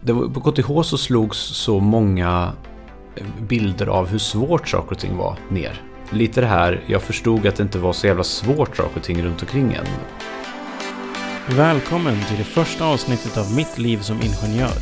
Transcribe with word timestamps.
det 0.00 0.12
var, 0.12 0.28
på 0.28 0.40
KTH 0.40 0.82
så 0.82 0.98
slogs 0.98 1.38
så 1.38 1.80
många 1.80 2.52
bilder 3.40 3.86
av 3.86 4.08
hur 4.08 4.18
svårt 4.18 4.68
saker 4.68 4.92
och 4.92 4.98
ting 4.98 5.16
var 5.16 5.36
ner. 5.48 5.82
Lite 6.10 6.40
det 6.40 6.46
här, 6.46 6.84
jag 6.86 7.02
förstod 7.02 7.46
att 7.46 7.56
det 7.56 7.62
inte 7.62 7.78
var 7.78 7.92
så 7.92 8.06
jävla 8.06 8.24
svårt 8.24 8.76
saker 8.76 8.96
och 8.96 9.02
ting 9.02 9.22
runt 9.22 9.42
omkring 9.42 9.72
en. 9.72 9.86
Välkommen 11.56 12.16
till 12.28 12.38
det 12.38 12.44
första 12.44 12.84
avsnittet 12.84 13.38
av 13.38 13.56
Mitt 13.56 13.78
liv 13.78 13.98
som 13.98 14.16
ingenjör. 14.22 14.72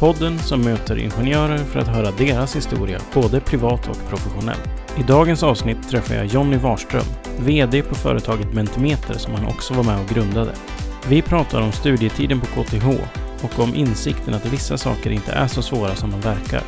Podden 0.00 0.38
som 0.38 0.60
möter 0.60 0.98
ingenjörer 0.98 1.58
för 1.58 1.80
att 1.80 1.88
höra 1.88 2.10
deras 2.10 2.56
historia, 2.56 3.00
både 3.14 3.40
privat 3.40 3.88
och 3.88 4.08
professionellt. 4.08 4.68
I 4.98 5.02
dagens 5.02 5.42
avsnitt 5.42 5.88
träffar 5.90 6.14
jag 6.14 6.26
Jonny 6.26 6.56
Warström, 6.56 7.04
VD 7.38 7.82
på 7.82 7.94
företaget 7.94 8.54
Mentimeter 8.54 9.14
som 9.14 9.34
han 9.34 9.46
också 9.46 9.74
var 9.74 9.84
med 9.84 10.00
och 10.00 10.14
grundade. 10.14 10.54
Vi 11.08 11.22
pratar 11.22 11.60
om 11.60 11.72
studietiden 11.72 12.40
på 12.40 12.46
KTH 12.46 12.88
och 13.44 13.58
om 13.58 13.74
insikten 13.74 14.34
att 14.34 14.46
vissa 14.46 14.78
saker 14.78 15.10
inte 15.10 15.32
är 15.32 15.46
så 15.46 15.62
svåra 15.62 15.94
som 15.94 16.10
de 16.10 16.20
verkar. 16.20 16.62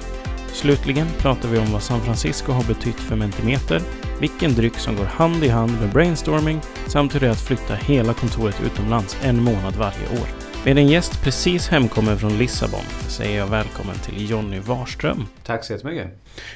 Slutligen 0.53 1.07
pratar 1.19 1.49
vi 1.49 1.59
om 1.59 1.73
vad 1.73 1.83
San 1.83 2.01
Francisco 2.01 2.53
har 2.53 2.65
betytt 2.65 3.01
för 3.01 3.17
Mentimeter, 3.17 3.81
vilken 4.21 4.55
dryck 4.55 4.75
som 4.75 4.97
går 4.97 5.05
hand 5.05 5.45
i 5.45 5.49
hand 5.49 5.81
med 5.81 5.93
brainstorming 5.93 6.61
samt 6.87 7.15
hur 7.15 7.21
det 7.21 7.27
är 7.27 7.31
att 7.31 7.47
flytta 7.47 7.75
hela 7.75 8.15
kontoret 8.15 8.61
utomlands 8.67 9.17
en 9.23 9.43
månad 9.43 9.77
varje 9.77 10.09
år. 10.21 10.29
Med 10.65 10.79
en 10.79 10.89
gäst 10.89 11.23
precis 11.23 11.69
hemkommen 11.69 12.19
från 12.19 12.39
Lissabon 12.39 12.85
säger 13.09 13.39
jag 13.39 13.47
välkommen 13.47 13.97
till 13.97 14.31
Jonny 14.31 14.61
Warström. 14.61 15.27
Tack 15.45 15.65
så 15.65 15.73
jättemycket. 15.73 16.09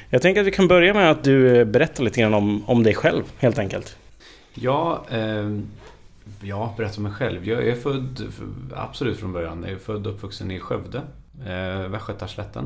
Jag 0.09 0.21
tänker 0.21 0.41
att 0.41 0.47
vi 0.47 0.51
kan 0.51 0.67
börja 0.67 0.93
med 0.93 1.11
att 1.11 1.23
du 1.23 1.57
eh, 1.59 1.65
berättar 1.65 2.03
lite 2.03 2.21
grann 2.21 2.33
om, 2.33 2.63
om 2.65 2.83
dig 2.83 2.93
själv 2.93 3.23
helt 3.39 3.59
enkelt. 3.59 3.95
Ja, 4.53 5.05
eh, 5.11 5.49
ja, 6.41 6.73
berätta 6.77 6.97
om 6.97 7.03
mig 7.03 7.11
själv. 7.11 7.47
Jag 7.47 7.67
är 7.67 7.75
född, 7.75 8.33
absolut 8.75 9.19
från 9.19 9.33
början, 9.33 9.63
jag 9.63 9.71
är 9.71 9.77
född 9.77 10.07
och 10.07 10.13
uppvuxen 10.13 10.51
i 10.51 10.59
Skövde, 10.59 11.01
eh, 11.45 11.87
Västgötaslätten. 11.87 12.65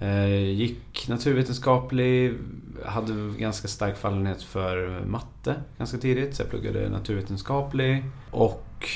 Eh, 0.00 0.50
gick 0.50 1.08
naturvetenskaplig, 1.08 2.34
hade 2.84 3.12
ganska 3.38 3.68
stark 3.68 3.96
fallenhet 3.96 4.42
för 4.42 5.00
matte 5.06 5.54
ganska 5.78 5.98
tidigt, 5.98 6.34
så 6.34 6.42
jag 6.42 6.50
pluggade 6.50 6.88
naturvetenskaplig. 6.88 8.04
Och 8.30 8.88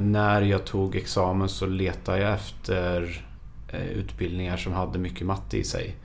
när 0.00 0.42
jag 0.42 0.64
tog 0.64 0.96
examen 0.96 1.48
så 1.48 1.66
letade 1.66 2.18
jag 2.18 2.34
efter 2.34 3.24
eh, 3.68 3.88
utbildningar 3.88 4.56
som 4.56 4.72
hade 4.72 4.98
mycket 4.98 5.26
matte 5.26 5.58
i 5.58 5.64
sig. 5.64 5.96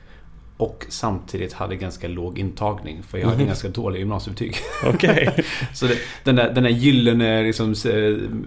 Och 0.62 0.86
samtidigt 0.90 1.54
hade 1.54 1.76
ganska 1.76 2.08
låg 2.08 2.40
intagning 2.40 3.04
för 3.04 3.17
jag 3.17 3.26
hade 3.26 3.36
mm. 3.36 3.48
ganska 3.48 3.67
dåliga 3.67 4.00
gymnasiebetyg. 4.00 4.56
Okay. 4.94 5.30
så 5.73 5.86
det, 5.86 5.98
den, 6.23 6.36
där, 6.36 6.54
den 6.54 6.64
där 6.64 6.70
gyllene 6.70 7.44
liksom, 7.44 7.76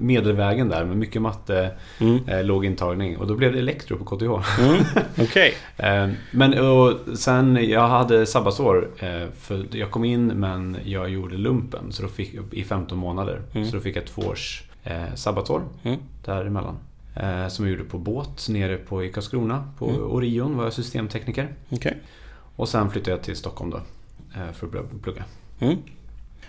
medelvägen 0.01 0.69
där 0.69 0.85
med 0.85 0.97
mycket 0.97 1.23
matte, 1.23 1.71
mm. 1.99 2.29
eh, 2.29 2.45
låg 2.45 2.65
intagning. 2.65 3.17
Och 3.17 3.27
då 3.27 3.35
blev 3.35 3.53
det 3.53 3.59
elektro 3.59 3.97
på 3.97 4.05
KTH. 4.05 4.61
Mm. 4.61 4.85
Okay. 5.25 5.53
eh, 5.77 6.09
men 6.31 6.59
och 6.59 7.19
sen, 7.19 7.69
jag 7.71 7.89
hade 7.89 8.27
sabbatsår. 8.27 8.89
Eh, 8.99 9.29
för 9.39 9.67
jag 9.71 9.91
kom 9.91 10.05
in 10.05 10.27
men 10.27 10.77
jag 10.85 11.11
gjorde 11.11 11.37
lumpen 11.37 11.93
så 11.93 12.03
då 12.03 12.09
fick, 12.09 12.35
i 12.53 12.65
15 12.65 12.99
månader. 12.99 13.43
Mm. 13.53 13.67
Så 13.67 13.77
då 13.77 13.83
fick 13.83 13.97
jag 13.97 14.07
två 14.07 14.23
års 14.23 14.63
eh, 14.85 15.15
sabbatsår 15.15 15.63
mm. 15.83 15.99
däremellan. 16.25 16.77
Eh, 17.17 17.49
som 17.49 17.65
jag 17.65 17.73
gjorde 17.73 17.91
på 17.91 17.99
båt 17.99 18.49
nere 18.49 18.77
på 18.77 19.05
i 19.05 19.13
Karlskrona. 19.13 19.69
På 19.79 19.89
mm. 19.89 20.03
Orion 20.03 20.57
var 20.57 20.65
jag 20.65 20.73
systemtekniker. 20.73 21.49
Okay. 21.71 21.93
Och 22.57 22.69
sen 22.69 22.91
flyttade 22.91 23.11
jag 23.11 23.23
till 23.23 23.37
Stockholm 23.37 23.71
då. 23.71 23.77
Eh, 24.35 24.53
för 24.53 24.67
att 24.67 25.03
plugga. 25.03 25.25
Mm. 25.61 25.77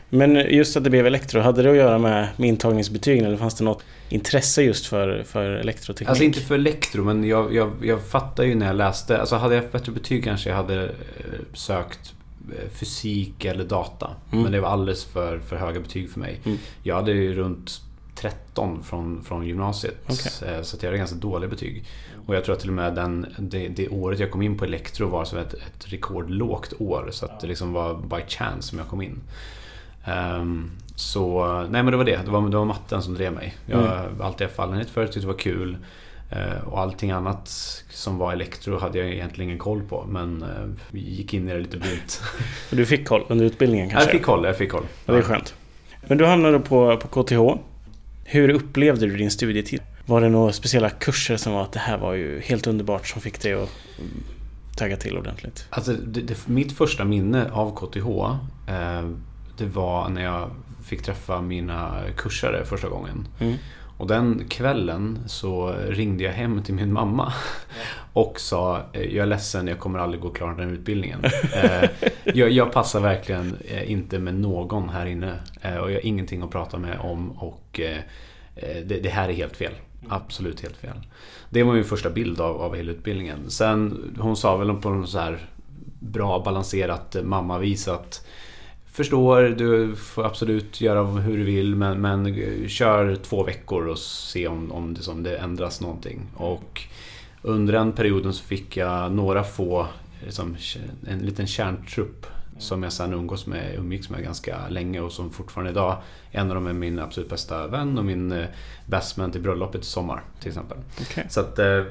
Men 0.09 0.35
just 0.35 0.77
att 0.77 0.83
det 0.83 0.89
blev 0.89 1.07
elektro, 1.07 1.41
hade 1.41 1.63
det 1.63 1.71
att 1.71 1.77
göra 1.77 1.97
med, 1.97 2.27
med 2.37 2.49
intagningsbetygen 2.49 3.25
eller 3.25 3.37
fanns 3.37 3.55
det 3.55 3.63
något 3.63 3.83
intresse 4.09 4.63
just 4.63 4.85
för, 4.85 5.23
för 5.23 5.51
elektroteknik? 5.51 6.09
Alltså 6.09 6.23
inte 6.23 6.39
för 6.39 6.55
elektro 6.55 7.03
men 7.03 7.23
jag, 7.23 7.53
jag, 7.53 7.71
jag 7.81 8.01
fattar 8.01 8.43
ju 8.43 8.55
när 8.55 8.65
jag 8.65 8.75
läste. 8.75 9.19
Alltså 9.19 9.35
hade 9.35 9.55
jag 9.55 9.61
haft 9.61 9.73
bättre 9.73 9.91
betyg 9.91 10.23
kanske 10.23 10.49
jag 10.49 10.57
hade 10.57 10.83
eh, 10.83 10.89
sökt 11.53 12.13
fysik 12.71 13.45
eller 13.45 13.63
data. 13.63 14.11
Mm. 14.31 14.43
Men 14.43 14.51
det 14.51 14.59
var 14.59 14.69
alldeles 14.69 15.05
för, 15.05 15.39
för 15.39 15.55
höga 15.55 15.79
betyg 15.79 16.09
för 16.09 16.19
mig. 16.19 16.39
Mm. 16.45 16.57
Jag 16.83 16.95
hade 16.95 17.11
ju 17.11 17.33
runt 17.33 17.81
13 18.15 18.83
från, 18.83 19.23
från 19.23 19.45
gymnasiet. 19.45 19.95
Okay. 20.03 20.55
Eh, 20.55 20.61
så 20.61 20.77
jag 20.81 20.87
hade 20.87 20.97
ganska 20.97 21.17
dåliga 21.17 21.49
betyg. 21.49 21.83
Och 22.27 22.35
jag 22.35 22.45
tror 22.45 22.53
att 22.55 22.59
till 22.59 22.69
och 22.69 22.75
med 22.75 22.95
den, 22.95 23.25
det, 23.37 23.67
det 23.67 23.89
året 23.89 24.19
jag 24.19 24.31
kom 24.31 24.41
in 24.41 24.57
på 24.57 24.65
elektro 24.65 25.07
var 25.07 25.25
som 25.25 25.39
ett, 25.39 25.53
ett 25.53 25.93
rekordlågt 25.93 26.73
år. 26.79 27.09
Så 27.11 27.29
det 27.41 27.47
liksom 27.47 27.73
var 27.73 27.93
by 27.93 28.21
chance 28.27 28.69
som 28.69 28.77
jag 28.79 28.87
kom 28.87 29.01
in. 29.01 29.21
Um, 30.39 30.71
så 30.95 31.45
nej 31.69 31.83
men 31.83 31.91
det 31.91 31.97
var 31.97 32.03
det. 32.03 32.19
Det 32.25 32.31
var, 32.31 32.49
det 32.49 32.57
var 32.57 32.65
matten 32.65 33.01
som 33.01 33.13
drev 33.13 33.33
mig. 33.33 33.55
Jag 33.65 33.77
har 33.77 34.05
mm. 34.07 34.21
alltid 34.21 34.47
haft 34.47 34.55
fallenhet 34.55 34.89
för 34.89 35.01
det, 35.01 35.07
tyckte 35.07 35.19
det 35.19 35.27
var 35.27 35.39
kul. 35.39 35.77
Uh, 36.31 36.67
och 36.67 36.79
allting 36.79 37.11
annat 37.11 37.47
som 37.89 38.17
var 38.17 38.33
elektro 38.33 38.79
hade 38.79 38.97
jag 38.97 39.07
egentligen 39.07 39.49
ingen 39.49 39.59
koll 39.59 39.83
på. 39.83 40.05
Men 40.09 40.43
uh, 40.43 40.73
vi 40.91 40.99
gick 40.99 41.33
in 41.33 41.49
i 41.49 41.53
det 41.53 41.59
lite 41.59 41.77
blint. 41.77 42.21
du 42.69 42.85
fick 42.85 43.07
koll 43.07 43.25
under 43.27 43.45
utbildningen 43.45 43.89
kanske? 43.89 44.09
Jag 44.09 44.11
fick 44.11 44.25
koll, 44.25 44.45
jag 44.45 44.57
fick 44.57 44.71
koll. 44.71 44.85
Ja, 45.05 45.13
det 45.13 45.19
är 45.19 45.23
skönt. 45.23 45.55
Men 46.07 46.17
du 46.17 46.25
hamnade 46.25 46.59
på, 46.59 46.97
på 46.97 47.23
KTH. 47.23 47.61
Hur 48.27 48.49
upplevde 48.49 49.05
du 49.05 49.17
din 49.17 49.31
studietid? 49.31 49.81
Var 50.05 50.21
det 50.21 50.29
några 50.29 50.53
speciella 50.53 50.89
kurser 50.89 51.37
som 51.37 51.53
var 51.53 51.63
att 51.63 51.71
det 51.71 51.79
här 51.79 51.97
var 51.97 52.13
ju 52.13 52.39
helt 52.39 52.67
underbart 52.67 53.07
som 53.07 53.21
fick 53.21 53.41
dig 53.41 53.53
att 53.53 53.69
tagga 54.75 54.97
till 54.97 55.17
ordentligt? 55.17 55.67
Alltså, 55.69 55.93
det, 55.93 56.21
det, 56.21 56.47
mitt 56.47 56.71
första 56.71 57.05
minne 57.05 57.51
av 57.51 57.75
KTH 57.75 58.07
eh, 58.73 59.09
Det 59.57 59.65
var 59.65 60.09
när 60.09 60.23
jag 60.23 60.51
fick 60.83 61.03
träffa 61.03 61.41
mina 61.41 62.03
kursare 62.17 62.65
första 62.65 62.87
gången. 62.89 63.27
Mm. 63.39 63.55
Och 63.97 64.07
den 64.07 64.43
kvällen 64.47 65.19
så 65.25 65.75
ringde 65.89 66.23
jag 66.23 66.31
hem 66.31 66.63
till 66.63 66.73
min 66.73 66.93
mamma 66.93 67.33
och 68.13 68.39
sa 68.39 68.81
Jag 68.93 69.15
är 69.15 69.25
ledsen, 69.25 69.67
jag 69.67 69.79
kommer 69.79 69.99
aldrig 69.99 70.21
gå 70.21 70.29
klart 70.29 70.57
den 70.57 70.67
här 70.67 70.75
utbildningen. 70.75 71.19
Eh, 71.53 71.89
jag, 72.23 72.51
jag, 72.51 72.71
passar 72.71 72.99
verkligen 72.99 73.57
eh, 73.65 73.91
inte 73.91 74.19
med 74.19 74.35
någon 74.35 74.89
här 74.89 75.05
inne 75.05 75.39
eh, 75.61 75.77
och 75.77 75.91
jag 75.91 75.95
har 75.95 76.05
ingenting 76.05 76.41
att 76.41 76.51
prata 76.51 76.77
med 76.77 76.99
om 76.99 77.31
och 77.31 77.79
det, 78.85 79.03
det 79.03 79.09
här 79.09 79.29
är 79.29 79.33
helt 79.33 79.57
fel. 79.57 79.73
Absolut 80.09 80.61
helt 80.61 80.77
fel. 80.77 81.07
Det 81.49 81.63
var 81.63 81.73
min 81.73 81.83
första 81.83 82.09
bild 82.09 82.41
av, 82.41 82.61
av 82.61 82.75
hela 82.75 82.91
utbildningen. 82.91 83.49
Sen, 83.49 84.15
hon 84.19 84.37
sa 84.37 84.57
väl 84.57 84.73
på 84.73 84.89
något 84.89 85.09
så 85.09 85.19
här 85.19 85.39
bra 85.99 86.39
balanserat 86.39 87.15
mammavis 87.23 87.87
att 87.87 88.25
Förstår, 88.95 89.41
du 89.41 89.95
får 89.95 90.25
absolut 90.25 90.81
göra 90.81 91.03
hur 91.03 91.37
du 91.37 91.43
vill 91.43 91.75
men, 91.75 92.01
men 92.01 92.35
kör 92.69 93.15
två 93.15 93.43
veckor 93.43 93.87
och 93.87 93.99
se 93.99 94.47
om, 94.47 94.71
om, 94.71 94.93
det, 94.93 95.07
om 95.07 95.23
det 95.23 95.37
ändras 95.37 95.81
någonting. 95.81 96.21
Och 96.35 96.81
under 97.41 97.73
den 97.73 97.91
perioden 97.91 98.33
så 98.33 98.43
fick 98.43 98.77
jag 98.77 99.11
några 99.11 99.43
få, 99.43 99.87
liksom, 100.25 100.55
en 101.07 101.19
liten 101.19 101.47
kärntrupp 101.47 102.25
som 102.57 102.83
jag 102.83 102.93
sen 102.93 103.13
umgås 103.13 103.47
med, 103.47 103.75
umgicks 103.77 104.09
med 104.09 104.23
ganska 104.23 104.69
länge 104.69 104.99
och 104.99 105.11
som 105.11 105.31
fortfarande 105.31 105.71
idag, 105.71 105.97
en 106.31 106.49
av 106.49 106.55
dem 106.55 106.67
är 106.67 106.73
min 106.73 106.99
absolut 106.99 107.29
bästa 107.29 107.67
vän 107.67 107.97
och 107.97 108.05
min 108.05 108.31
eh, 108.31 108.45
bestman 108.85 109.31
till 109.31 109.41
bröllopet 109.41 109.81
i 109.81 109.85
sommar 109.85 110.21
till 110.39 110.47
exempel. 110.47 110.77
Okay. 111.01 111.23
Så 111.29 111.39
att 111.39 111.59
eh, 111.59 111.83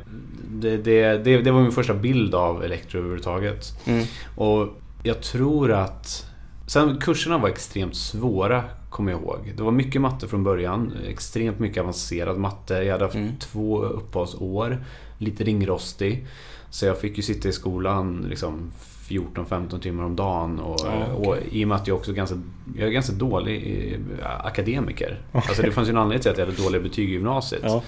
det, 0.49 0.77
det, 0.77 1.19
det, 1.25 1.43
det, 1.43 1.51
var 1.51 1.63
min 1.63 1.73
första 1.73 1.95
bild 1.95 2.35
av 2.35 2.65
elektro 2.65 2.99
överhuvudtaget. 2.99 3.65
Mm. 3.85 4.05
Och 4.37 4.69
jag 5.03 5.23
tror 5.23 5.73
att 5.73 6.34
Sen 6.67 6.99
kurserna 7.01 7.39
var 7.39 7.49
extremt 7.49 7.97
svåra, 7.97 8.65
kommer 8.91 9.13
jag 9.13 9.21
ihåg. 9.21 9.53
Det 9.57 9.63
var 9.63 9.73
mycket 9.73 10.01
matte 10.01 10.29
från 10.29 10.45
början. 10.45 10.93
Extremt 11.09 11.59
mycket 11.59 11.81
avancerad 11.81 12.39
matte. 12.39 12.75
Jag 12.75 12.93
hade 12.93 13.05
haft 13.05 13.15
mm. 13.15 13.39
två 13.39 13.83
uppehållsår. 13.83 14.85
Lite 15.19 15.45
ringrostig. 15.45 16.27
Så 16.71 16.87
jag 16.87 17.01
fick 17.01 17.17
ju 17.17 17.23
sitta 17.23 17.49
i 17.49 17.53
skolan 17.53 18.27
liksom 18.29 18.73
14-15 19.09 19.81
timmar 19.81 20.05
om 20.05 20.17
dagen. 20.17 20.61
Och, 20.61 20.81
ja, 20.85 21.15
okay. 21.15 21.29
och, 21.29 21.37
I 21.53 21.65
och 21.65 21.69
med 21.69 21.77
att 21.77 21.87
jag 21.87 21.97
också 21.97 22.11
är 22.11 22.15
ganska, 22.15 22.41
jag 22.77 22.89
är 22.89 22.93
ganska 22.93 23.13
dålig 23.13 23.93
eh, 23.93 24.47
akademiker. 24.47 25.21
Okay. 25.33 25.49
Alltså 25.49 25.63
det 25.63 25.73
fanns 25.73 25.89
ju 25.89 25.91
en 25.91 25.99
anledning 25.99 26.23
till 26.23 26.31
att 26.31 26.39
jag 26.39 26.47
hade 26.47 26.63
dåliga 26.63 26.83
betyg 26.83 27.09
i 27.09 27.13
gymnasiet. 27.13 27.63
Ja. 27.65 27.83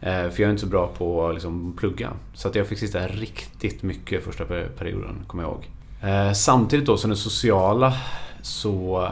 Eh, 0.00 0.30
för 0.30 0.42
jag 0.42 0.48
är 0.48 0.50
inte 0.50 0.60
så 0.60 0.66
bra 0.66 0.92
på 0.98 1.26
att 1.26 1.34
liksom, 1.34 1.76
plugga. 1.76 2.12
Så 2.34 2.48
att 2.48 2.54
jag 2.54 2.66
fick 2.66 2.78
sitta 2.78 3.06
riktigt 3.06 3.82
mycket 3.82 4.24
första 4.24 4.44
perioden, 4.44 5.24
kommer 5.26 5.44
jag 5.44 5.52
ihåg. 5.52 5.68
Eh, 6.02 6.32
samtidigt 6.32 6.86
då 6.86 6.96
som 6.96 7.10
det 7.10 7.16
sociala 7.16 7.94
så 8.42 9.08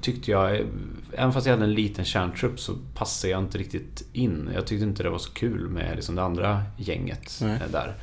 tyckte 0.00 0.30
jag, 0.30 0.66
även 1.12 1.32
fast 1.32 1.46
jag 1.46 1.52
hade 1.52 1.64
en 1.64 1.74
liten 1.74 2.04
kärntrupp 2.04 2.60
så 2.60 2.74
passade 2.94 3.30
jag 3.30 3.40
inte 3.42 3.58
riktigt 3.58 4.04
in. 4.12 4.50
Jag 4.54 4.66
tyckte 4.66 4.84
inte 4.84 5.02
det 5.02 5.10
var 5.10 5.18
så 5.18 5.32
kul 5.32 5.68
med 5.68 5.96
liksom 5.96 6.14
det 6.14 6.22
andra 6.22 6.62
gänget 6.76 7.38
Nej. 7.42 7.58
där. 7.72 7.94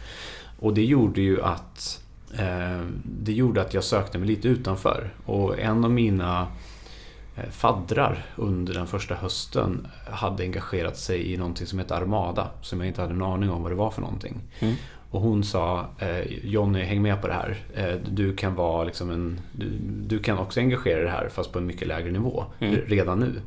Och 0.60 0.74
det 0.74 0.86
gjorde 0.86 1.22
ju 1.22 1.42
att 1.42 2.04
eh, 2.34 2.82
det 3.04 3.34
gjorde 3.34 3.62
att 3.62 3.74
jag 3.74 3.84
sökte 3.84 4.18
mig 4.18 4.28
lite 4.28 4.48
utanför. 4.48 5.14
Och 5.26 5.60
en 5.60 5.84
av 5.86 5.92
mina 5.92 6.48
eh, 7.36 7.50
faddrar 7.50 8.26
under 8.36 8.74
den 8.74 8.88
första 8.88 9.16
hösten 9.16 9.88
hade 10.10 10.44
engagerat 10.44 10.98
sig 10.98 11.34
i 11.34 11.38
någonting 11.38 11.68
som 11.68 11.80
heter 11.80 11.96
Armada. 11.96 12.48
Som 12.62 12.80
jag 12.80 12.88
inte 12.88 13.02
hade 13.02 13.14
en 13.14 13.22
aning 13.22 13.50
om 13.50 13.64
vad 13.64 13.72
det 13.72 13.76
var 13.76 13.92
för 13.92 14.02
någonting. 14.02 14.42
Mm. 14.60 14.76
Och 15.12 15.22
hon 15.22 15.44
sa 15.44 15.86
eh, 16.00 16.22
Jonny, 16.44 16.84
häng 16.84 17.02
med 17.02 17.22
på 17.22 17.28
det 17.28 17.34
här. 17.34 17.58
Eh, 17.76 17.96
du 18.10 18.36
kan 18.36 18.56
vara 18.56 18.84
liksom 18.84 19.10
en... 19.12 19.40
Du, 19.52 19.66
du, 20.08 20.20
kan 20.20 20.38
också 20.38 20.60
engagera 20.60 21.00
dig 21.00 21.10
här 21.10 21.30
fast 21.30 21.52
på 21.52 21.60
en 21.60 21.66
mycket 21.66 21.88
lägre 21.88 22.12
nivå 22.12 22.46
mm. 22.60 22.76
redan 22.88 23.20
nu. 23.20 23.42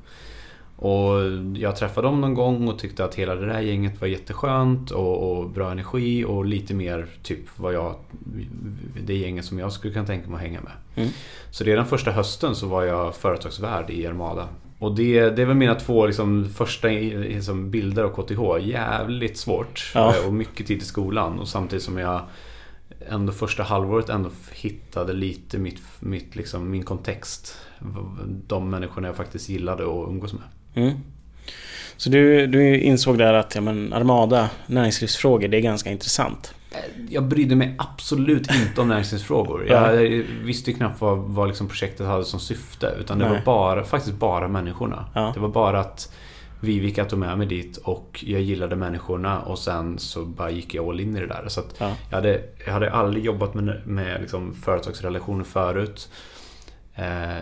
Och 0.77 1.21
jag 1.57 1.77
träffade 1.77 2.07
dem 2.07 2.21
någon 2.21 2.35
gång 2.35 2.69
och 2.69 2.79
tyckte 2.79 3.05
att 3.05 3.15
hela 3.15 3.35
det 3.35 3.47
där 3.47 3.61
gänget 3.61 4.01
var 4.01 4.09
jätteskönt 4.09 4.91
och, 4.91 5.33
och 5.33 5.51
bra 5.51 5.71
energi 5.71 6.25
och 6.25 6.45
lite 6.45 6.75
mer 6.75 7.07
typ 7.23 7.41
vad 7.57 7.75
jag, 7.75 7.95
det 9.03 9.17
gänget 9.17 9.45
som 9.45 9.59
jag 9.59 9.73
skulle 9.73 9.93
kunna 9.93 10.07
tänka 10.07 10.29
mig 10.29 10.37
att 10.37 10.43
hänga 10.43 10.61
med. 10.61 10.73
Mm. 10.95 11.09
Så 11.51 11.65
redan 11.65 11.87
första 11.87 12.11
hösten 12.11 12.55
så 12.55 12.67
var 12.67 12.85
jag 12.85 13.15
företagsvärd 13.15 13.91
i 13.91 14.07
Armada. 14.07 14.49
Och 14.85 14.95
det, 14.95 15.31
det 15.31 15.43
är 15.43 15.47
väl 15.47 15.57
mina 15.57 15.75
två 15.75 16.07
liksom, 16.07 16.49
första 16.55 16.89
liksom, 16.89 17.71
bilder 17.71 18.05
av 18.05 18.23
KTH. 18.23 18.69
Jävligt 18.69 19.37
svårt 19.39 19.93
Ja. 19.95 20.15
och 20.27 20.33
mycket 20.33 20.67
tid 20.67 20.79
i 20.79 20.85
skolan. 20.85 21.39
Och 21.39 21.49
samtidigt 21.49 21.85
som 21.85 21.99
jag 21.99 22.21
ändå 23.09 23.33
första 23.33 23.63
halvåret 23.63 24.09
ändå 24.09 24.31
hittade 24.53 25.13
lite 25.13 25.59
mitt, 25.59 25.81
mitt, 26.01 26.37
liksom, 26.37 26.71
min 26.71 26.83
kontext. 26.83 27.59
De 28.47 28.71
människorna 28.71 29.09
jag 29.09 29.17
faktiskt 29.17 29.49
gillade 29.49 29.83
att 29.83 30.09
umgås 30.09 30.33
med. 30.33 30.43
Mm. 30.75 30.95
Så 31.97 32.11
du, 32.11 32.47
du 32.47 32.79
insåg 32.81 33.19
där 33.19 33.35
att 33.35 33.55
ja, 33.55 33.61
men 33.61 33.93
Armada, 33.93 34.51
näringslivsfrågor, 34.67 35.49
det 35.49 35.57
är 35.57 35.61
ganska 35.61 35.91
intressant. 35.91 36.55
Jag 37.09 37.25
brydde 37.25 37.57
mig 37.57 37.75
absolut 37.79 38.51
inte 38.55 38.81
om 38.81 38.89
näringslivsfrågor. 38.89 39.67
Jag 39.69 39.93
visste 40.45 40.71
ju 40.71 40.77
knappt 40.77 41.01
vad, 41.01 41.19
vad 41.19 41.49
liksom 41.49 41.69
projektet 41.69 42.07
hade 42.07 42.25
som 42.25 42.41
syfte. 42.41 42.95
Utan 43.01 43.19
det 43.19 43.25
Nej. 43.29 43.35
var 43.35 43.45
bara, 43.45 43.85
faktiskt 43.85 44.15
bara 44.17 44.49
människorna. 44.49 45.05
Ja. 45.15 45.31
Det 45.35 45.41
var 45.41 45.49
bara 45.49 45.81
att 45.81 46.13
Vivica 46.61 47.05
tog 47.05 47.19
med 47.19 47.39
mig 47.39 47.47
dit 47.47 47.77
och 47.77 48.25
jag 48.27 48.41
gillade 48.41 48.77
människorna 48.77 49.41
och 49.41 49.59
sen 49.59 49.99
så 49.99 50.25
bara 50.25 50.51
gick 50.51 50.75
jag 50.75 50.89
all 50.89 51.01
in 51.01 51.17
i 51.17 51.21
det 51.21 51.27
där. 51.27 51.45
Så 51.49 51.61
Ja. 51.79 51.93
jag, 52.11 52.17
hade, 52.17 52.43
jag 52.67 52.73
hade 52.73 52.93
aldrig 52.93 53.25
jobbat 53.25 53.55
med, 53.55 53.87
med 53.87 54.21
liksom 54.21 54.55
företagsrelationer 54.55 55.45
förut. 55.45 56.09
Eh, 56.95 57.39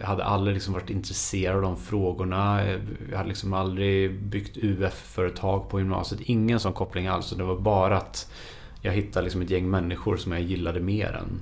Jag 0.00 0.06
hade 0.06 0.24
aldrig 0.24 0.54
liksom 0.54 0.74
varit 0.74 0.90
intresserad 0.90 1.56
av 1.56 1.62
de 1.62 1.76
frågorna. 1.76 2.64
Eh, 2.64 2.78
Jag 3.10 3.16
hade 3.16 3.28
liksom 3.28 3.52
aldrig 3.52 4.22
byggt 4.22 4.56
UF-företag 4.56 5.68
på 5.70 5.78
gymnasiet. 5.78 6.20
Ingen 6.24 6.60
sån 6.60 6.72
koppling 6.72 7.06
alls. 7.06 7.30
Det 7.30 7.44
var 7.44 7.58
bara 7.58 7.96
att 7.96 8.30
jag 8.82 8.92
hittade 8.92 9.24
liksom 9.24 9.42
ett 9.42 9.50
gäng 9.50 9.70
människor 9.70 10.16
som 10.16 10.32
jag 10.32 10.40
gillade 10.40 10.80
mer 10.80 11.20
än 11.22 11.40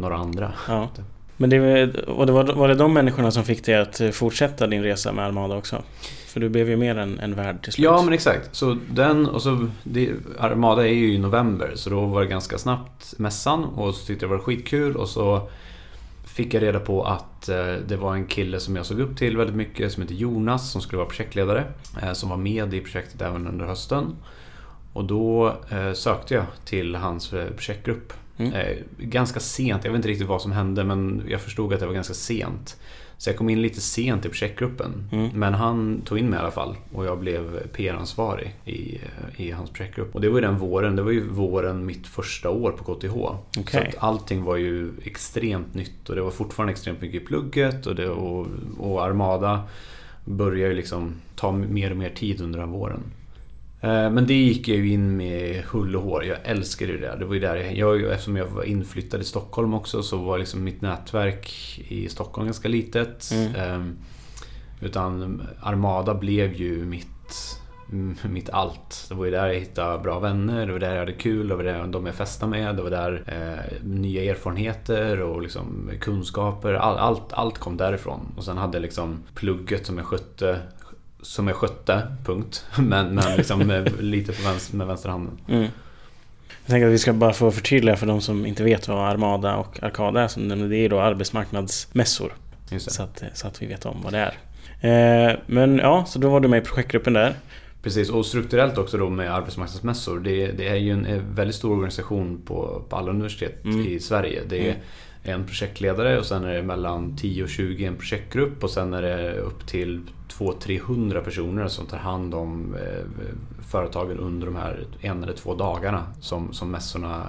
några 0.00 0.16
andra. 0.16 0.52
Ja. 0.68 0.88
Men 1.36 1.50
det, 1.50 1.94
och 2.06 2.26
det 2.26 2.32
var, 2.32 2.44
var 2.44 2.68
det 2.68 2.74
de 2.74 2.92
människorna 2.94 3.30
som 3.30 3.44
fick 3.44 3.64
dig 3.64 3.74
att 3.76 4.00
fortsätta 4.12 4.66
din 4.66 4.82
resa 4.82 5.12
med 5.12 5.24
Armada 5.24 5.56
också? 5.56 5.82
För 6.26 6.40
du 6.40 6.48
blev 6.48 6.70
ju 6.70 6.76
mer 6.76 6.98
än 6.98 7.18
en 7.20 7.34
värd 7.34 7.62
till 7.62 7.72
slut. 7.72 7.84
Ja 7.84 8.02
men 8.02 8.12
exakt. 8.14 8.54
Så 8.56 8.76
den 8.90 9.26
och 9.26 9.42
så 9.42 9.68
det, 9.84 10.10
Armada 10.38 10.86
är 10.88 10.92
ju 10.92 11.14
i 11.14 11.18
november 11.18 11.72
så 11.74 11.90
då 11.90 12.00
var 12.06 12.20
det 12.20 12.26
ganska 12.26 12.58
snabbt 12.58 13.14
mässan 13.18 13.64
och 13.64 13.94
så 13.94 14.06
tyckte 14.06 14.24
jag 14.24 14.30
det 14.32 14.36
var 14.36 14.42
skitkul 14.44 14.96
och 14.96 15.08
så 15.08 15.48
fick 16.24 16.54
jag 16.54 16.62
reda 16.62 16.80
på 16.80 17.02
att 17.04 17.48
eh, 17.48 17.74
det 17.88 17.96
var 17.96 18.14
en 18.14 18.26
kille 18.26 18.60
som 18.60 18.76
jag 18.76 18.86
såg 18.86 19.00
upp 19.00 19.16
till 19.16 19.36
väldigt 19.36 19.56
mycket 19.56 19.92
som 19.92 20.02
heter 20.02 20.14
Jonas 20.14 20.70
som 20.70 20.80
skulle 20.80 20.98
vara 20.98 21.08
projektledare. 21.08 21.64
eh, 22.02 22.12
Som 22.12 22.28
var 22.30 22.36
med 22.36 22.74
i 22.74 22.80
projektet 22.80 23.22
även 23.22 23.46
under 23.46 23.66
hösten. 23.66 24.04
Och 24.98 25.04
då 25.04 25.56
eh, 25.70 25.92
sökte 25.92 26.34
jag 26.34 26.44
till 26.64 26.94
hans 26.94 27.32
eh, 27.32 27.50
projektgrupp. 27.50 28.12
Mm. 28.36 28.52
Eh, 28.52 28.76
ganska 28.98 29.40
sent, 29.40 29.84
jag 29.84 29.92
vet 29.92 29.96
inte 29.96 30.08
riktigt 30.08 30.28
vad 30.28 30.42
som 30.42 30.52
hände 30.52 30.84
men 30.84 31.22
jag 31.28 31.40
förstod 31.40 31.72
att 31.72 31.80
det 31.80 31.86
var 31.86 31.94
ganska 31.94 32.14
sent. 32.14 32.76
Så 33.18 33.30
jag 33.30 33.36
kom 33.36 33.48
in 33.48 33.62
lite 33.62 33.80
sent 33.80 34.26
i 34.26 34.28
projektgruppen. 34.28 35.08
Mm. 35.12 35.28
Men 35.34 35.54
han 35.54 36.02
tog 36.04 36.18
in 36.18 36.30
mig 36.30 36.38
i 36.38 36.40
alla 36.42 36.50
fall 36.50 36.76
och 36.94 37.04
jag 37.04 37.18
blev 37.18 37.66
PR-ansvarig 37.66 38.56
i, 38.64 38.98
i 39.36 39.50
hans 39.50 39.70
projektgrupp. 39.70 40.14
Och 40.14 40.20
det 40.20 40.28
var 40.28 40.38
ju 40.38 40.46
den 40.46 40.58
våren, 40.58 40.96
det 40.96 41.02
var 41.02 41.12
ju 41.12 41.28
våren 41.28 41.86
mitt 41.86 42.06
första 42.06 42.50
år 42.50 42.72
på 42.72 42.94
KTH. 42.94 43.12
Så 43.12 43.40
Okej. 43.58 43.88
att 43.88 44.02
allting 44.02 44.44
var 44.44 44.56
ju 44.56 44.90
extremt 45.04 45.74
nytt 45.74 46.08
och 46.08 46.16
det 46.16 46.22
var 46.22 46.30
fortfarande 46.30 46.72
extremt 46.72 47.00
mycket 47.00 47.22
i 47.22 47.24
plugget 47.24 47.86
och, 47.86 47.94
det, 47.94 48.08
och, 48.08 48.46
och 48.78 49.04
Armada 49.04 49.62
började 50.24 50.70
ju 50.70 50.76
liksom 50.76 51.14
ta 51.36 51.52
mer 51.52 51.90
och 51.90 51.96
mer 51.96 52.10
tid 52.10 52.40
under 52.40 52.58
den 52.58 52.70
våren. 52.70 53.02
Eh, 53.80 54.10
Men 54.10 54.26
det 54.26 54.34
gick 54.34 54.68
jag 54.68 54.76
ju 54.78 54.92
in 54.92 55.16
med 55.16 55.62
hull 55.64 55.96
och 55.96 56.02
hår. 56.02 56.24
Jag 56.24 56.38
älskade 56.44 56.92
det 56.92 56.98
där. 56.98 57.16
Det 57.16 57.24
var 57.24 57.34
ju 57.34 57.40
där 57.40 57.56
jag, 57.56 58.00
jag, 58.00 58.12
eftersom 58.12 58.36
jag 58.36 58.46
var 58.46 58.62
inflyttad 58.64 59.20
i 59.20 59.24
Stockholm 59.24 59.74
också 59.74 60.02
så 60.02 60.16
var 60.16 60.38
liksom 60.38 60.64
mitt 60.64 60.80
nätverk 60.82 61.78
i 61.88 62.08
Stockholm 62.08 62.46
ganska 62.46 62.68
litet. 62.68 63.30
Mm. 63.32 63.54
Eh, 63.54 63.92
Utan 64.80 65.42
Armada 65.60 66.14
blev 66.14 66.52
ju 66.54 66.84
mitt, 66.84 67.60
mitt 68.30 68.50
allt. 68.50 69.06
Det 69.08 69.14
var 69.14 69.24
ju 69.24 69.30
där 69.30 69.46
jag 69.46 69.54
hittade 69.60 69.98
bra 69.98 70.18
vänner, 70.18 70.66
det 70.66 70.72
var 70.72 70.78
där 70.80 70.90
jag 70.92 70.98
hade 70.98 71.12
kul, 71.12 71.48
det 71.48 71.54
var 71.54 71.64
där 71.64 71.86
de 71.86 72.06
jag 72.06 72.14
festade 72.14 72.50
med, 72.50 72.76
det 72.76 72.82
var 72.82 72.90
där 72.90 73.22
eh, 73.26 73.86
nya 73.86 74.30
erfarenheter 74.32 75.20
och 75.20 75.42
liksom 75.42 75.90
kunskaper, 76.00 76.74
all, 76.74 76.96
allt, 76.98 77.32
allt 77.32 77.58
kom 77.58 77.76
därifrån. 77.76 78.34
Och 78.36 78.44
sen 78.44 78.58
hade 78.58 78.76
jag 78.76 78.82
liksom 78.82 79.22
plugget 79.34 79.86
som 79.86 79.98
jag 79.98 80.06
skötte 80.06 80.58
som 81.22 81.48
jag 81.48 81.56
skötte, 81.56 82.02
punkt. 82.24 82.64
Men, 82.78 83.14
men 83.14 83.36
liksom 83.36 83.58
med, 83.66 84.02
lite 84.04 84.32
på 84.32 84.42
vänster, 84.42 84.76
med 84.76 84.86
vänsterhanden. 84.86 85.38
Mm. 85.48 85.62
Jag 86.64 86.70
tänker 86.70 86.86
att 86.86 86.92
vi 86.92 86.98
ska 86.98 87.12
bara 87.12 87.32
få 87.32 87.50
förtydliga 87.50 87.96
för 87.96 88.06
de 88.06 88.20
som 88.20 88.46
inte 88.46 88.62
vet 88.62 88.88
vad 88.88 89.08
Armada 89.08 89.56
och 89.56 89.82
Arkada 89.82 90.22
är. 90.22 90.28
Som 90.28 90.48
nämnde, 90.48 90.68
det 90.68 90.76
är 90.76 90.88
då 90.88 91.00
arbetsmarknadsmässor. 91.00 92.32
Just 92.70 92.86
det. 92.88 92.92
Så 92.92 93.02
att, 93.02 93.22
så 93.34 93.46
att 93.46 93.62
vi 93.62 93.66
vet 93.66 93.86
om 93.86 93.96
vad 94.02 94.12
det 94.12 94.18
är. 94.18 95.28
Eh, 95.30 95.36
men 95.46 95.78
ja, 95.78 96.04
så 96.04 96.18
då 96.18 96.30
var 96.30 96.40
du 96.40 96.48
med 96.48 96.62
i 96.62 96.66
projektgruppen 96.66 97.12
där. 97.12 97.34
Precis, 97.82 98.10
och 98.10 98.26
strukturellt 98.26 98.78
också 98.78 98.98
då 98.98 99.08
med 99.10 99.34
arbetsmarknadsmässor. 99.34 100.20
Det, 100.20 100.46
det 100.46 100.68
är 100.68 100.76
ju 100.76 100.90
en 100.92 101.34
väldigt 101.34 101.56
stor 101.56 101.72
organisation 101.72 102.42
på, 102.44 102.82
på 102.88 102.96
alla 102.96 103.10
universitet 103.10 103.64
Mm. 103.64 103.86
i 103.86 104.00
Sverige. 104.00 104.42
Det 104.48 104.58
är 104.58 104.70
Mm. 104.70 104.80
En 105.22 105.44
projektledare 105.46 106.18
och 106.18 106.26
sen 106.26 106.44
är 106.44 106.54
det 106.54 106.62
mellan 106.62 107.16
10 107.16 107.42
och 107.42 107.48
20 107.48 107.84
en 107.84 107.96
projektgrupp 107.96 108.64
och 108.64 108.70
sen 108.70 108.94
är 108.94 109.02
det 109.02 109.38
upp 109.38 109.66
till 109.66 110.00
200-300 110.28 111.20
personer 111.20 111.68
som 111.68 111.86
tar 111.86 111.98
hand 111.98 112.34
om 112.34 112.74
eh, 112.74 113.04
företagen 113.70 114.18
under 114.18 114.46
de 114.46 114.56
här 114.56 114.84
en 115.00 115.22
eller 115.22 115.32
två 115.32 115.54
dagarna 115.54 116.02
som, 116.20 116.52
som 116.52 116.70
mässorna 116.70 117.26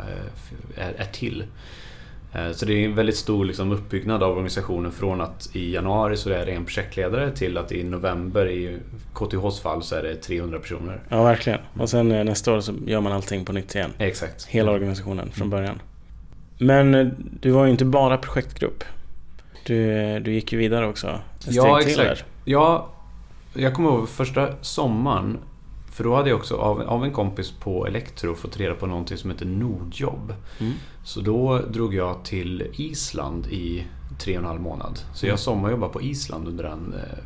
eh, 0.76 0.84
är, 0.88 0.94
är 0.98 1.06
till. 1.06 1.44
Eh, 2.34 2.52
Så 2.52 2.66
det 2.66 2.74
är 2.74 2.86
en 2.86 2.96
väldigt 2.96 3.16
stor 3.18 3.46
liksom, 3.46 3.72
uppbyggnad 3.72 4.24
av 4.24 4.32
organisationen 4.32 4.92
från 4.92 5.22
att 5.22 5.50
i 5.54 5.74
januari 5.74 6.18
så 6.18 6.30
är 6.30 6.46
det 6.46 6.52
en 6.52 6.66
projektledare 6.66 7.32
till 7.32 7.58
att 7.58 7.72
i 7.72 7.84
november 7.84 8.50
i 8.50 8.78
KTHs 9.14 9.60
fall 9.60 9.84
så 9.84 9.96
är 9.96 10.04
det 10.04 10.16
300 10.16 10.60
personer. 10.60 11.02
Ja, 11.10 11.24
verkligen. 11.24 11.60
Och 11.80 11.90
sen 11.90 12.10
nästa 12.10 12.54
år 12.54 12.62
så 12.62 12.74
gör 12.86 13.02
man 13.02 13.12
allting 13.12 13.46
på 13.46 13.54
nytt 13.54 13.76
igen. 13.76 13.94
Exakt. 13.98 14.46
Hela 14.46 14.72
organisationen 14.72 15.32
från 15.32 15.50
början. 15.50 15.80
Men 16.60 16.96
eh, 16.96 17.08
du 17.42 17.52
var 17.52 17.66
ju 17.66 17.72
inte 17.72 17.86
bara 17.86 18.18
projektgrupp. 18.18 18.84
Du, 19.66 19.92
eh, 19.98 20.22
du 20.22 20.34
gick 20.34 20.52
ju 20.54 20.58
vidare 20.60 20.88
också. 20.88 21.08
Ett 21.08 21.54
Ja, 21.54 21.82
exakt. 21.82 22.26
Ja, 22.46 22.90
jag 23.54 23.74
kommer 23.74 23.90
ihåg 23.90 24.10
första 24.10 24.50
sommaren. 24.62 25.38
För 25.92 26.04
då 26.04 26.16
hade 26.16 26.30
jag 26.30 26.40
också 26.40 26.56
av, 26.58 26.82
av 26.82 27.04
en 27.04 27.12
kompis 27.12 27.52
på 27.52 27.88
Elektro 27.88 28.36
fått 28.36 28.58
reda 28.58 28.74
på 28.76 28.86
någonting 28.88 29.18
som 29.18 29.30
heter 29.32 29.46
Nordjobb. 29.46 30.34
Mm. 30.60 30.74
Så 31.04 31.22
då 31.22 31.58
drog 31.70 31.94
jag 31.96 32.24
till 32.26 32.64
Island 32.74 33.48
i 33.48 33.84
tre 34.20 34.34
och 34.38 34.44
en 34.44 34.48
halv 34.50 34.62
månad. 34.62 35.00
Så 35.14 35.26
jag 35.26 35.30
Mm. 35.30 35.38
sommarjobbade 35.38 35.94
på 35.94 36.02
Island 36.02 36.48
under 36.48 36.64
den... 36.64 36.94
eh, 36.94 37.18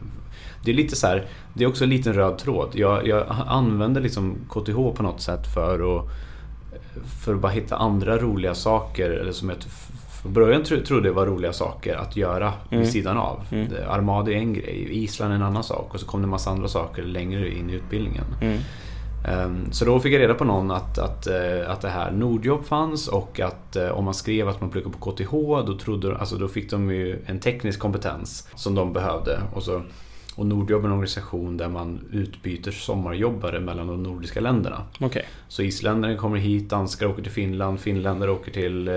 Det 0.66 0.72
är 0.72 0.76
lite 0.76 0.96
så 0.96 1.08
här, 1.08 1.26
det 1.54 1.64
är 1.64 1.68
också 1.68 1.84
en 1.84 1.90
liten 1.90 2.14
röd 2.14 2.38
tråd. 2.38 2.70
Jag, 2.74 3.08
jag 3.08 3.26
använder 3.48 4.02
liksom 4.02 4.36
KTH 4.50 4.76
på 4.96 5.04
något 5.04 5.22
sätt 5.22 5.54
för 5.54 5.98
att 5.98 6.06
för 7.24 7.34
att 7.34 7.40
bara 7.40 7.52
hitta 7.52 7.76
andra 7.76 8.18
roliga 8.18 8.56
saker. 8.56 9.10
Eller 9.10 9.32
som 9.32 9.50
jag 9.50 9.58
från 10.22 10.34
början 10.34 10.64
tro- 10.64 10.82
trodde 10.86 11.12
var 11.12 11.26
roliga 11.26 11.54
saker 11.54 11.96
att 11.96 12.16
göra 12.16 12.54
Mm. 12.72 12.84
vid 12.84 12.92
sidan 12.92 13.18
av. 13.18 13.42
Mm. 13.52 13.68
Det- 13.70 13.88
Armada 13.88 14.32
är 14.32 14.36
en 14.36 14.54
grej, 14.54 14.88
Island 15.04 15.32
är 15.32 15.36
en 15.36 15.44
annan 15.44 15.64
sak. 15.64 15.94
Och 15.94 16.00
så 16.00 16.06
kom 16.06 16.22
det 16.22 16.26
en 16.26 16.30
massa 16.30 16.50
andra 16.50 16.68
saker 16.68 17.04
längre 17.04 17.56
in 17.58 17.70
i 17.70 17.74
utbildningen. 17.74 18.26
Mm. 18.42 18.58
Ehm, 19.28 19.72
Så 19.72 19.86
då 19.86 20.00
fick 20.00 20.14
jag 20.14 20.20
reda 20.22 20.34
på 20.34 20.44
någon 20.46 20.72
att, 20.72 20.98
att, 21.00 21.28
eh, 21.28 21.70
att 21.72 21.82
det 21.82 21.90
här 21.90 22.12
Nordjobb 22.12 22.66
fanns 22.66 23.08
och 23.08 23.40
att 23.40 23.76
eh, 23.76 23.88
om 23.90 24.06
man 24.06 24.14
skrev 24.14 24.50
att 24.50 24.62
man 24.62 24.70
pluggade 24.70 24.98
på 24.98 25.12
KTH 25.12 25.32
då, 25.68 25.78
trodde, 25.78 26.18
alltså 26.18 26.36
då 26.36 26.48
fick 26.48 26.70
de 26.72 26.92
ju 26.92 27.20
en 27.26 27.40
teknisk 27.40 27.80
kompetens 27.80 28.48
som 28.56 28.76
de 28.76 28.94
behövde. 28.94 29.42
Och, 29.54 29.64
så, 29.64 29.82
och 30.36 30.46
Nordjobb 30.46 30.84
är 30.84 30.88
en 30.88 30.94
organisation 30.94 31.58
där 31.58 31.70
man 31.70 32.00
utbyter 32.12 32.72
sommarjobbare 32.72 33.60
mellan 33.60 33.88
de 33.88 34.04
nordiska 34.04 34.42
länderna. 34.42 34.84
Okej. 35.00 35.26
Så 35.48 35.64
isländare 35.64 36.16
kommer 36.16 36.38
hit, 36.38 36.70
danskar 36.70 37.06
åker 37.06 37.24
till 37.24 37.32
Finland, 37.32 37.80
finländare 37.80 38.32
åker 38.32 38.52
till 38.52 38.88
eh, 38.88 38.94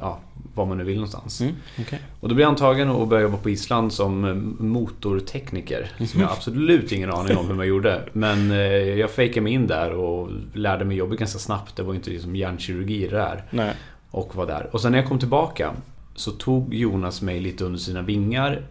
ja, 0.00 0.18
var 0.54 0.66
man 0.66 0.78
nu 0.78 0.84
vill 0.84 0.96
någonstans. 0.96 1.40
Mm. 1.40 1.54
okej. 1.80 2.00
Och 2.20 2.28
då 2.28 2.34
blev 2.34 2.44
jag 2.44 2.50
antagen 2.50 2.90
och 2.90 3.08
började 3.08 3.28
jobba 3.28 3.42
på 3.42 3.50
Island 3.50 3.92
som 3.92 4.24
eh, 4.24 4.34
motortekniker. 4.64 5.92
Som 6.06 6.20
jag 6.20 6.30
absolut 6.30 6.92
ingen 6.92 7.10
aning 7.10 7.36
om 7.36 7.46
hur 7.46 7.54
man 7.54 7.66
gjorde. 7.66 8.08
Men 8.12 8.50
eh, 8.50 8.58
jag 8.98 9.10
fejkade 9.10 9.40
mig 9.40 9.52
in 9.52 9.66
där 9.66 9.92
och 9.92 10.30
lärde 10.52 10.84
mig 10.84 10.96
jobbet 10.96 11.18
ganska 11.18 11.38
snabbt. 11.38 11.76
Det 11.76 11.82
var 11.82 11.94
inte 11.94 12.10
liksom 12.10 12.36
hjärnkirurgi 12.36 13.08
det 13.08 13.16
där. 13.16 13.44
Nej. 13.50 13.74
Och 14.10 14.36
var 14.36 14.46
där. 14.46 14.68
Och 14.72 14.80
sen 14.80 14.92
när 14.92 14.98
jag 14.98 15.08
kom 15.08 15.18
tillbaka 15.18 15.72
så 16.14 16.30
tog 16.30 16.74
Jonas 16.74 17.22
mig 17.22 17.40
lite 17.40 17.64
under 17.64 17.78
sina 17.78 18.02
vingar. 18.02 18.62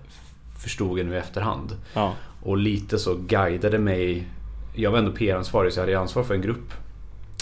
Förstod 0.57 0.99
jag 0.99 1.05
nu 1.05 1.13
i 1.13 1.17
efterhand. 1.17 1.75
Ja. 1.93 2.13
Och 2.43 2.57
lite 2.57 2.99
så 2.99 3.15
guidade 3.15 3.79
mig. 3.79 4.27
Jag 4.75 4.91
var 4.91 4.99
ändå 4.99 5.11
PR-ansvarig 5.11 5.73
så 5.73 5.79
jag 5.79 5.85
hade 5.85 5.99
ansvar 5.99 6.23
för 6.23 6.33
en 6.33 6.41
grupp. 6.41 6.73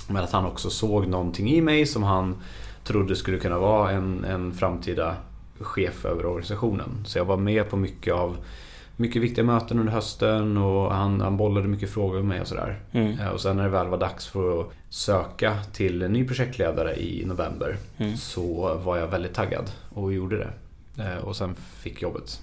Men 0.08 0.24
att 0.24 0.32
han 0.32 0.46
också 0.46 0.70
såg 0.70 1.08
någonting 1.08 1.50
i 1.50 1.62
mig 1.62 1.86
som 1.86 2.04
han 2.04 2.36
trodde 2.84 3.16
skulle 3.16 3.38
kunna 3.38 3.58
vara 3.60 3.92
en, 3.92 4.26
en 4.26 4.54
framtida 4.54 5.16
chef 5.60 6.06
över 6.06 6.26
organisationen. 6.26 6.90
Så 7.06 7.18
jag 7.18 7.26
var 7.26 7.38
med 7.38 7.70
på 7.70 7.78
mycket 7.78 8.14
av 8.14 8.38
mycket 8.98 9.22
viktiga 9.22 9.44
möten 9.46 9.80
under 9.80 9.94
hösten 9.94 10.58
och 10.58 10.94
han, 10.96 11.22
han 11.22 11.38
bollade 11.38 11.68
mycket 11.68 11.90
frågor 11.90 12.16
med 12.16 12.26
mig 12.26 12.42
och 12.42 12.48
sådär. 12.48 12.80
Mm. 12.92 13.20
Eh, 13.20 13.28
Och 13.28 13.42
sen 13.42 13.58
när 13.58 13.64
det 13.64 13.70
väl 13.70 13.88
var 13.88 13.98
dags 13.98 14.28
för 14.28 14.62
att 14.62 14.68
söka 14.90 15.58
till 15.74 16.02
en 16.02 16.14
ny 16.14 16.28
projektledare 16.28 16.96
i 16.96 17.24
november 17.26 17.78
Mm. 17.98 18.18
så 18.18 18.74
var 18.84 18.98
jag 18.98 19.08
väldigt 19.08 19.34
taggad 19.34 19.72
och 19.90 20.14
gjorde 20.14 20.38
det. 20.38 20.50
Eh, 21.04 21.18
Och 21.18 21.36
sen 21.36 21.56
fick 21.56 22.02
jobbet. 22.02 22.42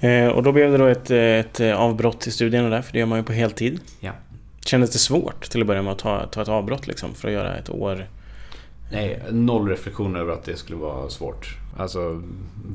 Eh, 0.00 0.28
och 0.28 0.42
då 0.42 0.52
blev 0.52 0.72
det 0.72 0.78
då 0.78 0.86
ett, 0.86 1.10
eh, 1.10 1.18
ett 1.18 1.60
eh, 1.60 1.80
avbrott 1.80 2.26
i 2.26 2.30
studierna 2.30 2.68
där, 2.68 2.82
för 2.82 2.92
det 2.92 2.98
gör 2.98 3.06
man 3.06 3.18
ju 3.18 3.24
på 3.24 3.32
heltid. 3.32 3.80
Ja. 4.00 4.12
Kändes 4.64 4.90
det 4.90 4.98
svårt 4.98 5.50
till 5.50 5.60
att 5.60 5.66
börja 5.66 5.82
med 5.82 5.92
att 5.92 5.98
ta, 5.98 6.26
ta 6.26 6.42
ett 6.42 6.48
avbrott 6.48 6.86
liksom, 6.86 7.14
för 7.14 7.28
att 7.28 7.34
göra 7.34 7.56
ett 7.56 7.70
år? 7.70 8.06
Nej, 8.92 9.22
noll 9.30 9.68
reflektion 9.68 10.16
över 10.16 10.32
att 10.32 10.44
det 10.44 10.56
skulle 10.56 10.78
vara 10.78 11.08
svårt. 11.08 11.56
Alltså, 11.76 12.22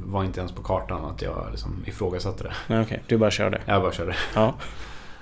var 0.06 0.24
inte 0.24 0.40
ens 0.40 0.52
på 0.52 0.64
kartan 0.64 1.06
att 1.06 1.22
jag 1.22 1.48
liksom 1.52 1.84
ifrågasatte 1.88 2.44
det. 2.44 2.54
Nej, 2.68 2.82
okej, 2.82 3.02
du 3.08 3.18
bara 3.18 3.32
körde. 3.32 3.62
Jag 3.66 3.82
bara 3.82 3.92
körde. 3.92 4.16
Ja. 4.36 4.56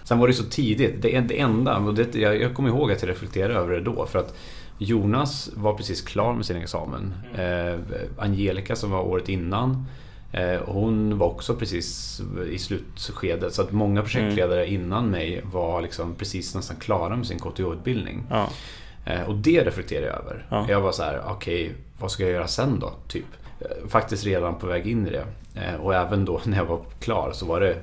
Sen 0.03 0.19
var 0.19 0.27
det 0.27 0.33
så 0.33 0.43
tidigt. 0.43 1.01
Det, 1.01 1.19
det 1.19 1.39
enda, 1.39 1.77
och 1.77 1.93
det, 1.93 2.15
jag, 2.15 2.41
jag 2.41 2.53
kommer 2.53 2.69
ihåg 2.69 2.91
att 2.91 3.01
jag 3.01 3.09
reflekterade 3.09 3.53
över 3.53 3.73
det 3.73 3.81
då. 3.81 4.05
För 4.05 4.19
att 4.19 4.35
Jonas 4.77 5.49
var 5.55 5.73
precis 5.73 6.01
klar 6.01 6.33
med 6.33 6.45
sin 6.45 6.57
examen. 6.57 7.13
Eh, 7.35 7.79
Angelica 8.17 8.75
som 8.75 8.91
var 8.91 9.01
året 9.01 9.29
innan. 9.29 9.85
Eh, 10.33 10.61
hon 10.65 11.17
var 11.17 11.27
också 11.27 11.55
precis 11.55 12.21
i 12.49 12.57
slutskedet. 12.59 13.53
Så 13.53 13.61
att 13.61 13.71
många 13.71 14.01
projektledare 14.01 14.67
innan 14.69 15.09
mig 15.09 15.41
var 15.51 15.81
liksom 15.81 16.15
precis 16.15 16.55
nästan 16.55 16.75
klara 16.77 17.15
med 17.15 17.27
sin 17.27 17.39
KTH-utbildning. 17.39 18.23
Ja. 18.29 18.49
Eh, 19.05 19.21
och 19.21 19.35
det 19.35 19.63
reflekterade 19.65 20.07
jag 20.07 20.15
över. 20.15 20.45
Ja. 20.49 20.65
Jag 20.69 20.81
var 20.81 20.91
så 20.91 21.03
här, 21.03 21.21
okej, 21.27 21.73
vad 21.99 22.11
ska 22.11 22.23
jag 22.23 22.31
göra 22.31 22.47
sen 22.47 22.79
då? 22.79 22.93
Typ. 23.07 23.25
Eh, 23.59 23.87
Faktiskt 23.89 24.25
redan 24.25 24.55
på 24.55 24.67
väg 24.67 24.87
in 24.87 25.07
i 25.07 25.09
det. 25.09 25.25
Och 25.81 25.95
även 25.95 26.25
då 26.25 26.41
när 26.45 26.57
jag 26.57 26.65
var 26.65 26.81
klar 26.99 27.31
så 27.33 27.45
var 27.45 27.59
det 27.59 27.77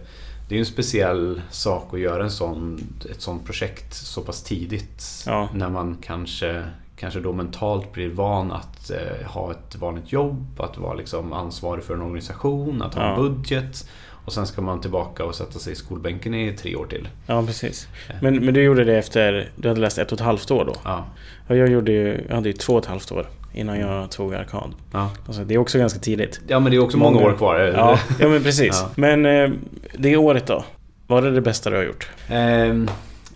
det 0.48 0.54
är 0.54 0.56
ju 0.56 0.60
en 0.60 0.66
speciell 0.66 1.42
sak 1.50 1.94
att 1.94 2.00
göra 2.00 2.22
en 2.22 2.30
sån, 2.30 2.80
ett 3.10 3.20
sånt 3.20 3.44
projekt 3.44 3.94
så 3.94 4.20
pass 4.20 4.42
tidigt. 4.42 5.04
Ja. 5.26 5.48
När 5.54 5.68
man 5.68 5.96
kanske, 6.02 6.64
kanske 7.00 7.20
då 7.20 7.32
mentalt 7.32 7.92
blir 7.92 8.08
van 8.10 8.52
att 8.52 8.90
eh, 8.90 9.26
ha 9.26 9.50
ett 9.50 9.76
vanligt 9.76 10.12
jobb, 10.12 10.60
att 10.60 10.78
vara 10.78 10.94
liksom 10.94 11.32
ansvarig 11.32 11.84
för 11.84 11.94
en 11.94 12.02
organisation, 12.02 12.82
att 12.82 12.94
ha 12.94 13.02
Ja. 13.02 13.10
en 13.10 13.16
budget. 13.22 13.88
Och 14.24 14.32
sen 14.32 14.46
ska 14.46 14.62
man 14.62 14.80
tillbaka 14.80 15.24
och 15.24 15.34
sätta 15.34 15.58
sig 15.58 15.72
i 15.72 15.76
skolbänken 15.76 16.34
i 16.34 16.52
tre 16.52 16.76
år 16.76 16.86
till. 16.86 17.08
ja, 17.26 17.42
precis. 17.46 17.88
Men, 18.22 18.44
men 18.44 18.54
du 18.54 18.62
gjorde 18.62 18.84
det 18.84 18.98
efter, 18.98 19.50
du 19.56 19.68
hade 19.68 19.80
läst 19.80 19.98
ett 19.98 20.12
och 20.12 20.18
ett 20.18 20.24
halvt 20.24 20.50
år 20.50 20.64
då? 20.64 20.74
Ja. 20.84 21.04
Ja, 21.48 21.54
jag, 21.54 21.68
gjorde 21.68 21.92
ju, 21.92 22.24
jag 22.28 22.34
hade 22.34 22.48
ju 22.48 22.52
två 22.52 22.72
och 22.72 22.78
ett 22.82 22.86
halvt 22.86 23.12
år 23.12 23.26
innan 23.52 23.78
jag 23.80 24.10
tog 24.10 24.34
arkad. 24.34 24.74
Ja. 24.92 25.10
Alltså, 25.26 25.44
det 25.44 25.54
är 25.54 25.58
också 25.58 25.78
ganska 25.78 25.98
tidigt. 26.00 26.40
ja, 26.48 26.60
men 26.60 26.70
det 26.70 26.76
är 26.76 26.82
också 26.82 26.96
många, 26.98 27.20
år 27.20 27.32
kvar. 27.36 27.60
Ja, 27.60 27.98
ja 28.20 28.28
men 28.28 28.42
precis. 28.42 28.80
Ja. 28.82 28.90
Men 28.94 29.26
eh, 29.26 29.50
det 29.98 30.16
året 30.16 30.46
då? 30.46 30.64
Var 31.06 31.22
det 31.22 31.30
det 31.30 31.40
bästa 31.40 31.70
du 31.70 31.76
har 31.76 31.84
gjort? 31.84 32.10
Ehm, 32.28 32.90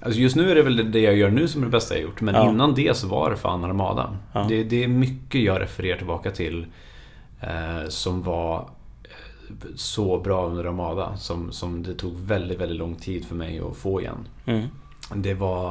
alltså 0.04 0.20
just 0.20 0.36
nu 0.36 0.50
är 0.50 0.54
det 0.54 0.62
väl 0.62 0.92
det 0.92 1.00
jag 1.00 1.16
gör 1.16 1.30
nu 1.30 1.48
som 1.48 1.60
är 1.62 1.64
det 1.66 1.70
bästa 1.72 1.94
jag 1.94 2.02
gjort. 2.02 2.20
Men 2.20 2.34
Ja. 2.34 2.50
innan 2.50 2.74
det 2.74 2.96
så 2.96 3.06
var 3.08 3.30
det 3.30 3.36
fan 3.36 3.64
Armada. 3.64 4.16
Ja. 4.32 4.46
Det, 4.48 4.64
det 4.64 4.84
är 4.84 4.88
mycket 4.88 5.40
jag 5.40 5.60
refererar 5.60 5.96
tillbaka 5.96 6.30
till 6.30 6.66
eh, 7.40 7.88
som 7.88 8.22
var 8.22 8.56
eh, 9.02 9.10
så 9.76 10.18
bra 10.18 10.46
under 10.46 10.64
Armada. 10.64 11.16
Som, 11.16 11.52
som 11.52 11.82
det 11.82 11.94
tog 11.94 12.18
väldigt, 12.20 12.60
väldigt 12.60 12.78
lång 12.78 12.94
tid 12.96 13.24
för 13.24 13.34
mig 13.34 13.60
att 13.70 13.76
få 13.76 14.00
igen. 14.00 14.28
Mm. 14.46 14.62
Det 15.14 15.34
var 15.34 15.68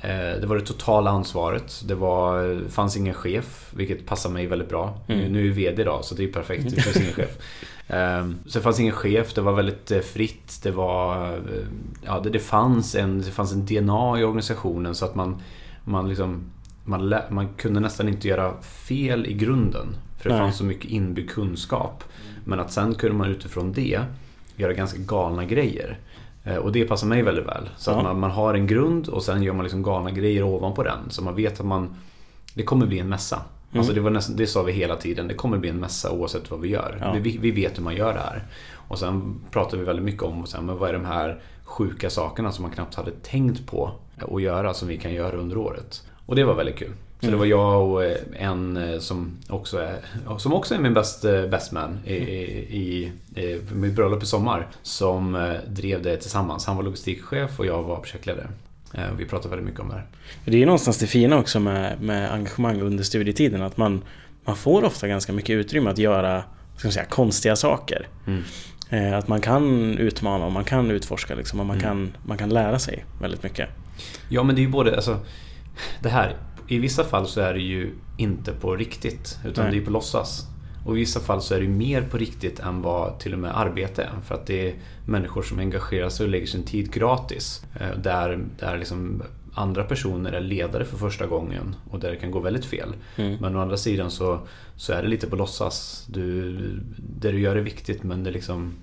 eh, 0.00 0.40
det 0.40 0.46
var 0.46 0.56
det 0.56 0.62
totala 0.66 1.10
ansvaret. 1.10 1.82
Det 1.88 1.94
var, 1.94 2.58
fanns 2.68 2.96
ingen 2.96 3.14
chef, 3.14 3.70
vilket 3.76 4.06
passar 4.06 4.30
mig 4.30 4.46
väldigt 4.46 4.68
bra. 4.68 4.98
Mm. 5.08 5.20
Nu, 5.20 5.28
nu 5.28 5.42
är 5.42 5.46
jag 5.46 5.54
VD 5.54 5.82
idag, 5.82 6.04
så 6.04 6.14
det 6.14 6.24
är 6.24 6.32
perfekt. 6.32 6.64
Det 6.74 6.80
finns 6.82 6.96
ingen 6.96 7.12
chef. 7.12 7.38
Ehm, 7.88 8.38
Så 8.46 8.58
det 8.58 8.62
fanns 8.62 8.80
ingen 8.80 8.92
chef, 8.92 9.34
det 9.34 9.40
var 9.40 9.52
väldigt 9.52 9.90
eh, 9.90 10.00
fritt. 10.00 10.60
Det, 10.62 10.70
var, 10.70 11.32
eh, 11.32 11.38
ja, 12.04 12.20
det, 12.20 12.30
det, 12.30 12.38
fanns 12.38 12.94
en, 12.94 13.18
det 13.22 13.30
fanns 13.30 13.52
en 13.52 13.66
DNA 13.66 14.20
i 14.20 14.24
organisationen 14.24 14.94
så 14.94 15.04
att 15.04 15.14
man, 15.14 15.42
man, 15.84 16.08
liksom, 16.08 16.40
man, 16.84 17.08
lä, 17.08 17.22
man 17.30 17.48
kunde 17.56 17.80
nästan 17.80 18.08
inte 18.08 18.28
göra 18.28 18.60
fel 18.62 19.26
i 19.26 19.32
grunden. 19.32 19.86
För 20.18 20.28
det 20.30 20.34
Nej. 20.36 20.44
fanns 20.44 20.56
så 20.56 20.64
mycket 20.64 20.90
inbyggd 20.90 21.30
kunskap. 21.30 22.04
Men 22.44 22.60
att 22.60 22.72
sen 22.72 22.94
kunde 22.94 23.16
man 23.16 23.28
utifrån 23.30 23.72
det 23.72 24.00
göra 24.56 24.72
ganska 24.72 24.98
galna 24.98 25.44
grejer. 25.44 25.98
Eh, 26.44 26.56
Och 26.56 26.72
det 26.72 26.84
passar 26.84 27.06
mig 27.06 27.22
väldigt 27.22 27.46
väl. 27.46 27.68
Så 27.76 27.90
Ja. 27.90 27.96
att 27.96 28.02
man, 28.02 28.20
man 28.20 28.30
har 28.30 28.54
en 28.54 28.66
grund 28.66 29.08
och 29.08 29.22
sen 29.22 29.42
gör 29.42 29.52
man 29.52 29.62
liksom 29.64 29.82
galna 29.82 30.10
grejer 30.10 30.42
ovanpå 30.42 30.82
den. 30.82 30.98
Så 31.08 31.22
man 31.24 31.34
vet 31.34 31.60
att 31.60 31.66
man 31.66 31.96
det 32.54 32.62
kommer 32.62 32.86
bli 32.86 32.98
en 32.98 33.08
mässa. 33.08 33.40
Mm. 33.76 33.80
Alltså 33.80 33.94
det, 33.94 34.00
var 34.00 34.10
nästan, 34.10 34.36
det 34.36 34.46
sa 34.46 34.62
vi 34.62 34.72
hela 34.72 34.96
tiden. 34.96 35.28
Det 35.28 35.34
kommer 35.34 35.58
bli 35.58 35.68
en 35.70 35.80
mässa 35.80 36.10
oavsett 36.12 36.50
vad 36.50 36.60
vi 36.60 36.68
gör. 36.68 36.98
Ja. 37.00 37.16
Vi, 37.22 37.38
vi 37.38 37.50
vet 37.50 37.78
hur 37.78 37.82
man 37.82 37.96
gör 37.96 38.14
det 38.14 38.20
här. 38.20 38.44
Och 38.88 38.98
sen 38.98 39.40
pratar 39.50 39.78
vi 39.78 39.84
väldigt 39.84 40.04
mycket 40.04 40.22
om 40.22 40.42
och 40.42 40.48
sen, 40.48 40.66
men 40.66 40.78
vad 40.78 40.88
är 40.88 40.92
de 40.92 41.04
här 41.04 41.40
sjuka 41.64 42.10
sakerna 42.10 42.52
som 42.52 42.62
man 42.62 42.70
knappt 42.70 42.94
hade 42.94 43.10
tänkt 43.10 43.66
på 43.66 43.90
att 44.32 44.42
göra 44.42 44.74
som 44.74 44.88
vi 44.88 44.96
kan 44.96 45.14
göra 45.14 45.36
under 45.36 45.56
året. 45.58 46.02
Och 46.26 46.36
det 46.36 46.44
var 46.44 46.54
väldigt 46.54 46.76
kul. 46.76 46.92
Så 47.20 47.26
Mm. 47.26 47.32
det 47.32 47.38
var 47.38 47.46
jag 47.46 47.90
och 47.90 48.04
eh, 48.04 48.16
en 48.36 48.76
eh, 48.76 48.98
som 48.98 49.36
också 49.48 49.78
är, 49.78 49.98
som 50.38 50.52
också 50.52 50.74
är 50.74 50.78
min 50.78 50.94
best, 50.94 51.24
eh, 51.24 51.46
best 51.46 51.72
man 51.72 51.98
i, 52.04 52.14
i, 52.14 52.42
i, 52.70 53.12
i 53.42 53.60
mitt 53.74 53.94
bröllop 53.94 54.22
i 54.22 54.26
sommar. 54.26 54.68
Som 54.82 55.52
drev 55.68 56.02
det 56.02 56.16
tillsammans. 56.16 56.66
Han 56.66 56.76
var 56.76 56.82
logistikchef 56.82 57.58
och 57.60 57.66
jag 57.66 57.82
var 57.82 57.96
projektledare. 57.96 58.48
Eh, 58.96 59.02
Vi 59.18 59.24
pratade 59.24 59.48
väldigt 59.48 59.66
mycket 59.66 59.80
om 59.80 59.88
det 59.88 59.94
här. 59.94 60.06
Det 60.44 60.50
är 60.50 60.58
ju 60.58 60.66
någonstans 60.66 60.98
det 60.98 61.06
fina 61.06 61.36
också 61.38 61.60
med, 61.60 62.00
med 62.00 62.32
engagemang 62.32 62.80
under 62.80 63.04
studietiden. 63.04 63.62
Att 63.62 63.76
man, 63.76 64.02
man 64.44 64.56
får 64.56 64.84
ofta 64.84 65.08
ganska 65.08 65.32
mycket 65.32 65.50
utrymme 65.54 65.90
att 65.90 65.98
göra 65.98 66.44
ska 66.76 66.88
man 66.88 66.92
säga, 66.92 67.04
konstiga 67.06 67.56
saker. 67.56 68.08
Mm. 68.26 68.42
Eh, 68.90 69.18
att 69.18 69.28
man 69.28 69.40
kan 69.40 69.98
utmana 69.98 70.44
och 70.46 70.52
man 70.52 70.64
kan 70.64 70.90
utforska 70.90 71.34
liksom, 71.34 71.60
och 71.60 71.66
man, 71.66 71.76
Mm. 71.76 71.84
kan, 71.88 72.12
man 72.26 72.38
kan 72.38 72.48
lära 72.48 72.78
sig 72.78 73.04
väldigt 73.20 73.42
mycket. 73.42 73.68
Ja 74.28 74.42
men 74.42 74.54
det 74.54 74.60
är 74.60 74.62
ju 74.64 74.68
både, 74.70 74.96
alltså 74.96 75.18
Det 76.02 76.08
här, 76.08 76.36
i 76.68 76.78
vissa 76.78 77.04
fall 77.04 77.26
så 77.28 77.40
är 77.40 77.54
det 77.54 77.60
ju 77.60 77.90
inte 78.16 78.52
på 78.52 78.76
riktigt 78.76 79.38
utan 79.44 79.64
Nej. 79.64 79.74
det 79.74 79.80
är 79.80 79.84
på 79.84 79.90
låtsas. 79.90 80.46
Och 80.86 80.96
i 80.96 81.00
vissa 81.00 81.20
fall 81.20 81.42
så 81.42 81.54
är 81.54 81.60
det 81.60 81.68
mer 81.68 82.02
på 82.02 82.18
riktigt 82.18 82.60
än 82.60 82.82
vad 82.82 83.18
till 83.18 83.32
och 83.32 83.38
med 83.38 83.58
arbete 83.58 84.02
är. 84.02 84.20
För 84.26 84.34
att 84.34 84.46
det 84.46 84.68
är 84.68 84.74
människor 85.06 85.42
som 85.42 85.58
engagerar 85.58 86.08
sig 86.08 86.24
och 86.24 86.30
lägger 86.30 86.46
sin 86.46 86.62
tid 86.62 86.92
gratis. 86.92 87.62
Eh, 87.80 87.98
Där, 87.98 88.44
där 88.58 88.78
liksom 88.78 89.22
andra 89.54 89.84
personer 89.84 90.32
är 90.32 90.40
ledare 90.40 90.84
för 90.84 90.96
första 90.96 91.26
gången 91.26 91.76
och 91.90 92.00
där 92.00 92.10
det 92.10 92.16
kan 92.16 92.30
gå 92.30 92.40
väldigt 92.40 92.64
fel. 92.64 92.94
Mm. 93.16 93.36
Men 93.40 93.56
å 93.56 93.60
andra 93.60 93.76
sidan 93.76 94.10
så, 94.10 94.40
så 94.76 94.92
är 94.92 95.02
det 95.02 95.08
lite 95.08 95.26
på 95.26 95.36
låtsas. 95.36 96.06
Du, 96.08 96.52
det 96.96 97.30
du 97.32 97.40
gör 97.40 97.56
är 97.56 97.60
viktigt 97.60 98.02
men 98.02 98.24
det, 98.24 98.30
liksom, 98.30 98.74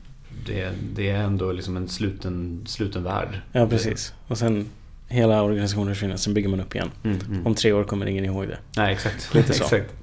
det, 0.46 0.72
det 0.96 1.10
är 1.10 1.24
ändå 1.24 1.52
liksom 1.52 1.78
en 1.78 1.88
sluten, 1.88 2.64
sluten 2.66 3.04
värld. 3.04 3.42
Ja, 3.52 3.68
precis. 3.68 4.14
Och 4.28 4.38
sen 4.38 4.70
hela 5.08 5.44
organisationen 5.44 5.94
försvinner, 5.94 6.18
sen 6.18 6.34
bygger 6.34 6.50
man 6.50 6.60
upp 6.60 6.76
igen. 6.76 6.92
Mm, 7.04 7.20
mm. 7.28 7.48
Om 7.48 7.56
tre 7.56 7.74
år 7.74 7.84
kommer 7.84 8.06
ingen 8.06 8.26
ihåg 8.26 8.48
det. 8.48 8.58
Nej, 8.78 8.94
exakt. 8.94 9.34
Lite 9.34 9.54
så. 9.54 9.64
exakt. 9.76 9.94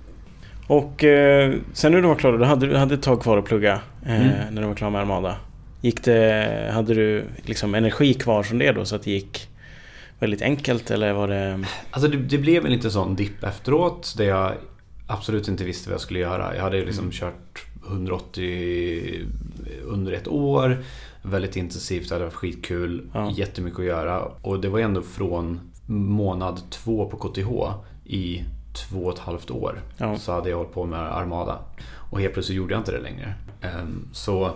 Och 0.70 1.04
eh, 1.04 1.54
sen 1.72 1.92
när 1.92 2.02
du 2.02 2.08
var 2.08 2.14
klar, 2.14 2.32
du 2.38 2.44
hade, 2.44 2.66
du 2.66 2.76
hade 2.76 2.94
ett 2.94 3.02
tag 3.02 3.22
kvar 3.22 3.38
att 3.38 3.44
plugga 3.44 3.80
eh, 4.06 4.20
Mm. 4.20 4.54
när 4.54 4.62
du 4.62 4.68
var 4.68 4.74
klar 4.74 4.90
med 4.90 5.00
Armada. 5.00 5.36
Gick 5.80 6.04
det, 6.04 6.70
hade 6.72 6.94
du 6.94 7.24
liksom 7.42 7.74
energi 7.74 8.14
kvar 8.14 8.42
från 8.42 8.58
det 8.58 8.72
då 8.72 8.84
så 8.84 8.96
att 8.96 9.02
det 9.02 9.10
gick 9.10 9.48
väldigt 10.18 10.42
enkelt 10.42 10.90
eller 10.90 11.12
var 11.12 11.28
det... 11.28 11.64
Alltså 11.90 12.10
det, 12.10 12.16
det 12.16 12.38
blev 12.38 12.66
en 12.66 12.72
liten 12.72 12.90
sån 12.90 13.16
dipp 13.16 13.44
efteråt 13.44 14.14
där 14.18 14.24
jag 14.24 14.52
absolut 15.06 15.48
inte 15.48 15.64
visste 15.64 15.88
vad 15.88 15.94
jag 15.94 16.00
skulle 16.00 16.18
göra. 16.18 16.56
Jag 16.56 16.62
hade 16.62 16.76
liksom 16.84 17.04
Mm. 17.04 17.12
kört 17.12 17.64
180 17.88 19.26
under 19.84 20.12
ett 20.12 20.28
år. 20.28 20.84
Väldigt 21.22 21.56
intensivt, 21.56 22.08
det 22.08 22.14
hade 22.14 22.24
varit 22.24 22.34
skitkul. 22.34 23.10
Ja. 23.14 23.30
Jättemycket 23.36 23.78
att 23.80 23.84
göra. 23.86 24.20
Och 24.42 24.60
det 24.60 24.68
var 24.68 24.80
ändå 24.80 25.02
från 25.02 25.60
månad 25.86 26.60
två 26.70 27.06
på 27.06 27.16
KTH 27.16 27.48
i 28.04 28.44
två 28.72 29.04
och 29.04 29.12
ett 29.12 29.18
halvt 29.18 29.50
år. 29.50 29.82
Ja. 29.96 30.16
Så 30.18 30.32
hade 30.32 30.50
jag 30.50 30.56
hållit 30.56 30.74
på 30.74 30.84
med 30.84 31.16
Armada. 31.16 31.58
Och 32.10 32.20
helt 32.20 32.32
plötsligt 32.34 32.56
gjorde 32.56 32.74
jag 32.74 32.80
inte 32.80 32.92
det 32.92 33.00
längre. 33.00 33.34
Ehm, 33.60 34.08
Så 34.12 34.50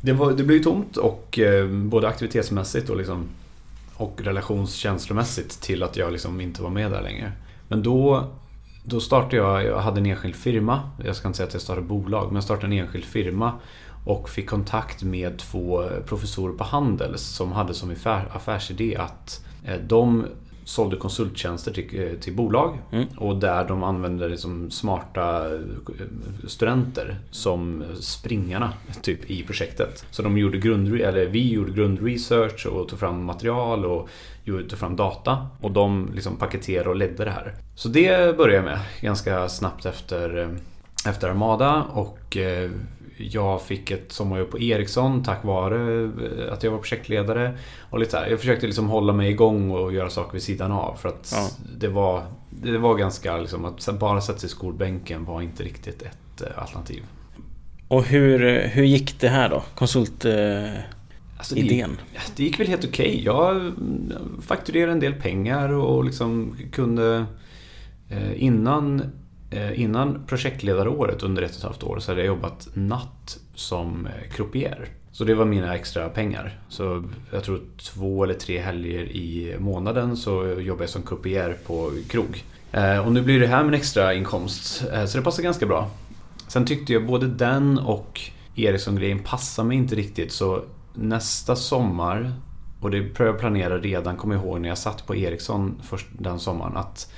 det, 0.00 0.12
var, 0.12 0.32
det 0.32 0.42
blev 0.42 0.58
ju 0.58 0.64
tomt 0.64 0.96
och 0.96 1.38
eh, 1.38 1.66
både 1.68 2.08
aktivitetsmässigt 2.08 2.90
och 2.90 2.96
liksom 2.96 3.28
och 3.96 4.20
relationskänslomässigt 4.24 5.60
till 5.62 5.82
att 5.82 5.96
jag 5.96 6.12
liksom 6.12 6.40
inte 6.40 6.62
var 6.62 6.70
med 6.70 6.90
där 6.90 7.02
längre. 7.02 7.32
Men 7.68 7.82
då, 7.82 8.24
då 8.84 9.00
startade 9.00 9.36
jag, 9.36 9.64
jag 9.64 9.78
hade 9.78 10.00
en 10.00 10.06
enskild 10.06 10.36
firma. 10.36 10.80
Jag 11.04 11.16
ska 11.16 11.28
inte 11.28 11.36
säga 11.36 11.46
att 11.46 11.52
jag 11.52 11.62
startade 11.62 11.86
bolag, 11.86 12.26
men 12.26 12.34
jag 12.34 12.44
startade 12.44 12.66
en 12.66 12.72
enskild 12.80 13.04
firma. 13.04 13.52
Och 14.04 14.28
fick 14.30 14.50
kontakt 14.50 15.02
med 15.02 15.38
två 15.38 15.84
professorer 16.06 16.52
på 16.52 16.64
Handels 16.64 17.22
som 17.22 17.52
hade 17.52 17.74
som 17.74 17.90
affär, 17.90 18.28
affärsidé 18.32 18.96
att 18.96 19.44
eh, 19.64 19.76
de 19.86 20.26
sålde 20.64 20.96
konsulttjänster 20.96 21.72
till, 21.72 22.00
eh, 22.00 22.18
till 22.20 22.34
bolag. 22.36 22.78
Mm. 22.92 23.08
Och 23.16 23.36
där 23.36 23.68
de 23.68 23.82
använde 23.82 24.28
liksom 24.28 24.70
smarta 24.70 25.54
eh, 25.54 25.60
studenter 26.46 27.18
som 27.30 27.84
springarna 28.00 28.72
typ, 29.02 29.30
i 29.30 29.42
projektet. 29.42 30.04
Så 30.10 30.22
de 30.22 30.38
gjorde 30.38 30.58
grund, 30.58 31.00
eller 31.00 31.26
vi 31.26 31.52
gjorde 31.52 31.72
grundresearch 31.72 32.66
och 32.66 32.88
tog 32.88 32.98
fram 32.98 33.24
material 33.24 33.84
och 33.84 34.08
tog 34.44 34.78
fram 34.78 34.96
data. 34.96 35.46
Och 35.60 35.70
de 35.70 36.10
liksom 36.14 36.36
paketerade 36.36 36.88
och 36.88 36.96
ledde 36.96 37.24
det 37.24 37.30
här. 37.30 37.54
Så 37.74 37.88
det 37.88 38.36
började 38.36 38.56
jag 38.56 38.64
med 38.64 38.80
ganska 39.00 39.48
snabbt 39.48 39.86
efter, 39.86 40.38
eh, 40.38 41.10
efter 41.10 41.28
Armada. 41.28 41.82
Och 41.82 42.36
jag 43.20 43.62
fick 43.62 43.90
ett 43.90 44.12
sommarjobb 44.12 44.50
på 44.50 44.60
Ericsson 44.60 45.22
tack 45.24 45.44
vare 45.44 46.02
eh, 46.04 46.52
att 46.52 46.62
jag 46.62 46.70
var 46.70 46.78
projektledare. 46.78 47.58
Och 47.90 47.98
lite 47.98 48.16
här, 48.16 48.26
jag 48.30 48.40
försökte 48.40 48.66
liksom 48.66 48.88
hålla 48.88 49.12
mig 49.12 49.30
igång 49.30 49.70
och 49.70 49.92
göra 49.92 50.10
saker 50.10 50.32
vid 50.32 50.42
sidan 50.42 50.72
av. 50.72 50.94
För 50.94 51.08
att 51.08 51.32
Ja. 51.34 51.48
det, 51.78 51.88
var, 51.88 52.22
det 52.50 52.78
var 52.78 52.94
ganska 52.94 53.36
liksom 53.36 53.64
att 53.64 53.98
bara 53.98 54.20
sätta 54.20 54.38
sig 54.38 54.46
i 54.46 54.50
skolbänken 54.50 55.24
var 55.24 55.42
inte 55.42 55.62
riktigt 55.62 56.02
ett 56.02 56.42
eh, 56.42 56.62
alternativ. 56.62 57.02
Och 57.88 58.04
hur, 58.04 58.68
hur 58.68 58.84
gick 58.84 59.20
det 59.20 59.28
här 59.28 59.48
då? 59.48 59.62
Konsultidén? 59.74 60.74
Eh, 60.74 60.80
Alltså, 61.38 61.54
det, 61.54 61.86
det 62.36 62.42
gick 62.44 62.60
väl 62.60 62.66
helt 62.66 62.84
okej. 62.84 63.22
Jag 63.24 63.56
mm, 63.56 64.12
fakturerade 64.42 64.92
en 64.92 65.00
del 65.00 65.14
pengar 65.14 65.68
och 65.68 66.04
liksom 66.04 66.56
kunde... 66.72 67.26
Eh, 68.08 68.42
innan, 68.42 69.00
eh, 69.00 69.06
Eh, 69.50 69.80
innan 69.80 70.24
projektledaråret 70.26 71.22
under 71.22 71.42
ett 71.42 71.50
och 71.50 71.56
ett 71.56 71.62
halvt 71.62 71.82
år 71.82 71.98
så 72.00 72.10
hade 72.10 72.20
jag 72.20 72.26
jobbat 72.26 72.68
natt 72.74 73.38
som 73.54 74.06
eh, 74.06 74.30
croupier. 74.32 74.88
Så 75.12 75.24
det 75.24 75.34
var 75.34 75.44
mina 75.44 75.74
extra 75.74 76.08
pengar. 76.08 76.58
Så 76.68 77.04
jag 77.30 77.44
tror 77.44 77.60
två 77.76 78.24
eller 78.24 78.34
tre 78.34 78.60
helger 78.60 79.04
i 79.04 79.56
månaden 79.58 80.16
så 80.16 80.46
jobbade 80.60 80.82
jag 80.82 80.90
som 80.90 81.02
croupier 81.02 81.56
på 81.66 81.92
krog. 82.08 82.44
Eh, 82.72 83.06
och 83.06 83.12
nu 83.12 83.22
blir 83.22 83.40
det 83.40 83.46
här 83.46 83.64
min 83.64 83.74
extra 83.74 84.14
inkomst. 84.14 84.84
Så 85.06 85.18
det 85.18 85.24
passar 85.24 85.42
ganska 85.42 85.66
bra. 85.66 85.90
Sen 86.48 86.64
tyckte 86.64 86.92
jag 86.92 87.06
både 87.06 87.26
den 87.26 87.78
och 87.78 88.20
Ericsson-grejen 88.56 89.18
passade 89.18 89.68
mig 89.68 89.76
inte 89.76 89.94
riktigt 89.94 90.32
så 90.32 90.62
nästa 90.94 91.56
sommar, 91.56 92.32
och 92.80 92.90
det 92.90 93.00
började 93.00 93.34
jag 93.34 93.38
planera 93.38 93.78
redan, 93.78 94.16
kommer 94.16 94.34
jag 94.34 94.44
ihåg 94.44 94.60
när 94.60 94.68
jag 94.68 94.78
satt 94.78 95.06
på 95.06 95.16
Ericsson 95.16 95.80
först 95.82 96.06
den 96.18 96.38
sommaren, 96.38 96.76
att 96.76 97.12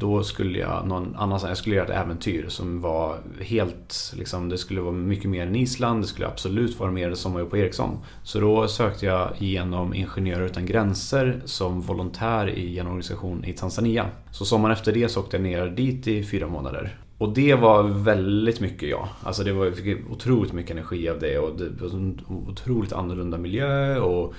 då 0.00 0.22
skulle 0.22 0.58
jag 0.58 0.86
någon 0.86 1.16
annanstans, 1.16 1.50
jag 1.50 1.58
skulle 1.58 1.76
göra 1.76 1.86
ett 1.86 2.04
äventyr 2.04 2.48
som 2.48 2.80
var 2.80 3.18
helt, 3.40 4.12
liksom, 4.16 4.48
det 4.48 4.58
skulle 4.58 4.80
vara 4.80 4.92
mycket 4.92 5.30
mer 5.30 5.46
än 5.46 5.56
Island, 5.56 6.02
det 6.02 6.06
skulle 6.06 6.26
absolut 6.26 6.78
vara 6.78 6.90
mer 6.90 7.08
som 7.08 7.16
sommarjobb 7.16 7.50
på 7.50 7.56
Ericsson. 7.56 7.98
Så 8.22 8.40
då 8.40 8.68
sökte 8.68 9.06
jag 9.06 9.30
igenom 9.38 9.94
Ingenjörer 9.94 10.46
Utan 10.46 10.66
Gränser 10.66 11.40
som 11.44 11.80
volontär 11.80 12.48
i 12.50 12.78
en 12.78 12.86
organisation 12.86 13.44
i 13.44 13.52
Tanzania. 13.52 14.06
Så 14.30 14.44
sommaren 14.44 14.72
efter 14.72 14.92
det 14.92 15.08
så 15.08 15.20
åkte 15.20 15.36
jag 15.36 15.42
ner 15.42 15.66
dit 15.66 16.06
i 16.06 16.24
fyra 16.24 16.46
månader. 16.46 16.98
Och 17.18 17.34
det 17.34 17.54
var 17.54 17.82
väldigt 17.82 18.60
mycket 18.60 18.88
jag. 18.88 19.08
Alltså 19.22 19.44
det 19.44 19.52
var, 19.52 19.64
jag 19.64 19.76
fick 19.76 20.10
otroligt 20.10 20.52
mycket 20.52 20.70
energi 20.70 21.08
av 21.08 21.18
det 21.18 21.38
och 21.38 21.58
det 21.58 21.82
var 21.82 21.90
en 21.90 22.20
otroligt 22.28 22.92
annorlunda 22.92 23.38
miljö 23.38 23.98
och 23.98 24.34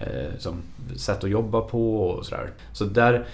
eh, 0.00 0.38
som, 0.38 0.62
sätt 0.96 1.24
att 1.24 1.30
jobba 1.30 1.60
på 1.60 2.00
och 2.00 2.26
sådär. 2.26 2.50
Så 2.72 2.84
där, 2.84 3.26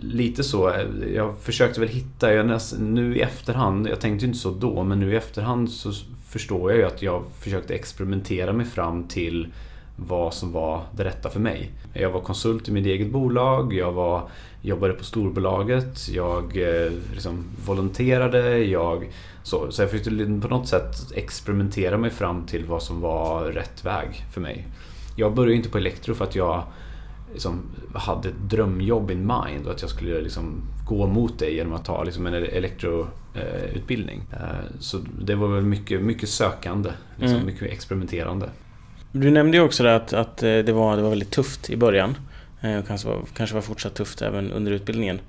lite 0.00 0.44
så, 0.44 0.72
jag 1.14 1.38
försökte 1.38 1.80
väl 1.80 1.88
hitta, 1.88 2.34
jag 2.34 2.46
näst, 2.46 2.78
nu 2.78 3.16
i 3.16 3.20
efterhand, 3.20 3.88
jag 3.88 4.00
tänkte 4.00 4.26
inte 4.26 4.38
så 4.38 4.50
då, 4.50 4.82
men 4.82 5.00
nu 5.00 5.12
i 5.12 5.16
efterhand 5.16 5.70
så 5.70 5.92
förstår 6.28 6.70
jag 6.70 6.78
ju 6.78 6.86
att 6.86 7.02
jag 7.02 7.24
försökte 7.40 7.74
experimentera 7.74 8.52
mig 8.52 8.66
fram 8.66 9.08
till 9.08 9.48
vad 9.96 10.34
som 10.34 10.52
var 10.52 10.82
det 10.92 11.04
rätta 11.04 11.30
för 11.30 11.40
mig. 11.40 11.70
Jag 11.92 12.10
var 12.10 12.20
konsult 12.20 12.68
i 12.68 12.72
mitt 12.72 12.86
eget 12.86 13.10
bolag, 13.10 13.72
jag 13.72 13.92
var, 13.92 14.28
jobbade 14.62 14.92
på 14.92 15.04
storbolaget, 15.04 16.08
jag 16.08 16.56
eh, 16.56 16.92
liksom 17.12 17.44
volonterade, 17.66 18.58
jag... 18.58 19.08
Så, 19.42 19.72
så 19.72 19.82
jag 19.82 19.90
försökte 19.90 20.40
på 20.42 20.48
något 20.48 20.68
sätt 20.68 21.12
experimentera 21.14 21.98
mig 21.98 22.10
fram 22.10 22.46
till 22.46 22.64
vad 22.64 22.82
som 22.82 23.00
var 23.00 23.44
rätt 23.44 23.84
väg 23.84 24.24
för 24.32 24.40
mig. 24.40 24.66
Jag 25.16 25.34
började 25.34 25.54
inte 25.54 25.68
på 25.68 25.78
elektro 25.78 26.14
för 26.14 26.24
att 26.24 26.34
jag 26.34 26.62
liksom 27.34 27.62
hade 27.94 28.28
ett 28.28 28.34
drömjobb 28.50 29.10
in 29.10 29.18
mind 29.26 29.66
och 29.66 29.72
att 29.72 29.80
jag 29.82 29.90
skulle 29.90 30.20
liksom 30.20 30.62
gå 30.88 31.06
mot 31.06 31.38
det 31.38 31.50
genom 31.50 31.72
att 31.72 31.84
ta 31.84 32.04
liksom 32.04 32.26
en 32.26 32.34
elektroutbildning. 32.34 34.22
Så 34.80 34.98
det 35.20 35.34
var 35.34 35.48
väl 35.48 35.62
mycket, 35.62 36.00
mycket 36.02 36.28
sökande, 36.28 36.90
liksom 37.16 37.34
Mm. 37.36 37.46
mycket 37.46 37.62
experimenterande. 37.62 38.48
Du 39.12 39.30
nämnde 39.30 39.56
ju 39.56 39.62
också 39.62 39.86
att, 39.86 40.12
att 40.12 40.42
eh, 40.42 40.58
det, 40.58 40.72
var, 40.72 40.96
det 40.96 41.02
var 41.02 41.10
väldigt 41.10 41.30
tufft 41.30 41.70
i 41.70 41.76
början. 41.76 42.16
Eh, 42.60 42.78
Och 42.78 42.86
kanske 42.86 43.08
var, 43.08 43.18
kanske 43.36 43.54
var 43.54 43.62
fortsatt 43.62 43.94
tufft 43.94 44.22
även 44.22 44.52
under 44.52 44.72
utbildningen. 44.72 45.20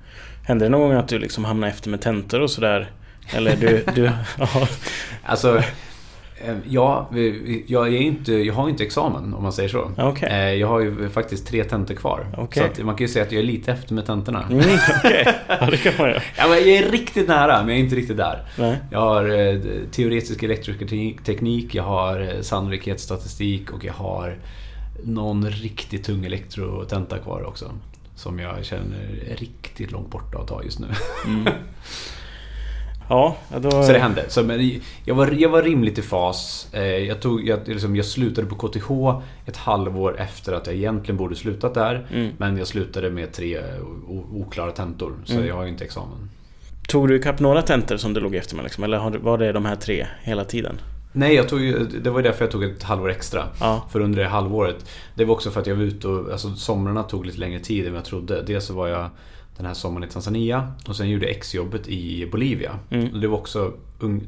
Hände 0.43 0.65
det 0.65 0.69
någon 0.69 0.81
gång 0.81 0.91
att 0.97 1.07
du 1.07 1.19
liksom 1.19 1.45
hamnade 1.45 1.71
efter 1.73 1.89
med 1.89 2.01
tentor 2.01 2.41
och 2.41 2.51
sådär? 2.51 2.91
Eller 3.33 3.55
du... 3.55 3.83
du 3.95 4.03
ja. 4.37 4.67
Alltså, 5.23 5.57
eh, 5.57 5.63
ja, 6.69 7.07
vi- 7.11 7.63
jag, 7.67 7.87
är 7.87 7.97
inte, 7.97 8.33
jag 8.33 8.53
har 8.53 8.69
inte 8.69 8.83
examen 8.83 9.33
om 9.33 9.43
man 9.43 9.53
säger 9.53 9.69
så. 9.69 9.91
Okej. 9.97 10.29
Eh, 10.31 10.53
Jag 10.53 10.67
har 10.67 10.79
ju 10.79 11.09
faktiskt 11.09 11.47
tre 11.47 11.63
tentor 11.63 11.95
kvar. 11.95 12.25
Okej. 12.37 12.69
Så 12.75 12.83
man 12.85 12.95
kan 12.95 13.07
ju 13.07 13.13
säga 13.13 13.25
att 13.25 13.31
jag 13.31 13.39
är 13.39 13.45
lite 13.45 13.71
efter 13.71 13.93
med 13.93 14.05
tentorna. 14.05 14.43
Mm, 14.51 14.59
Okej, 14.99 15.27
ja 15.47 15.65
det 15.71 15.77
kan 15.77 15.93
man 15.97 16.09
göra. 16.09 16.21
Ja, 16.37 16.47
jag 16.57 16.67
är 16.67 16.91
riktigt 16.91 17.27
nära, 17.27 17.57
men 17.59 17.69
jag 17.69 17.77
är 17.79 17.83
inte 17.83 17.95
riktigt 17.95 18.17
där. 18.17 18.43
Nej. 18.57 18.77
Jag 18.91 18.99
har 18.99 19.25
eh, 19.53 19.59
teoretisk 19.91 20.43
elektroteknik, 20.43 21.75
jag 21.75 21.83
har 21.83 22.19
eh, 22.21 22.41
sannolikhetsstatistik 22.41 23.71
och 23.71 23.85
jag 23.85 23.93
har 23.93 24.37
någon 25.03 25.49
riktigt 25.49 26.03
tung 26.03 26.25
elektrotenta 26.25 27.17
kvar 27.17 27.43
också. 27.47 27.71
Som 28.15 28.39
jag 28.39 28.65
känner 28.65 29.21
är 29.31 29.35
riktigt 29.35 29.91
långt 29.91 30.09
borta 30.11 30.37
att 30.37 30.47
ta 30.47 30.63
just 30.63 30.79
nu. 30.79 30.87
Mm. 31.25 31.47
Ja, 33.09 33.35
då... 33.57 33.71
Så 33.71 33.91
det 33.91 33.99
hände. 33.99 34.25
Så, 34.27 34.43
men 34.43 34.71
jag, 35.05 35.15
var, 35.15 35.27
jag 35.31 35.49
var 35.49 35.61
rimligt 35.63 35.97
i 35.97 36.01
fas. 36.01 36.67
Eh, 36.71 36.81
Jag, 36.83 37.21
tog, 37.21 37.47
jag, 37.47 37.67
liksom, 37.67 37.95
jag 37.95 38.05
slutade 38.05 38.47
på 38.47 38.55
KTH 38.55 38.91
ett 39.45 39.57
halvår 39.57 40.19
efter 40.19 40.53
att 40.53 40.67
jag 40.67 40.75
egentligen 40.75 41.17
borde 41.17 41.35
slutat 41.35 41.73
där. 41.73 42.07
Mm. 42.13 42.31
Men 42.37 42.57
jag 42.57 42.67
slutade 42.67 43.09
med 43.09 43.31
tre 43.33 43.61
oklara 44.33 44.71
tentor. 44.71 45.13
Så 45.25 45.33
Mm. 45.33 45.47
jag 45.47 45.55
har 45.55 45.63
ju 45.63 45.69
inte 45.69 45.83
examen. 45.85 46.29
Tog 46.87 47.07
du 47.07 47.15
ikapp 47.15 47.39
några 47.39 47.61
tentor 47.61 47.97
som 47.97 48.13
du 48.13 48.19
låg 48.19 48.35
efter 48.35 48.55
med 48.55 48.63
liksom? 48.63 48.83
Eller 48.83 49.19
var 49.19 49.37
det 49.37 49.51
de 49.51 49.65
här 49.65 49.75
tre 49.75 50.07
hela 50.23 50.43
tiden? 50.45 50.79
Nej, 51.11 51.35
jag 51.35 51.49
tog 51.49 51.59
det 52.03 52.09
var 52.09 52.19
ju 52.19 52.23
därför 52.23 52.43
jag 52.45 52.51
tog 52.51 52.63
ett 52.63 52.83
halvår 52.83 53.09
extra. 53.09 53.43
Ja. 53.59 53.85
För 53.91 53.99
under 53.99 54.23
det 54.23 54.29
halvåret. 54.29 54.85
Det 55.15 55.25
var 55.25 55.33
också 55.33 55.51
för 55.51 55.61
att 55.61 55.67
jag 55.67 55.75
var 55.75 55.83
ute 55.83 56.07
och, 56.07 56.31
alltså 56.31 56.55
somrarna 56.55 57.03
tog 57.03 57.25
lite 57.25 57.39
längre 57.39 57.59
tid 57.59 57.87
än 57.87 57.93
jag 57.95 58.05
trodde. 58.05 58.41
Dels 58.41 58.65
så 58.65 58.73
var 58.73 58.87
jag 58.87 59.09
den 59.57 59.65
här 59.65 59.73
sommaren 59.73 60.09
i 60.09 60.11
Tanzania 60.11 60.71
och 60.87 60.95
sen 60.95 61.09
gjorde 61.09 61.25
exjobbet 61.25 61.87
i 61.87 62.27
Bolivia. 62.31 62.79
Mm. 62.89 63.21
Det 63.21 63.27
var 63.27 63.37
också 63.37 63.73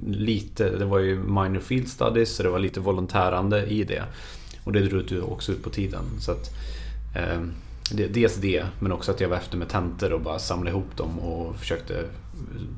lite, 0.08 0.70
det 0.70 0.86
var 0.86 1.00
ju 1.00 1.16
minor 1.16 1.60
field 1.60 1.88
studies 1.88 2.36
så 2.36 2.44
det 2.44 2.50
var 2.50 2.60
lite 2.60 2.80
volontärande 2.80 3.66
i 3.66 3.84
det. 3.84 4.04
Och 4.64 4.74
det 4.74 4.82
drog 4.82 5.32
också 5.32 5.52
ut 5.52 5.64
på 5.64 5.70
tiden. 5.70 6.04
Så 6.20 6.32
att, 6.32 6.50
eh, 7.16 7.42
det, 7.92 8.08
dels 8.08 8.36
det, 8.36 8.64
men 8.80 8.92
också 8.92 9.12
att 9.12 9.22
jag 9.22 9.30
var 9.30 9.38
efter 9.38 9.58
med 9.58 9.70
tentor 9.70 10.14
och 10.14 10.22
bara 10.22 10.40
samlade 10.40 10.70
ihop 10.70 10.98
dem 10.98 11.20
och 11.20 11.56
försökte, 11.56 12.04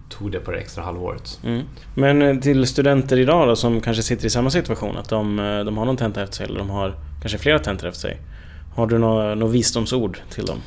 tog 0.09 0.31
det 0.31 0.39
på 0.39 0.51
det 0.51 0.57
extra 0.57 0.83
halvåret. 0.83 1.39
Mm. 1.43 1.61
Men 1.95 2.21
eh, 2.21 2.39
till 2.39 2.67
studenter 2.67 3.19
idag 3.19 3.47
då 3.47 3.55
som 3.55 3.81
kanske 3.81 4.03
sitter 4.03 4.25
i 4.25 4.29
samma 4.29 4.49
situation 4.49 4.97
att 4.97 5.09
de, 5.09 5.39
eh, 5.39 5.59
de 5.59 5.77
har 5.77 5.85
någon 5.85 5.97
tenta 5.97 6.23
efter 6.23 6.35
sig 6.35 6.45
eller 6.45 6.59
de 6.59 6.69
har 6.69 6.95
kanske 7.21 7.37
flera 7.37 7.59
tentor 7.59 7.87
efter 7.87 8.01
sig. 8.01 8.17
Har 8.75 8.87
du 8.87 8.97
några, 8.97 9.35
några 9.35 9.53
visdomsord 9.53 10.19
till 10.29 10.45
dem? 10.45 10.57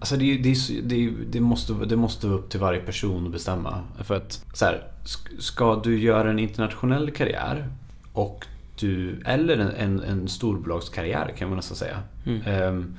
Alltså 0.00 0.16
det, 0.16 0.36
det, 0.36 0.54
det, 0.82 1.10
det, 1.30 1.40
måste, 1.40 1.72
det 1.72 1.96
måste 1.96 2.26
vara 2.26 2.38
upp 2.38 2.50
till 2.50 2.60
varje 2.60 2.80
person 2.80 3.26
att 3.26 3.32
bestämma. 3.32 3.82
För 4.04 4.16
att 4.16 4.44
så 4.54 4.64
här, 4.64 4.84
sk- 5.04 5.40
ska 5.40 5.80
du 5.84 5.98
göra 5.98 6.30
en 6.30 6.38
internationell 6.38 7.10
karriär 7.10 7.68
och 8.12 8.46
du, 8.80 9.20
eller 9.26 9.58
en, 9.58 9.70
en, 9.70 10.00
en 10.00 10.28
storbolagskarriär 10.28 11.32
kan 11.38 11.48
man 11.48 11.56
nästan 11.56 11.76
säga. 11.76 11.98
Mm. 12.26 12.40
Ehm, 12.46 12.94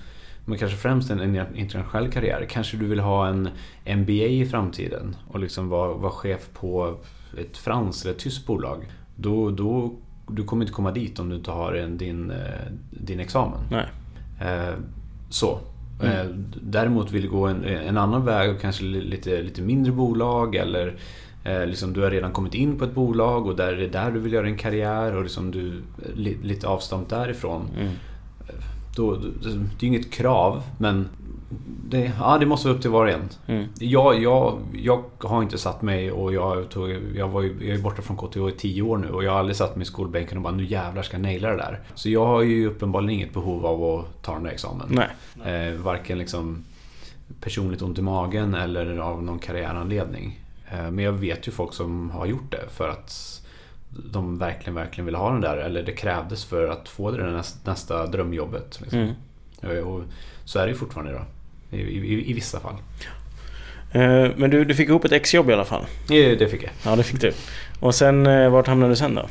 men 0.45 0.57
kanske 0.57 0.77
främst 0.77 1.09
en, 1.11 1.19
en 1.19 1.55
internationell 1.55 2.11
karriär. 2.11 2.45
Kanske 2.49 2.77
du 2.77 2.85
vill 2.87 2.99
ha 2.99 3.27
en 3.27 3.49
MBA 3.97 4.11
i 4.13 4.45
framtiden 4.45 5.15
och 5.27 5.39
liksom 5.39 5.69
vara, 5.69 5.93
vara 5.93 6.11
chef 6.11 6.49
på 6.53 6.95
ett 7.37 7.57
franskt 7.57 8.05
eller 8.05 8.13
ett 8.15 8.19
tyskt 8.21 8.45
bolag. 8.45 8.83
Då, 9.15 9.51
då, 9.51 9.93
du 10.27 10.43
kommer 10.43 10.63
inte 10.63 10.73
komma 10.73 10.91
dit 10.91 11.19
om 11.19 11.29
du 11.29 11.35
inte 11.35 11.51
har 11.51 11.73
en, 11.73 11.97
din, 11.97 12.31
eh, 12.31 12.37
din 12.89 13.19
examen. 13.19 13.59
Nej. 13.71 13.85
Eh, 14.41 14.73
Så. 15.29 15.59
Mm. 16.03 16.15
Eh, 16.19 16.25
Däremot 16.61 17.11
vill 17.11 17.21
du 17.21 17.29
gå 17.29 17.47
en, 17.47 17.63
en 17.63 17.97
annan 17.97 18.25
väg 18.25 18.49
och 18.55 18.61
kanske 18.61 18.83
li- 18.83 19.01
lite, 19.01 19.41
lite 19.41 19.61
mindre 19.61 19.91
bolag 19.91 20.55
eller 20.55 20.93
eh, 21.43 21.65
liksom 21.65 21.93
du 21.93 22.01
har 22.01 22.11
redan 22.11 22.31
kommit 22.31 22.53
in 22.53 22.77
på 22.77 22.85
ett 22.85 22.93
bolag 22.95 23.47
och 23.47 23.55
där 23.55 23.67
är 23.73 23.77
det 23.77 23.87
där 23.87 24.11
du 24.11 24.19
vill 24.19 24.33
göra 24.33 24.47
en 24.47 24.57
karriär 24.57 25.15
och 25.15 25.23
liksom 25.23 25.51
du 25.51 25.81
li, 26.15 26.37
lite 26.43 26.67
avstånd 26.67 27.05
därifrån. 27.09 27.67
Mm. 27.79 27.91
Då, 28.95 29.15
då, 29.15 29.49
det 29.79 29.85
är 29.85 29.87
inget 29.87 30.11
krav 30.11 30.63
men 30.77 31.07
det, 31.89 32.11
ja, 32.19 32.37
det 32.37 32.45
måste 32.45 32.67
vara 32.67 32.75
upp 32.75 32.81
till 32.81 32.91
var 32.91 33.05
och 33.05 33.11
en. 33.11 33.29
Mm. 33.47 33.67
Jag, 33.79 34.21
jag, 34.23 34.59
jag 34.73 35.03
har 35.19 35.41
inte 35.41 35.57
satt 35.57 35.81
mig 35.81 36.11
och 36.11 36.33
jag, 36.33 36.69
tog, 36.69 36.89
jag, 37.15 37.27
var 37.27 37.41
ju, 37.41 37.55
jag 37.61 37.77
är 37.77 37.81
borta 37.81 38.01
från 38.01 38.17
KTH 38.17 38.37
i 38.37 38.51
tio 38.51 38.81
år 38.81 38.97
nu 38.97 39.09
och 39.09 39.23
jag 39.23 39.31
har 39.31 39.39
aldrig 39.39 39.55
satt 39.55 39.75
mig 39.75 39.81
i 39.83 39.85
skolbänken 39.85 40.37
och 40.37 40.43
bara 40.43 40.53
nu 40.53 40.65
jävlar 40.65 41.03
ska 41.03 41.15
jag 41.17 41.21
naila 41.21 41.49
det 41.49 41.57
där. 41.57 41.79
Så 41.95 42.09
jag 42.09 42.25
har 42.25 42.41
ju 42.41 42.67
uppenbarligen 42.67 43.19
inget 43.19 43.33
behov 43.33 43.65
av 43.65 43.83
att 43.83 44.23
ta 44.23 44.33
den 44.33 44.43
där 44.43 44.51
examen. 44.51 44.87
Nej. 45.43 45.67
Eh, 45.67 45.73
varken 45.73 46.17
liksom 46.17 46.63
personligt 47.41 47.81
ont 47.81 47.99
i 47.99 48.01
magen 48.01 48.55
eller 48.55 48.97
av 48.97 49.23
någon 49.23 49.39
karriäranledning. 49.39 50.39
Eh, 50.71 50.91
men 50.91 50.99
jag 51.05 51.13
vet 51.13 51.47
ju 51.47 51.51
folk 51.51 51.73
som 51.73 52.11
har 52.11 52.25
gjort 52.25 52.51
det 52.51 52.69
för 52.69 52.89
att 52.89 53.41
de 54.11 54.37
verkligen, 54.37 54.75
verkligen 54.75 55.05
vill 55.05 55.15
ha 55.15 55.31
den 55.31 55.41
där 55.41 55.57
eller 55.57 55.83
det 55.83 55.91
krävdes 55.91 56.45
för 56.45 56.67
att 56.67 56.89
få 56.89 57.11
det 57.11 57.17
där 57.17 57.31
nästa, 57.31 57.71
nästa 57.71 58.05
drömjobbet. 58.07 58.79
Liksom. 58.81 58.99
Mm. 58.99 59.77
Eh, 59.77 59.87
Och 59.87 60.03
så 60.45 60.59
är 60.59 60.63
det 60.63 60.71
ju 60.71 60.77
fortfarande 60.77 61.11
idag. 61.11 61.25
I, 61.71 61.77
i, 61.77 62.29
I 62.29 62.33
vissa 62.33 62.59
fall. 62.59 62.75
Eh, 63.91 64.29
men 64.35 64.49
du, 64.49 64.65
du 64.65 64.75
fick 64.75 64.89
ihop 64.89 65.05
ett 65.05 65.11
exjobb 65.11 65.49
i 65.49 65.53
alla 65.53 65.65
fall? 65.65 65.85
Det, 66.07 66.35
det 66.35 66.47
fick 66.47 66.63
jag. 66.63 66.71
Ja, 66.85 66.95
det 66.95 67.03
fick 67.03 67.21
du. 67.21 67.33
Och 67.79 67.95
sen, 67.95 68.27
eh, 68.27 68.49
vart 68.49 68.67
hamnade 68.67 68.91
du 68.91 68.95
sen 68.95 69.15
då? 69.15 69.29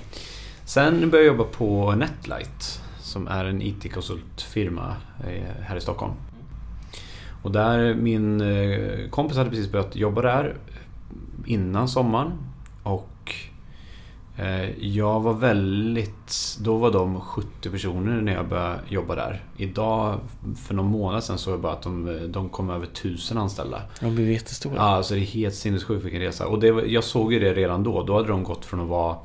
Sen 0.65 1.11
började 1.11 1.27
jag 1.27 1.37
jobba 1.37 1.45
på 1.45 1.93
Netlight 1.93 2.81
som 3.01 3.29
är 3.29 3.45
en 3.45 3.63
IT-konsultfirma 3.63 4.97
eh, 5.29 5.65
här 5.65 5.77
i 5.77 5.81
Stockholm. 5.81 6.13
Och 7.43 7.53
där 7.53 7.95
min 7.95 8.43
kompis 9.11 9.37
hade 9.37 9.51
precis 9.51 9.73
börjat 9.73 9.97
jobba 9.97 10.23
där 10.23 10.57
innan 11.47 11.89
sommaren. 11.89 12.33
Och 12.83 13.09
jag 14.79 15.21
var 15.21 15.35
väldigt... 15.35 16.59
Då 16.61 16.77
var 16.77 16.91
de 16.93 17.21
70 17.21 17.71
personer 17.71 18.21
när 18.21 18.33
jag 18.35 18.49
började 18.49 18.81
jobba 18.89 19.15
där. 19.15 19.45
Idag, 19.57 20.21
för 20.57 20.75
någon 20.75 20.87
månad 20.87 21.25
sedan, 21.25 21.39
såg 21.39 21.55
jag 21.55 21.61
bara 21.61 21.73
att 21.73 21.83
de, 21.83 22.19
de 22.33 22.49
kom 22.49 22.71
över 22.71 22.87
1000 22.87 23.39
anställda. 23.39 23.83
De 24.01 24.15
blev 24.15 24.31
jättestora. 24.31 24.75
Ja, 24.77 24.83
alltså 24.83 25.15
det 25.15 25.21
är 25.21 25.25
helt 25.25 25.55
sinnessjukt 25.55 26.05
vilken 26.05 26.21
resa. 26.21 26.47
Och 26.47 26.61
det, 26.61 26.67
jag 26.67 27.05
såg 27.05 27.33
ju 27.33 27.41
det 27.41 27.55
redan 27.55 27.83
då. 27.83 28.03
Då 28.03 28.17
hade 28.17 28.29
de 28.29 28.45
gått 28.45 28.65
från 28.65 28.81
att 28.81 28.89
vara 28.89 29.17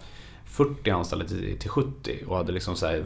40 0.45 0.89
anställda 0.89 1.25
till, 1.25 1.59
till 1.59 1.69
70 1.69 2.23
och 2.27 2.37
hade 2.37 2.51
liksom 2.51 2.75
så 2.75 2.85
här 2.85 3.05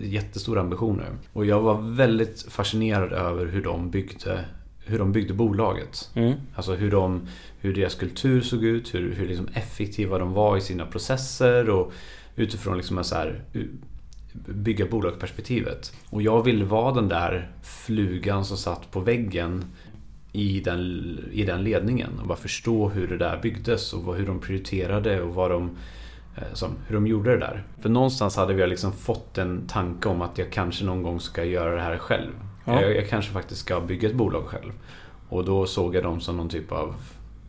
jättestora 0.00 0.60
ambitioner. 0.60 1.10
Och 1.32 1.46
jag 1.46 1.60
var 1.60 1.74
väldigt 1.74 2.46
fascinerad 2.48 3.12
över 3.12 3.46
hur 3.46 3.62
de 3.62 3.90
byggde 3.90 4.44
hur 4.88 4.98
de 4.98 5.12
byggde 5.12 5.34
bolaget. 5.34 6.10
Mm. 6.14 6.34
Alltså 6.54 6.74
hur, 6.74 6.90
de, 6.90 7.28
hur 7.60 7.74
deras 7.74 7.94
kultur 7.94 8.40
såg 8.40 8.64
ut, 8.64 8.94
hur, 8.94 9.14
hur 9.14 9.28
liksom 9.28 9.48
effektiva 9.54 10.18
de 10.18 10.32
var 10.32 10.56
i 10.56 10.60
sina 10.60 10.86
processer 10.86 11.70
och 11.70 11.92
utifrån 12.36 12.76
liksom 12.76 13.04
så 13.04 13.14
här, 13.14 13.40
bygga 14.46 14.86
bolagsperspektivet. 14.86 15.92
Och 16.10 16.22
jag 16.22 16.42
ville 16.42 16.64
vara 16.64 16.94
den 16.94 17.08
där 17.08 17.50
flugan 17.62 18.44
som 18.44 18.56
satt 18.56 18.90
på 18.90 19.00
väggen 19.00 19.64
i 20.32 20.60
den, 20.60 21.18
i 21.32 21.44
den 21.44 21.64
ledningen 21.64 22.10
och 22.20 22.26
bara 22.26 22.38
förstå 22.38 22.88
hur 22.88 23.08
det 23.08 23.18
där 23.18 23.40
byggdes 23.42 23.92
och 23.92 24.16
hur 24.16 24.26
de 24.26 24.40
prioriterade 24.40 25.22
och 25.22 25.34
vad 25.34 25.50
de 25.50 25.76
Eh, 26.38 26.54
som, 26.54 26.76
hur 26.86 26.94
de 26.94 27.06
gjorde 27.06 27.30
det 27.30 27.38
där. 27.38 27.62
För 27.80 27.88
någonstans 27.88 28.36
hade 28.36 28.54
vi 28.54 28.66
liksom 28.66 28.92
fått 28.92 29.38
en 29.38 29.66
tanke 29.66 30.08
om 30.08 30.22
att 30.22 30.38
jag 30.38 30.52
kanske 30.52 30.84
någon 30.84 31.02
gång 31.02 31.20
ska 31.20 31.44
göra 31.44 31.74
det 31.74 31.80
här 31.80 31.98
själv. 31.98 32.32
Ja. 32.68 32.82
Jag, 32.82 32.96
jag, 32.96 33.08
kanske 33.08 33.32
faktiskt 33.32 33.60
ska 33.60 33.80
bygga 33.80 34.08
ett 34.08 34.14
bolag 34.14 34.44
själv. 34.46 34.72
Och 35.28 35.44
då 35.44 35.66
såg 35.66 35.94
jag 35.94 36.02
dem 36.02 36.20
som 36.20 36.36
någon 36.36 36.48
typ 36.48 36.72
av 36.72 36.94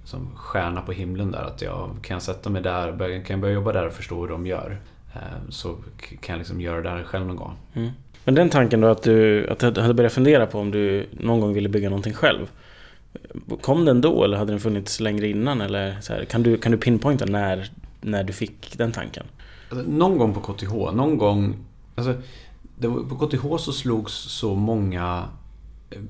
som 0.03 0.29
stjärna 0.35 0.81
på 0.81 0.91
himlen 0.91 1.31
där. 1.31 1.41
Att 1.41 1.61
jag 1.61 1.89
kan 2.01 2.21
sätta 2.21 2.49
mig 2.49 2.61
där, 2.61 2.97
kan 2.97 3.33
jag 3.33 3.39
börja 3.39 3.53
jobba 3.53 3.71
där 3.71 3.87
och 3.87 3.93
förstå 3.93 4.21
hur 4.21 4.27
de 4.27 4.47
gör. 4.47 4.79
Eh, 5.13 5.49
så 5.49 5.75
kan 6.21 6.33
jag 6.33 6.37
liksom 6.37 6.61
göra 6.61 6.81
det 6.81 6.89
här 6.89 7.03
själv 7.03 7.25
någon 7.25 7.35
gång. 7.35 7.53
Mm. 7.73 7.89
Men 8.25 8.35
den 8.35 8.49
tanken 8.49 8.81
då 8.81 8.87
att 8.87 9.03
du, 9.03 9.47
att 9.49 9.59
du 9.59 9.81
hade 9.81 9.93
börjat 9.93 10.13
fundera 10.13 10.45
på 10.45 10.59
om 10.59 10.71
du 10.71 11.05
någon 11.11 11.39
gång 11.39 11.53
ville 11.53 11.69
bygga 11.69 11.89
någonting 11.89 12.13
själv. 12.13 12.47
Kom 13.61 13.85
den 13.85 14.01
då 14.01 14.23
eller 14.23 14.37
hade 14.37 14.51
den 14.51 14.59
funnits 14.59 14.99
längre 14.99 15.27
innan? 15.27 15.61
Eller 15.61 16.01
så 16.01 16.13
här, 16.13 16.25
kan, 16.25 16.43
du, 16.43 16.57
kan 16.57 16.71
du 16.71 16.77
pinpointa 16.77 17.25
när 17.25 17.69
när 18.01 18.23
du 18.23 18.33
fick 18.33 18.77
den 18.77 18.91
tanken? 18.91 19.25
Alltså, 19.69 19.91
någon 19.91 20.17
gång 20.17 20.33
på 20.33 20.53
KTH, 20.53 20.73
någon 20.73 21.17
gång... 21.17 21.55
Alltså, 21.95 22.13
på 22.81 23.27
KTH 23.27 23.57
så 23.57 23.73
slogs 23.73 24.13
så 24.13 24.55
många 24.55 25.25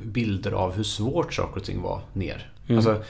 bilder 0.03 0.51
av 0.51 0.73
hur 0.73 0.83
svårt 0.83 1.33
saker 1.33 1.59
och 1.59 1.63
ting 1.63 1.81
var 1.81 2.01
ner. 2.13 2.51
Mm. 2.67 2.77
Alltså, 2.77 3.03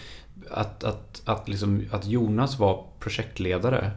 att, 0.52 0.84
att, 0.84 1.22
att, 1.26 1.50
liksom, 1.50 1.86
att 1.92 2.06
Jonas 2.08 2.60
var 2.60 2.86
projektledare 3.00 3.92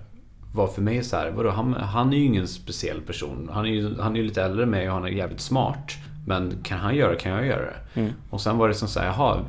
var 0.55 0.67
för 0.67 0.83
mig 0.83 1.05
så 1.05 1.17
här, 1.17 1.31
vadå, 1.31 1.51
han, 1.51 1.75
han 1.75 2.13
är 2.13 2.17
ju 2.17 2.25
ingen 2.25 2.49
speciell 2.49 3.01
person. 3.01 3.51
Han 3.53 3.65
är 3.65 3.71
ju, 3.71 4.01
han 4.01 4.13
är 4.13 4.17
ju 4.17 4.27
lite 4.27 4.43
äldre 4.43 4.63
än 4.63 4.71
mig 4.71 4.89
och 4.89 4.95
han 4.95 5.05
är 5.05 5.09
jävligt 5.09 5.41
smart. 5.41 5.93
Men 6.27 6.63
kan 6.63 6.79
han 6.79 6.97
göra 6.97 7.11
det 7.11 7.19
kan 7.19 7.33
jag 7.33 7.47
göra 7.47 7.61
det. 7.61 8.01
Mm. 8.01 8.13
Och 8.31 8.41
sen 8.41 8.59
var 8.59 8.69
det 8.69 8.75
som 8.75 8.89
så 8.89 9.01
här, 9.01 9.07
jaha, 9.07 9.41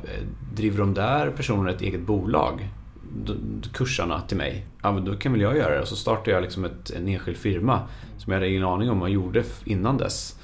driver 0.54 0.78
de 0.78 0.94
där 0.94 1.30
personerna 1.30 1.70
ett 1.70 1.80
eget 1.80 2.06
bolag? 2.06 2.68
Kursarna 3.72 4.20
till 4.20 4.36
mig. 4.36 4.66
Ja, 4.82 4.92
men 4.92 5.04
då 5.04 5.16
kan 5.16 5.32
väl 5.32 5.40
jag 5.40 5.56
göra 5.56 5.74
det. 5.74 5.80
Och 5.80 5.88
så 5.88 5.96
startade 5.96 6.30
jag 6.30 6.42
liksom 6.42 6.64
ett, 6.64 6.90
en 6.90 7.08
enskild 7.08 7.36
firma 7.36 7.80
som 8.18 8.32
jag 8.32 8.40
hade 8.40 8.50
ingen 8.50 8.64
aning 8.64 8.90
om 8.90 9.00
vad 9.00 9.08
jag 9.08 9.14
gjorde 9.14 9.44
innan 9.64 9.96
dess. 9.96 10.38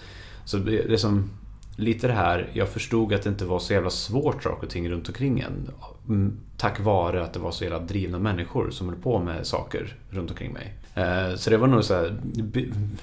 Så 0.45 0.57
det, 0.57 0.83
det 0.83 0.99
som 0.99 1.31
lite 1.77 2.07
det 2.07 2.13
här, 2.13 2.49
jag 2.53 2.69
förstod 2.69 3.15
att 3.15 3.23
det 3.23 3.29
inte 3.29 3.45
var 3.45 3.59
så 3.59 3.73
jävla 3.73 3.91
svårt 3.91 4.43
saker 4.43 4.67
och 4.67 4.71
ting 4.71 4.91
runt 4.91 5.09
omkring 5.09 5.41
en. 5.41 5.71
Mm, 6.09 6.37
tack 6.57 6.81
vare 6.81 7.25
att 7.25 7.33
det 7.33 7.39
var 7.39 7.51
så 7.51 7.65
jävla 7.65 7.79
drivna 7.79 8.19
människor 8.19 8.71
som 8.71 8.89
höll 8.89 8.99
på 8.99 9.19
med 9.19 9.47
saker 9.47 9.97
runt 10.11 10.31
omkring 10.31 10.53
mig. 10.53 10.75
Eh, 10.95 11.37
så 11.37 11.51
det 11.51 11.57
var 11.57 11.67
nog 11.67 11.85
så 11.85 11.95
här, 11.95 12.17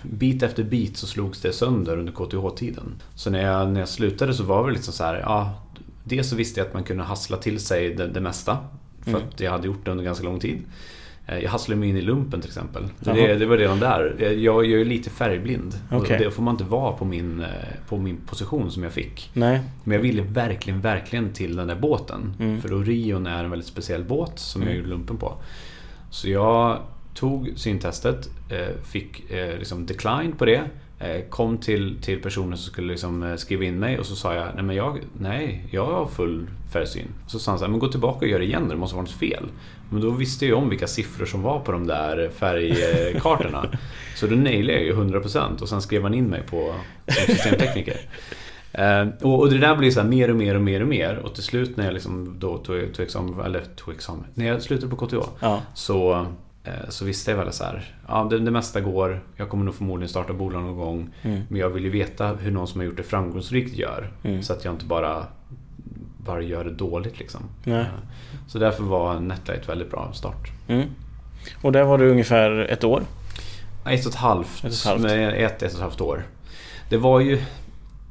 bit 0.03 0.43
efter 0.43 0.63
bit 0.63 0.97
så 0.97 1.08
slogs 1.08 1.41
det 1.41 1.53
sönder 1.53 1.97
under 1.97 2.13
KTH-tiden. 2.13 2.95
Så 3.15 3.30
när 3.30 3.41
jag, 3.41 3.69
när 3.69 3.80
jag 3.80 3.89
slutade 3.89 4.34
så 4.34 4.43
var 4.43 4.67
det 4.67 4.73
liksom 4.73 4.93
så 4.93 5.03
här, 5.03 5.19
ja, 5.19 5.53
dels 6.03 6.30
så 6.30 6.36
visste 6.36 6.60
jag 6.60 6.67
att 6.67 6.73
man 6.73 6.84
kunde 6.84 7.03
hassla 7.03 7.38
till 7.38 7.60
sig 7.60 7.95
det, 7.95 8.08
det 8.08 8.21
mesta. 8.21 8.58
För 9.12 9.17
mm. 9.17 9.30
att 9.34 9.39
jag 9.39 9.52
hade 9.52 9.67
gjort 9.67 9.86
det 9.86 9.91
under 9.91 10.04
ganska 10.04 10.26
lång 10.26 10.39
tid. 10.39 10.62
Eh, 11.28 11.39
jag 11.39 11.50
hasslade 11.50 11.80
mig 11.80 11.89
in 11.89 11.98
i 11.98 12.02
lumpen 12.02 12.41
till 12.41 12.50
exempel. 12.50 12.84
Det, 13.00 13.36
det, 13.36 13.46
var 13.46 13.58
redan 13.58 13.80
där. 13.80 14.15
Jag, 14.20 14.65
jag 14.65 14.82
är 14.82 14.86
lite 14.86 15.10
färgblind. 15.10 15.74
Okay. 15.91 16.17
Det 16.17 16.32
får 16.32 16.43
man 16.43 16.54
inte 16.54 16.63
vara 16.63 16.91
på 16.91 17.06
min, 17.06 17.39
eh, 17.39 17.48
på 17.89 17.98
min 17.98 18.17
position 18.17 18.72
som 18.72 18.84
jag 18.84 18.91
fick. 18.91 19.30
Nej. 19.34 19.62
Men 19.84 19.96
jag 19.96 20.02
ville 20.02 20.22
verkligen, 20.22 20.82
verkligen 20.82 21.34
till 21.34 21.56
den 21.56 21.67
där 21.67 21.76
båten. 21.76 22.34
Mm. 22.39 22.62
För 22.62 22.74
Orion 22.74 23.28
är 23.28 23.43
en 23.43 23.50
väldigt 23.50 23.67
speciell 23.67 24.04
båt 24.04 24.39
som 24.39 24.62
mm. 24.62 24.74
jag 24.74 24.78
gjorde 24.78 24.89
lumpen 24.89 25.17
på. 25.17 25.34
Så 26.10 26.30
jag 26.30 26.80
tog 27.13 27.52
syntestet, 27.56 28.30
eh, 28.50 28.84
fick 28.84 29.24
liksom 29.60 29.86
decline 29.86 30.32
på 30.32 30.46
det. 30.46 30.63
Kom 31.29 31.57
till, 31.57 31.97
till 32.01 32.21
personen 32.21 32.57
som 32.57 32.71
skulle 32.71 32.91
liksom 32.91 33.36
skriva 33.38 33.63
in 33.63 33.79
mig 33.79 33.99
och 33.99 34.05
så 34.05 34.15
sa 34.15 34.36
jag 34.36 34.47
nej, 34.55 34.63
men 34.63 34.75
jag, 34.75 34.99
nej, 35.19 35.65
jag 35.71 35.86
har 35.86 36.05
full 36.05 36.47
färgsyn. 36.73 37.07
Så 37.27 37.39
sa 37.39 37.51
han 37.51 37.60
så 37.60 37.65
här, 37.65 37.71
men 37.71 37.79
gå 37.79 37.88
tillbaka 37.88 38.19
och 38.19 38.27
gör 38.27 38.39
det 38.39 38.45
igen, 38.45 38.69
det 38.69 38.75
måste 38.75 38.95
vara 38.95 39.05
något 39.05 39.19
fel. 39.19 39.45
Men 39.89 40.01
då 40.01 40.10
visste 40.10 40.45
jag 40.45 40.57
om 40.57 40.69
vilka 40.69 40.88
siffror 40.88 41.25
som 41.25 41.41
var 41.41 41.60
på 41.60 41.71
de 41.71 41.88
där 41.88 42.29
färgkartorna. 42.29 43.69
så 44.15 44.27
då 44.27 44.36
nailade 44.36 44.73
jag 44.73 44.83
ju 44.83 44.93
100% 44.93 45.62
och 45.62 45.69
sen 45.69 45.81
skrev 45.81 46.03
han 46.03 46.13
in 46.13 46.25
mig 46.25 46.41
på 46.49 46.75
som 47.07 47.36
systemtekniker. 47.36 47.97
Uh, 48.79 49.07
och, 49.21 49.49
det 49.49 49.57
där 49.57 49.75
blev 49.75 49.91
så 49.91 50.03
mer 50.03 50.29
och 50.29 50.36
mer 50.36 50.55
och 50.55 50.62
mer 50.62 50.81
och 50.81 50.88
mer 50.88 51.15
och 51.17 51.33
till 51.33 51.43
slut 51.43 51.77
när 51.77 51.86
jag 51.86 51.93
liksom 51.93 52.36
då 52.39 52.57
tog, 52.57 52.93
tog 52.93 53.05
examen, 53.05 53.45
eller 53.45 53.63
tog 53.75 53.93
examen, 53.93 54.25
när 54.33 54.47
jag 54.47 54.62
slutade 54.62 54.95
på 54.95 55.07
KTH 55.07 55.15
ja. 55.39 55.62
så, 55.73 56.27
så 56.89 57.06
visste 57.06 57.32
jag 57.32 57.38
väl 57.38 57.53
så 57.53 57.63
här, 57.63 57.95
ja 58.08 58.27
det, 58.30 58.39
det 58.39 58.51
mesta 58.51 58.82
går, 58.82 59.23
jag 59.36 59.49
kommer 59.49 59.65
nog 59.65 59.75
förmodligen 59.75 60.10
starta 60.10 60.34
bolag 60.34 60.62
någon 60.62 60.77
gång 60.77 61.10
mm. 61.21 61.41
men 61.49 61.60
jag 61.60 61.69
vill 61.69 61.84
ju 61.84 61.89
veta 61.89 62.27
hur 62.27 62.51
någon 62.51 62.67
som 62.67 62.80
har 62.80 62.86
gjort 62.86 62.97
det 62.97 63.03
framgångsrikt 63.03 63.75
gör 63.75 64.12
mm. 64.23 64.43
så 64.43 64.53
att 64.53 64.65
jag 64.65 64.73
inte 64.73 64.86
bara 64.86 65.25
bara 66.17 66.41
gör 66.41 66.63
det 66.63 66.71
dåligt 66.71 67.19
liksom. 67.19 67.41
Nej. 67.63 67.86
Så 68.47 68.60
därför 68.60 68.84
var 68.84 69.19
Netlight 69.19 69.69
väldigt 69.69 69.91
bra 69.91 70.12
start. 70.13 70.51
Mm. 70.67 70.88
Och 71.62 71.71
där 71.71 71.84
var 71.84 71.97
du 71.97 72.10
ungefär 72.10 72.51
ett 72.51 72.84
år? 72.84 73.03
Ett 73.86 74.06
och 74.06 74.12
ett 74.12 74.17
halvt. 74.17 74.58
Ett, 74.58 74.63
och 74.63 74.71
ett, 74.71 74.86
halvt. 74.86 75.06
ett, 75.06 75.63
ett 75.63 75.71
och 75.71 75.77
ett 75.77 75.80
halvt 75.80 76.01
år. 76.01 76.23
Det 76.89 76.97
var 76.97 77.19
ju... 77.19 77.41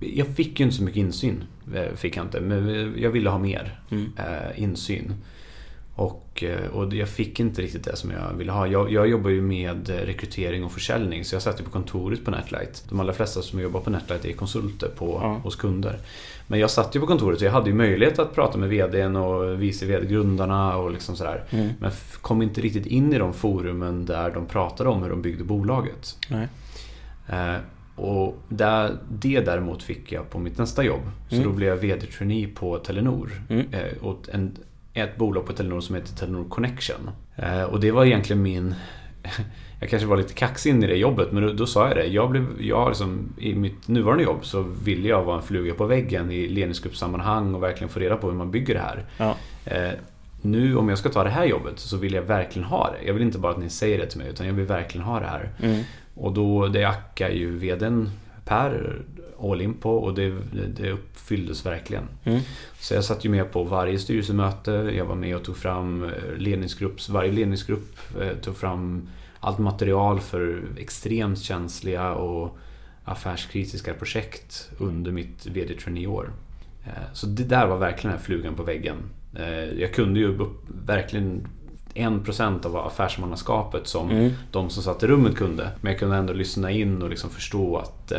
Jag 0.00 0.26
fick 0.26 0.60
ju 0.60 0.64
inte 0.64 0.76
så 0.76 0.82
mycket 0.82 1.00
insyn. 1.00 1.44
Eh, 1.74 1.96
fick 1.96 2.16
jag 2.16 2.24
inte. 2.24 2.40
Men 2.40 2.94
jag 2.98 3.10
ville 3.10 3.30
ha 3.30 3.38
mer 3.38 3.80
mm. 3.90 4.12
eh, 4.18 4.62
insyn. 4.62 5.14
Och, 5.96 6.42
eh, 6.42 6.70
och 6.70 6.94
jag 6.94 7.08
fick 7.08 7.40
inte 7.40 7.62
riktigt 7.62 7.84
det 7.84 7.96
som 7.96 8.10
jag 8.10 8.32
ville 8.38 8.52
ha. 8.52 8.66
Jag, 8.66 8.92
jag 8.92 9.08
jobbar 9.08 9.30
ju 9.30 9.42
med 9.42 9.88
rekrytering 9.88 10.64
och 10.64 10.72
försäljning 10.72 11.24
så 11.24 11.34
jag 11.34 11.42
satt 11.42 11.60
ju 11.60 11.64
på 11.64 11.70
kontoret 11.70 12.24
på 12.24 12.30
Netlight. 12.30 12.84
De 12.88 13.00
allra 13.00 13.12
flesta 13.12 13.42
som 13.42 13.60
jobbar 13.60 13.80
på 13.80 13.90
Netlight 13.90 14.24
är 14.24 14.32
konsulter 14.32 14.88
på, 14.88 15.20
ja. 15.22 15.28
hos 15.28 15.56
kunder. 15.56 15.98
Men 16.46 16.60
jag 16.60 16.70
satt 16.70 16.96
ju 16.96 17.00
på 17.00 17.06
kontoret 17.06 17.38
och 17.38 17.46
jag 17.46 17.52
hade 17.52 17.70
ju 17.70 17.76
möjlighet 17.76 18.18
att 18.18 18.34
prata 18.34 18.58
med 18.58 18.68
VDn 18.68 19.16
och 19.16 19.62
vice 19.62 19.86
VD-grundarna 19.86 20.76
och 20.76 20.90
liksom 20.90 21.16
sådär. 21.16 21.44
Mm. 21.50 21.68
Men 21.80 21.90
kom 22.20 22.42
inte 22.42 22.60
riktigt 22.60 22.86
in 22.86 23.12
i 23.12 23.18
de 23.18 23.32
forumen 23.32 24.06
där 24.06 24.30
de 24.30 24.46
pratade 24.46 24.90
om 24.90 25.02
hur 25.02 25.10
de 25.10 25.22
byggde 25.22 25.44
bolaget. 25.44 26.18
Nej. 26.28 26.48
Eh, 27.28 27.56
och 27.96 28.38
där, 28.48 28.96
det 29.08 29.40
däremot 29.40 29.82
fick 29.82 30.12
jag 30.12 30.30
på 30.30 30.38
mitt 30.38 30.58
nästa 30.58 30.84
jobb. 30.84 31.02
Så 31.28 31.34
mm. 31.34 31.48
då 31.48 31.52
blev 31.52 31.68
jag 31.68 31.76
VD-trainee 31.76 32.54
på 32.54 32.78
Telenor. 32.78 33.42
Mm. 33.48 33.66
Eh, 33.72 34.06
åt 34.06 34.28
en, 34.28 34.56
ett 34.96 35.16
bolag 35.16 35.46
på 35.46 35.52
Telenor 35.52 35.80
som 35.80 35.94
heter 35.94 36.16
Telenor 36.16 36.48
Connection. 36.48 37.10
Eh, 37.36 37.62
och 37.62 37.80
det 37.80 37.90
var 37.90 38.04
egentligen 38.04 38.42
min 38.42 38.74
jag 39.80 39.90
kanske 39.90 40.08
var 40.08 40.16
lite 40.16 40.34
kaxig 40.34 40.70
in 40.70 40.84
i 40.84 40.86
det 40.86 40.96
jobbet 40.96 41.32
men 41.32 41.42
då, 41.42 41.52
då 41.52 41.66
sa 41.66 41.88
jag 41.88 41.96
det. 41.96 42.06
Jag 42.06 42.30
blev, 42.30 42.46
jag 42.60 42.88
liksom, 42.88 43.34
I 43.38 43.54
mitt 43.54 43.88
nuvarande 43.88 44.24
jobb 44.24 44.44
så 44.44 44.62
ville 44.62 45.08
jag 45.08 45.24
vara 45.24 45.36
en 45.36 45.42
fluga 45.42 45.74
på 45.74 45.86
väggen 45.86 46.30
i 46.30 46.48
ledningsgruppssammanhang 46.48 47.54
och 47.54 47.62
verkligen 47.62 47.88
få 47.88 48.00
reda 48.00 48.16
på 48.16 48.26
hur 48.26 48.36
man 48.36 48.50
bygger 48.50 48.74
det 48.74 48.80
här. 48.80 49.04
Ja. 49.18 49.36
Eh, 49.64 49.92
nu 50.42 50.76
om 50.76 50.88
jag 50.88 50.98
ska 50.98 51.08
ta 51.08 51.24
det 51.24 51.30
här 51.30 51.44
jobbet 51.44 51.78
så 51.78 51.96
vill 51.96 52.14
jag 52.14 52.22
verkligen 52.22 52.68
ha 52.68 52.90
det. 52.90 53.06
Jag 53.06 53.14
vill 53.14 53.22
inte 53.22 53.38
bara 53.38 53.52
att 53.52 53.58
ni 53.58 53.70
säger 53.70 53.98
det 53.98 54.06
till 54.06 54.18
mig 54.18 54.28
utan 54.28 54.46
jag 54.46 54.54
vill 54.54 54.66
verkligen 54.66 55.06
ha 55.06 55.20
det 55.20 55.26
här. 55.26 55.50
Mm. 55.62 55.82
Och 56.14 56.32
då, 56.32 56.68
det 56.68 56.84
ackar 56.84 57.28
ju 57.28 57.58
VDn 57.58 58.10
Per 58.44 59.02
all 59.42 59.60
in 59.60 59.74
på 59.74 59.96
och 59.98 60.14
det, 60.14 60.34
det 60.76 60.90
uppfylldes 60.92 61.66
verkligen. 61.66 62.04
Mm. 62.24 62.40
Så 62.80 62.94
jag 62.94 63.04
satt 63.04 63.24
ju 63.24 63.28
med 63.28 63.52
på 63.52 63.64
varje 63.64 63.98
styrelsemöte. 63.98 64.70
Jag 64.70 65.04
var 65.04 65.14
med 65.14 65.36
och 65.36 65.44
tog 65.44 65.56
fram 65.56 66.04
eh, 66.04 66.10
ledningsgrupps, 66.36 67.08
varje 67.08 67.32
ledningsgrupp 67.32 67.98
eh, 68.20 68.28
tog 68.42 68.56
fram 68.56 69.08
allt 69.40 69.58
material 69.58 70.20
för 70.20 70.62
extremt 70.78 71.38
känsliga 71.42 72.12
och 72.14 72.56
affärskritiska 73.04 73.94
projekt 73.94 74.70
under 74.78 75.12
mitt 75.12 75.46
VD 75.46 75.74
traineeår. 75.74 76.32
Eh, 76.86 76.92
så 77.12 77.26
det 77.26 77.44
där 77.44 77.66
var 77.66 77.76
verkligen 77.78 78.10
den 78.10 78.18
här 78.18 78.24
flugan 78.26 78.54
på 78.54 78.62
väggen. 78.62 78.96
Jag 79.78 79.94
kunde 79.94 80.20
ju 80.20 80.38
upp, 80.38 80.62
verkligen 80.86 81.48
1% 81.94 82.66
av 82.66 82.76
affärsmannaskapet 82.76 83.86
som 83.86 84.10
Mm. 84.10 84.32
de 84.50 84.70
som 84.70 84.82
satt 84.82 85.02
i 85.02 85.06
rummet 85.06 85.36
kunde. 85.36 85.70
Men 85.80 85.92
jag 85.92 85.98
kunde 85.98 86.16
ändå 86.16 86.32
lyssna 86.32 86.70
in 86.70 87.02
och 87.02 87.10
liksom 87.10 87.30
förstå 87.30 87.76
att 87.76 88.12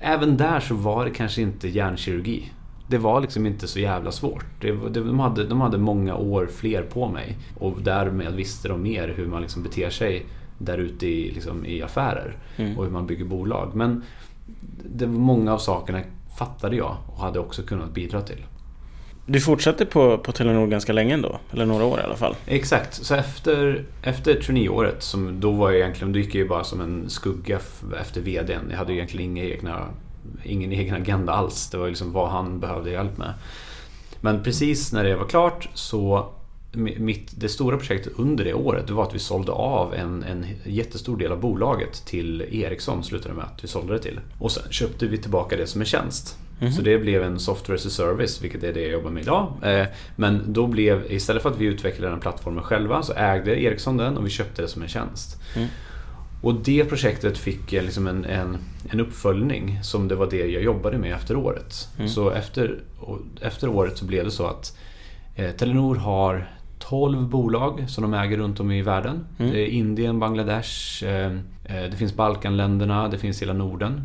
även 0.00 0.36
där 0.36 0.60
så 0.60 0.74
var 0.74 1.04
det 1.04 1.10
kanske 1.10 1.42
inte 1.42 1.68
hjärnkirurgi. 1.68 2.52
Det 2.88 2.98
var 2.98 3.20
liksom 3.20 3.46
inte 3.46 3.68
så 3.68 3.80
jävla 3.80 4.12
svårt. 4.12 4.44
Det, 4.60 4.72
det, 4.72 5.00
de, 5.00 5.20
hade, 5.20 5.44
de 5.44 5.60
hade 5.60 5.78
många 5.78 6.16
år 6.16 6.46
fler 6.46 6.82
på 6.82 7.08
mig. 7.08 7.36
Och 7.58 7.82
därmed 7.82 8.34
visste 8.34 8.68
de 8.68 8.82
mer 8.82 9.08
hur 9.16 9.26
man 9.26 9.42
liksom 9.42 9.62
beter 9.62 9.90
sig 9.90 10.26
där 10.58 10.78
ute 10.78 11.06
i, 11.06 11.30
liksom, 11.30 11.66
i 11.66 11.82
affärer. 11.82 12.36
Mm. 12.56 12.78
Och 12.78 12.84
hur 12.84 12.90
man 12.90 13.06
bygger 13.06 13.24
bolag. 13.24 13.74
Men 13.74 14.02
det 14.84 15.06
många 15.06 15.52
av 15.52 15.58
sakerna 15.58 16.00
fattade 16.38 16.76
jag 16.76 16.96
och 17.06 17.20
hade 17.20 17.38
också 17.38 17.62
kunnat 17.62 17.94
bidra 17.94 18.20
till. 18.20 18.44
Du 19.26 19.40
fortsatte 19.40 19.86
på, 19.86 20.18
på 20.18 20.32
Telenor 20.32 20.66
ganska 20.66 20.92
länge 20.92 21.14
ändå? 21.14 21.38
Eller 21.52 21.66
några 21.66 21.84
år 21.84 22.00
i 22.00 22.02
alla 22.02 22.16
fall? 22.16 22.36
Exakt, 22.46 22.94
så 22.94 23.14
efter, 23.14 23.84
efter 24.02 24.34
traineeåret, 24.34 25.02
som 25.02 25.40
då 25.40 25.50
var 25.50 25.70
jag 25.70 25.80
egentligen, 25.80 26.12
då 26.12 26.18
gick 26.18 26.34
jag 26.34 26.42
ju 26.42 26.48
bara 26.48 26.64
som 26.64 26.80
en 26.80 27.10
skugga 27.10 27.60
efter 28.00 28.20
VDn. 28.20 28.70
Jag 28.70 28.76
hade 28.76 28.92
ju 28.92 28.98
egentligen 28.98 29.30
inga 29.30 29.44
egna, 29.44 29.88
ingen 30.42 30.72
egen 30.72 30.94
agenda 30.94 31.32
alls. 31.32 31.70
Det 31.70 31.76
var 31.76 31.84
ju 31.84 31.90
liksom 31.90 32.12
vad 32.12 32.30
han 32.30 32.60
behövde 32.60 32.90
hjälp 32.90 33.18
med. 33.18 33.34
Men 34.20 34.42
precis 34.42 34.92
när 34.92 35.04
det 35.04 35.16
var 35.16 35.26
klart 35.26 35.68
så 35.74 36.30
mitt, 36.76 37.40
det 37.40 37.48
stora 37.48 37.76
projektet 37.76 38.12
under 38.16 38.44
det 38.44 38.54
året 38.54 38.86
det 38.86 38.92
var 38.92 39.02
att 39.02 39.14
vi 39.14 39.18
sålde 39.18 39.52
av 39.52 39.94
en, 39.94 40.22
en 40.22 40.46
jättestor 40.64 41.16
del 41.16 41.32
av 41.32 41.40
bolaget 41.40 42.06
till 42.06 42.42
Ericsson 42.50 43.04
slutade 43.04 43.34
med 43.34 43.44
att 43.44 43.64
vi 43.64 43.68
sålde 43.68 43.92
det 43.92 43.98
till. 43.98 44.20
Och 44.38 44.52
sen 44.52 44.62
köpte 44.70 45.06
vi 45.06 45.18
tillbaka 45.18 45.56
det 45.56 45.66
som 45.66 45.80
en 45.80 45.86
tjänst. 45.86 46.38
Mhm. 46.64 46.72
Så 46.72 46.82
det 46.82 46.98
blev 46.98 47.22
en 47.22 47.38
software 47.40 47.74
as 47.76 47.86
a 47.86 47.90
service, 47.90 48.42
vilket 48.42 48.62
är 48.62 48.72
det 48.72 48.80
jag 48.80 48.90
jobbar 48.90 49.10
med 49.10 49.22
idag. 49.22 49.52
Eh, 49.62 49.86
Men 50.16 50.52
då 50.52 50.66
blev, 50.66 51.12
istället 51.12 51.42
för 51.42 51.50
att 51.50 51.58
vi 51.58 51.64
utvecklade 51.64 52.12
den 52.12 52.20
plattformen 52.20 52.62
själva 52.62 53.02
så 53.02 53.12
ägde 53.12 53.62
Ericsson 53.62 53.96
den 53.96 54.16
och 54.16 54.26
vi 54.26 54.30
köpte 54.30 54.62
det 54.62 54.68
som 54.68 54.82
en 54.82 54.88
tjänst. 54.88 55.40
Mm. 55.56 55.68
Och 56.42 56.54
det 56.54 56.84
projektet 56.84 57.38
fick 57.38 57.72
eh, 57.72 57.82
liksom 57.82 58.06
en, 58.06 58.24
en, 58.24 58.58
en 58.90 59.00
uppföljning 59.00 59.78
som 59.82 60.08
det 60.08 60.14
var 60.14 60.30
det 60.30 60.46
jag 60.46 60.62
jobbade 60.62 60.98
med 60.98 61.12
efter 61.14 61.36
året. 61.36 61.88
Mm. 61.96 62.08
Så 62.08 62.30
efter, 62.30 62.78
efter 63.40 63.68
året 63.68 63.98
så 63.98 64.04
blev 64.04 64.24
det 64.24 64.30
så 64.30 64.46
att 64.46 64.76
eh, 65.36 65.50
Telenor 65.50 65.96
har 65.96 66.48
12 66.78 67.28
bolag 67.28 67.84
som 67.88 68.02
de 68.02 68.14
äger 68.14 68.36
runt 68.36 68.60
om 68.60 68.70
i 68.70 68.82
världen. 68.82 69.26
Mm. 69.38 69.52
Det 69.52 69.60
är 69.60 69.66
Indien, 69.66 70.18
Bangladesh, 70.18 71.04
eh, 71.04 71.32
eh, 71.64 71.90
det 71.90 71.96
finns 71.96 72.14
Balkanländerna, 72.14 73.08
det 73.08 73.18
finns 73.18 73.42
hela 73.42 73.52
Norden. 73.52 74.04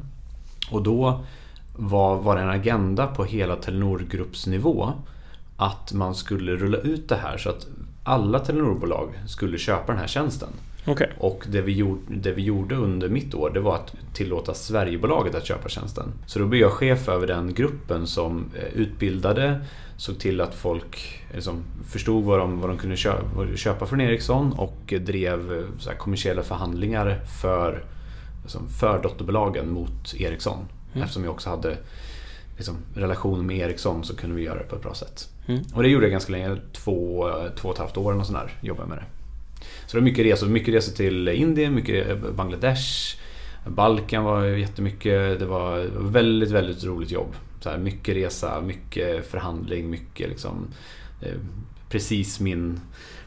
Och 0.71 0.83
då 0.83 1.23
var, 1.79 2.17
var 2.17 2.37
en 2.37 2.49
agenda 2.49 3.07
på 3.07 3.25
hela 3.25 3.55
Telenor-gruppsnivå 3.55 4.93
att 5.57 5.93
man 5.93 6.15
skulle 6.15 6.55
rulla 6.55 6.77
ut 6.77 7.09
det 7.09 7.15
här 7.15 7.37
så 7.37 7.49
att 7.49 7.67
alla 8.03 8.39
Telenor-bolag 8.39 9.09
skulle 9.27 9.57
köpa 9.57 9.91
den 9.91 10.01
här 10.01 10.07
tjänsten. 10.07 10.49
Okej. 10.85 11.13
Och 11.17 11.43
det 11.47 11.61
vi, 11.61 11.71
gjorde, 11.71 12.01
det 12.07 12.31
vi 12.31 12.41
gjorde 12.41 12.75
under 12.75 13.09
mitt 13.09 13.33
år 13.33 13.49
det 13.49 13.59
var 13.59 13.75
att 13.75 13.95
tillåta 14.13 14.53
Sverigebolaget 14.53 15.35
att 15.35 15.45
köpa 15.45 15.69
tjänsten. 15.69 16.13
Så 16.25 16.39
då 16.39 16.45
blev 16.45 16.61
jag 16.61 16.71
chef 16.71 17.09
över 17.09 17.27
den 17.27 17.53
gruppen 17.53 18.07
som 18.07 18.45
eh, 18.55 18.81
utbildade, 18.81 19.61
såg 19.97 20.19
till 20.19 20.41
att 20.41 20.55
folk 20.55 21.23
liksom 21.33 21.63
förstod 21.87 22.23
vad 22.23 22.39
de, 22.39 22.61
vad 22.61 22.69
de 22.69 22.77
kunde 22.77 22.95
köpa, 22.95 23.55
köpa 23.55 23.85
från 23.85 24.01
Ericsson 24.01 24.53
och 24.53 24.93
drev 24.99 25.69
eh, 25.87 25.97
kommersiella 25.97 26.43
förhandlingar 26.43 27.19
för, 27.41 27.83
liksom, 28.41 28.69
för 28.69 29.03
dotterbolagen 29.03 29.73
mot 29.73 30.15
Ericsson. 30.19 30.65
Mm. 30.93 31.03
Eftersom 31.03 31.23
jag 31.23 31.33
också 31.33 31.49
hade 31.49 31.77
liksom, 32.57 32.77
relation 32.95 33.45
med 33.45 33.57
Ericsson 33.57 34.03
så 34.03 34.15
kunde 34.15 34.35
vi 34.35 34.43
göra 34.43 34.59
det 34.59 34.65
på 34.65 34.75
ett 34.75 34.81
bra 34.81 34.93
sätt. 34.93 35.29
Mm. 35.47 35.61
Och 35.73 35.83
det 35.83 35.89
gjorde 35.89 36.05
jag 36.05 36.11
ganska 36.11 36.31
länge, 36.31 36.57
två, 36.73 37.31
två 37.55 37.67
och 37.67 37.73
ett 37.73 37.79
halvt 37.79 37.97
år 37.97 38.13
eller 38.13 38.23
sånt 38.23 38.37
där, 38.37 38.53
jobbade 38.61 38.89
med 38.89 38.97
det. 38.97 39.05
Så 39.85 39.97
det 39.97 40.01
var 40.01 40.05
mycket 40.05 40.25
resor, 40.25 40.47
mycket 40.47 40.73
resor 40.73 40.93
till 40.93 41.27
Indien, 41.27 41.75
mycket 41.75 42.17
Bangladesh, 42.35 43.17
Balkan 43.67 44.23
var 44.23 44.43
jättemycket, 44.43 45.39
det 45.39 45.45
var 45.45 45.79
väldigt, 45.99 46.51
väldigt 46.51 46.83
roligt 46.83 47.11
jobb. 47.11 47.35
Så 47.59 47.69
här, 47.69 47.77
mycket 47.77 48.15
resa, 48.15 48.61
mycket 48.61 49.25
förhandling, 49.31 49.89
mycket 49.89 50.29
liksom 50.29 50.67
eh, 51.21 51.33
Precis 51.89 52.39
min 52.39 52.79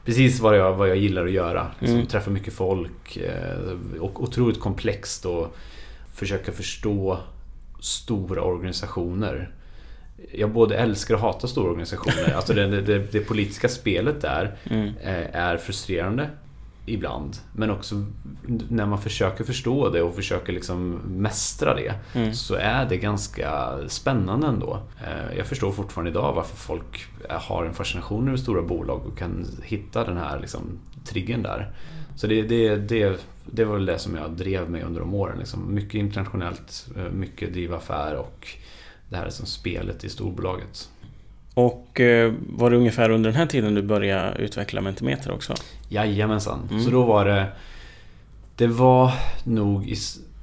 Precis 0.05 0.41
vad 0.41 0.59
jag, 0.59 0.75
vad 0.75 0.89
jag 0.89 0.97
gillar 0.97 1.25
att 1.25 1.33
göra. 1.33 1.71
Liksom, 1.79 1.97
Mm. 1.97 2.07
Träffa 2.07 2.31
mycket 2.31 2.55
folk 2.55 3.17
eh, 3.17 4.01
och 4.01 4.23
otroligt 4.23 4.61
komplext 4.61 5.27
och 5.27 5.57
försöka 6.15 6.53
förstå 6.53 7.19
stora 7.83 8.43
organisationer. 8.43 9.55
Jag 10.35 10.51
både 10.53 10.77
älskar 10.77 11.15
och 11.15 11.21
hatar 11.21 11.49
stora 11.49 11.69
organisationer. 11.71 12.33
Alltså 12.37 12.55
det, 12.55 12.81
det, 12.81 13.13
det 13.13 13.21
politiska 13.21 13.69
spelet 13.69 14.21
där 14.21 14.57
Mm. 14.71 14.93
är 15.33 15.57
frustrerande 15.57 16.31
ibland. 16.87 17.37
Men 17.57 17.71
också 17.71 17.95
när 18.69 18.87
man 18.87 18.99
försöker 19.03 19.45
förstå 19.45 19.89
det 19.91 20.03
och 20.03 20.15
försöker 20.15 20.53
liksom 20.53 20.91
mästra 21.07 21.75
det 21.75 21.95
Mm. 22.15 22.35
så 22.35 22.55
är 22.55 22.87
det 22.89 22.97
ganska 22.97 23.79
spännande 23.89 24.47
ändå. 24.47 24.79
Eh, 25.05 25.37
Jag 25.39 25.47
förstår 25.47 25.73
fortfarande 25.73 26.11
idag 26.11 26.33
varför 26.35 26.57
folk 26.57 27.07
har 27.29 27.65
en 27.65 27.75
fascination 27.75 28.29
över 28.29 28.37
stora 28.39 28.63
bolag 28.63 29.07
och 29.07 29.19
kan 29.19 29.47
hitta 29.63 30.05
den 30.05 30.17
här 30.17 30.41
liksom, 30.41 30.63
triggern 31.05 31.43
där. 31.43 31.71
Så 32.17 32.27
det, 32.27 32.43
det, 32.43 32.77
det, 32.77 33.27
det 33.51 33.65
var 33.65 33.75
väl 33.75 33.87
det 33.87 33.99
som 33.99 34.17
jag 34.17 34.31
drev 34.31 34.71
med 34.71 34.85
under 34.85 35.01
de 35.01 35.15
åren. 35.15 35.39
Liksom. 35.39 35.75
Mycket 35.75 35.95
internationellt, 35.95 36.89
eh, 36.97 37.13
mycket 37.13 37.53
driva 37.53 37.77
affär 37.77 38.17
och 38.17 38.49
det 39.09 39.17
här 39.17 39.31
som 39.31 39.47
spelet 39.47 40.05
i 40.05 40.09
storbolaget. 40.09 40.89
Och 41.55 42.01
eh, 42.01 42.33
var 42.49 42.71
det 42.71 42.77
ungefär 42.77 43.11
under 43.11 43.31
den 43.31 43.39
här 43.39 43.47
tiden 43.47 43.75
du 43.75 43.83
började 43.83 44.39
utveckla 44.39 44.81
Mentimeter 44.81 45.31
också? 45.31 45.55
Jajamensan. 45.89 46.69
Mm. 46.71 46.83
Så 46.83 46.91
då 46.91 47.03
var 47.03 47.25
det... 47.25 47.47
Det 48.57 48.67
var 48.67 49.13
nog... 49.45 49.95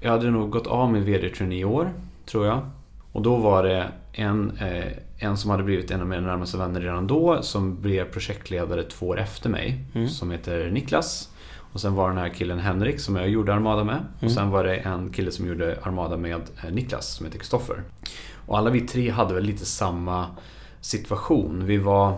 Jag 0.02 0.12
hade 0.12 0.32
nog 0.32 0.50
gått 0.50 0.68
av 0.68 0.92
min 0.92 1.06
VD-trainee 1.06 1.60
i 1.60 1.66
år, 1.66 1.92
tror 2.26 2.46
jag. 2.46 2.70
Och 3.12 3.22
då 3.22 3.36
var 3.36 3.64
det 3.64 3.88
en, 4.14 4.58
eh, 4.58 4.86
en 5.18 5.38
som 5.38 5.52
hade 5.52 5.64
blivit 5.64 5.92
en 5.92 6.02
av 6.02 6.08
mina 6.08 6.28
närmaste 6.28 6.58
vänner 6.58 6.82
redan 6.82 7.08
då 7.08 7.42
som 7.42 7.82
blev 7.82 8.06
projektledare 8.06 8.84
två 8.84 9.08
år 9.08 9.20
efter 9.20 9.50
mig. 9.50 9.80
Mm. 9.94 10.08
Som 10.08 10.32
heter 10.32 10.72
Niklas. 10.72 11.29
Och 11.74 11.82
sen 11.82 11.96
var 11.96 12.10
den 12.10 12.18
här 12.18 12.30
killen 12.30 12.60
Henrik 12.60 13.00
som 13.00 13.16
jag 13.16 13.30
gjorde 13.30 13.54
Armada 13.54 13.84
med. 13.84 13.98
Och 14.18 14.24
Mm. 14.24 14.34
sen 14.36 14.50
var 14.50 14.64
det 14.64 14.76
en 14.76 15.10
kille 15.12 15.32
som 15.32 15.48
gjorde 15.48 15.78
Armada 15.84 16.18
med 16.18 16.42
eh, 16.64 16.72
Niklas 16.72 17.08
som 17.16 17.26
heter 17.26 17.40
Kristoffer. 17.40 17.84
Och 18.48 18.58
alla 18.58 18.70
vi 18.70 18.82
tre 18.82 19.10
hade 19.10 19.34
väl 19.34 19.44
lite 19.44 19.66
samma 19.66 20.26
situation. 20.82 21.66
Vi 21.66 21.78
var 21.78 22.18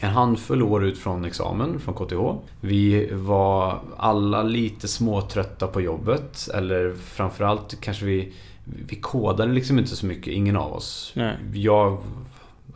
en 0.00 0.10
handfull 0.10 0.62
år 0.62 0.84
ut 0.84 0.98
från 0.98 1.24
examen 1.24 1.80
från 1.80 1.94
KTH. 1.94 2.44
Vi 2.60 3.08
var 3.12 3.78
alla 3.96 4.42
lite 4.42 4.88
småtrötta 4.88 5.66
på 5.66 5.80
jobbet. 5.80 6.48
Eller 6.54 6.94
framförallt 6.94 7.80
kanske 7.80 8.04
vi... 8.04 8.32
Vi 8.64 8.96
kodade 8.96 9.52
liksom 9.52 9.78
inte 9.78 9.96
så 9.96 10.06
mycket, 10.06 10.26
ingen 10.32 10.56
av 10.56 10.72
oss. 10.72 11.12
Nej. 11.16 11.36
Jag 11.54 11.98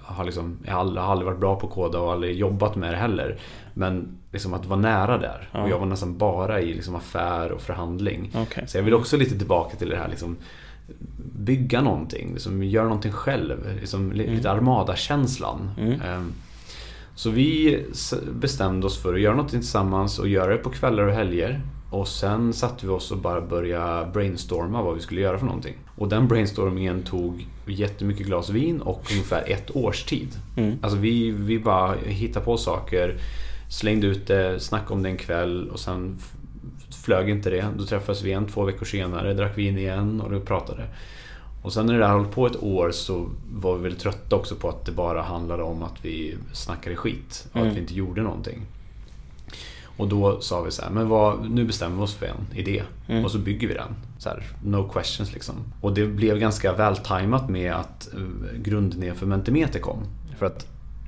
har, 0.03 0.25
liksom, 0.25 0.59
jag 0.65 0.73
har 0.75 0.81
aldrig 0.99 1.27
varit 1.27 1.41
bra 1.41 1.57
på 1.61 1.67
att 1.67 1.73
koda 1.73 1.99
och 2.01 2.13
aldrig 2.13 2.37
jobbat 2.37 2.77
med 2.77 2.93
det 2.93 2.97
heller. 2.97 3.39
Men 3.75 4.16
liksom 4.37 4.55
att 4.55 4.67
vara 4.67 4.81
nära 4.81 5.19
där. 5.19 5.49
Ja. 5.53 5.63
Och 5.63 5.69
jag 5.71 5.79
var 5.79 5.87
nästan 5.87 6.19
bara 6.19 6.61
i 6.61 6.75
liksom 6.75 6.95
affär 6.95 7.53
och 7.53 7.61
förhandling. 7.63 8.31
Okej. 8.35 8.65
Så 8.67 8.79
jag 8.79 8.83
vill 8.83 8.95
också 8.95 9.17
lite 9.17 9.39
tillbaka 9.39 9.77
till 9.77 9.89
det 9.89 9.97
här 9.97 10.09
liksom 10.09 10.37
bygga 11.39 11.81
någonting, 11.81 12.33
liksom 12.33 12.63
göra 12.63 12.85
någonting 12.85 13.13
själv. 13.13 13.57
Liksom, 13.81 14.13
li- 14.13 14.25
Mm. 14.25 14.37
Lite 14.37 14.51
Armada-känslan. 14.51 15.71
Mm. 15.79 16.01
Ehm, 16.01 16.33
Så 17.15 17.31
vi 17.31 17.79
bestämde 18.33 18.87
oss 18.87 19.03
för 19.03 19.15
att 19.15 19.21
göra 19.21 19.35
någonting 19.35 19.61
tillsammans 19.61 20.19
och 20.19 20.29
göra 20.29 20.51
det 20.53 20.57
på 20.59 20.71
kvällar 20.71 21.03
och 21.03 21.13
helger. 21.13 21.61
Och 21.91 22.09
sen 22.09 22.53
satte 22.53 22.87
vi 22.87 22.93
oss 22.93 23.11
och 23.11 23.19
bara 23.19 23.41
började 23.41 24.11
brainstorma 24.13 24.83
vad 24.83 24.95
vi 24.95 25.01
skulle 25.01 25.21
göra 25.21 25.39
för 25.39 25.47
någonting. 25.47 25.75
Och 25.97 26.09
den 26.09 26.29
brainstormingen 26.29 27.03
tog 27.03 27.47
jättemycket 27.67 28.27
glas 28.27 28.51
vin 28.51 28.81
och 28.81 29.03
ungefär 29.13 29.45
ett 29.47 29.77
års 29.77 30.05
tid. 30.05 30.29
Mm. 30.57 30.79
Alltså 30.83 30.99
vi, 30.99 31.31
vi 31.31 31.59
bara 31.59 31.95
hittade 32.07 32.45
på 32.45 32.57
saker, 32.57 33.17
slängde 33.69 34.07
ut 34.07 34.27
det, 34.27 34.61
snackade 34.61 34.93
om 34.95 35.03
det 35.03 35.09
en 35.09 35.17
kväll 35.17 35.71
och 35.71 35.81
sen 35.81 36.19
flög 37.05 37.29
inte 37.29 37.51
det. 37.51 37.67
Då 37.79 37.85
träffades 37.85 38.23
vi 38.23 38.29
igen 38.29 38.47
två 38.47 38.65
veckor 38.65 38.87
senare, 38.87 39.35
drack 39.35 39.59
vin 39.59 39.79
igen 39.79 40.21
och 40.21 40.31
då 40.31 40.41
pratade. 40.41 40.83
Och 41.63 41.73
sen 41.73 41.87
när 41.87 41.95
det 41.95 42.01
där 42.01 42.09
höll 42.09 42.27
på 42.27 42.47
ett 42.47 42.63
år 42.63 42.91
så 42.91 43.29
var 43.53 43.77
vi 43.77 43.83
väl 43.83 43.97
trötta 43.97 44.37
också 44.37 44.55
på 44.55 44.69
att 44.69 44.85
det 44.85 44.93
bara 44.93 45.23
handlade 45.23 45.63
om 45.63 45.83
att 45.83 46.05
vi 46.05 46.37
snackade 46.53 46.97
skit 46.97 47.49
och 47.53 47.57
Mm. 47.57 47.69
att 47.69 47.77
vi 47.77 47.81
inte 47.81 47.95
gjorde 47.95 48.23
någonting. 48.23 48.63
Och 49.99 50.09
då 50.09 50.41
sa 50.41 50.63
vi 50.63 50.71
så 50.71 50.83
här, 50.83 50.91
men 50.91 51.09
vad, 51.09 51.51
nu 51.51 51.65
bestämmer 51.65 51.97
vi 51.97 52.03
oss 52.03 52.15
för 52.15 52.27
en 52.27 52.59
idé 52.59 52.83
Mm. 53.09 53.25
och 53.25 53.31
så 53.31 53.39
bygger 53.39 53.69
vi 53.69 53.75
den. 53.75 53.95
Så 54.19 54.29
här, 54.29 54.43
no 54.65 54.89
questions 54.89 55.33
liksom. 55.33 55.55
Och 55.81 55.95
det 55.95 56.07
blev 56.07 56.39
ganska 56.39 56.73
vältajmat 56.73 57.49
med 57.49 57.73
att 57.73 58.09
uh, 58.17 58.61
grundidén 58.63 59.15
för 59.17 59.27
Mentimeter 59.27 59.81
kom. 59.81 59.99
För 60.39 60.47
att 60.47 60.67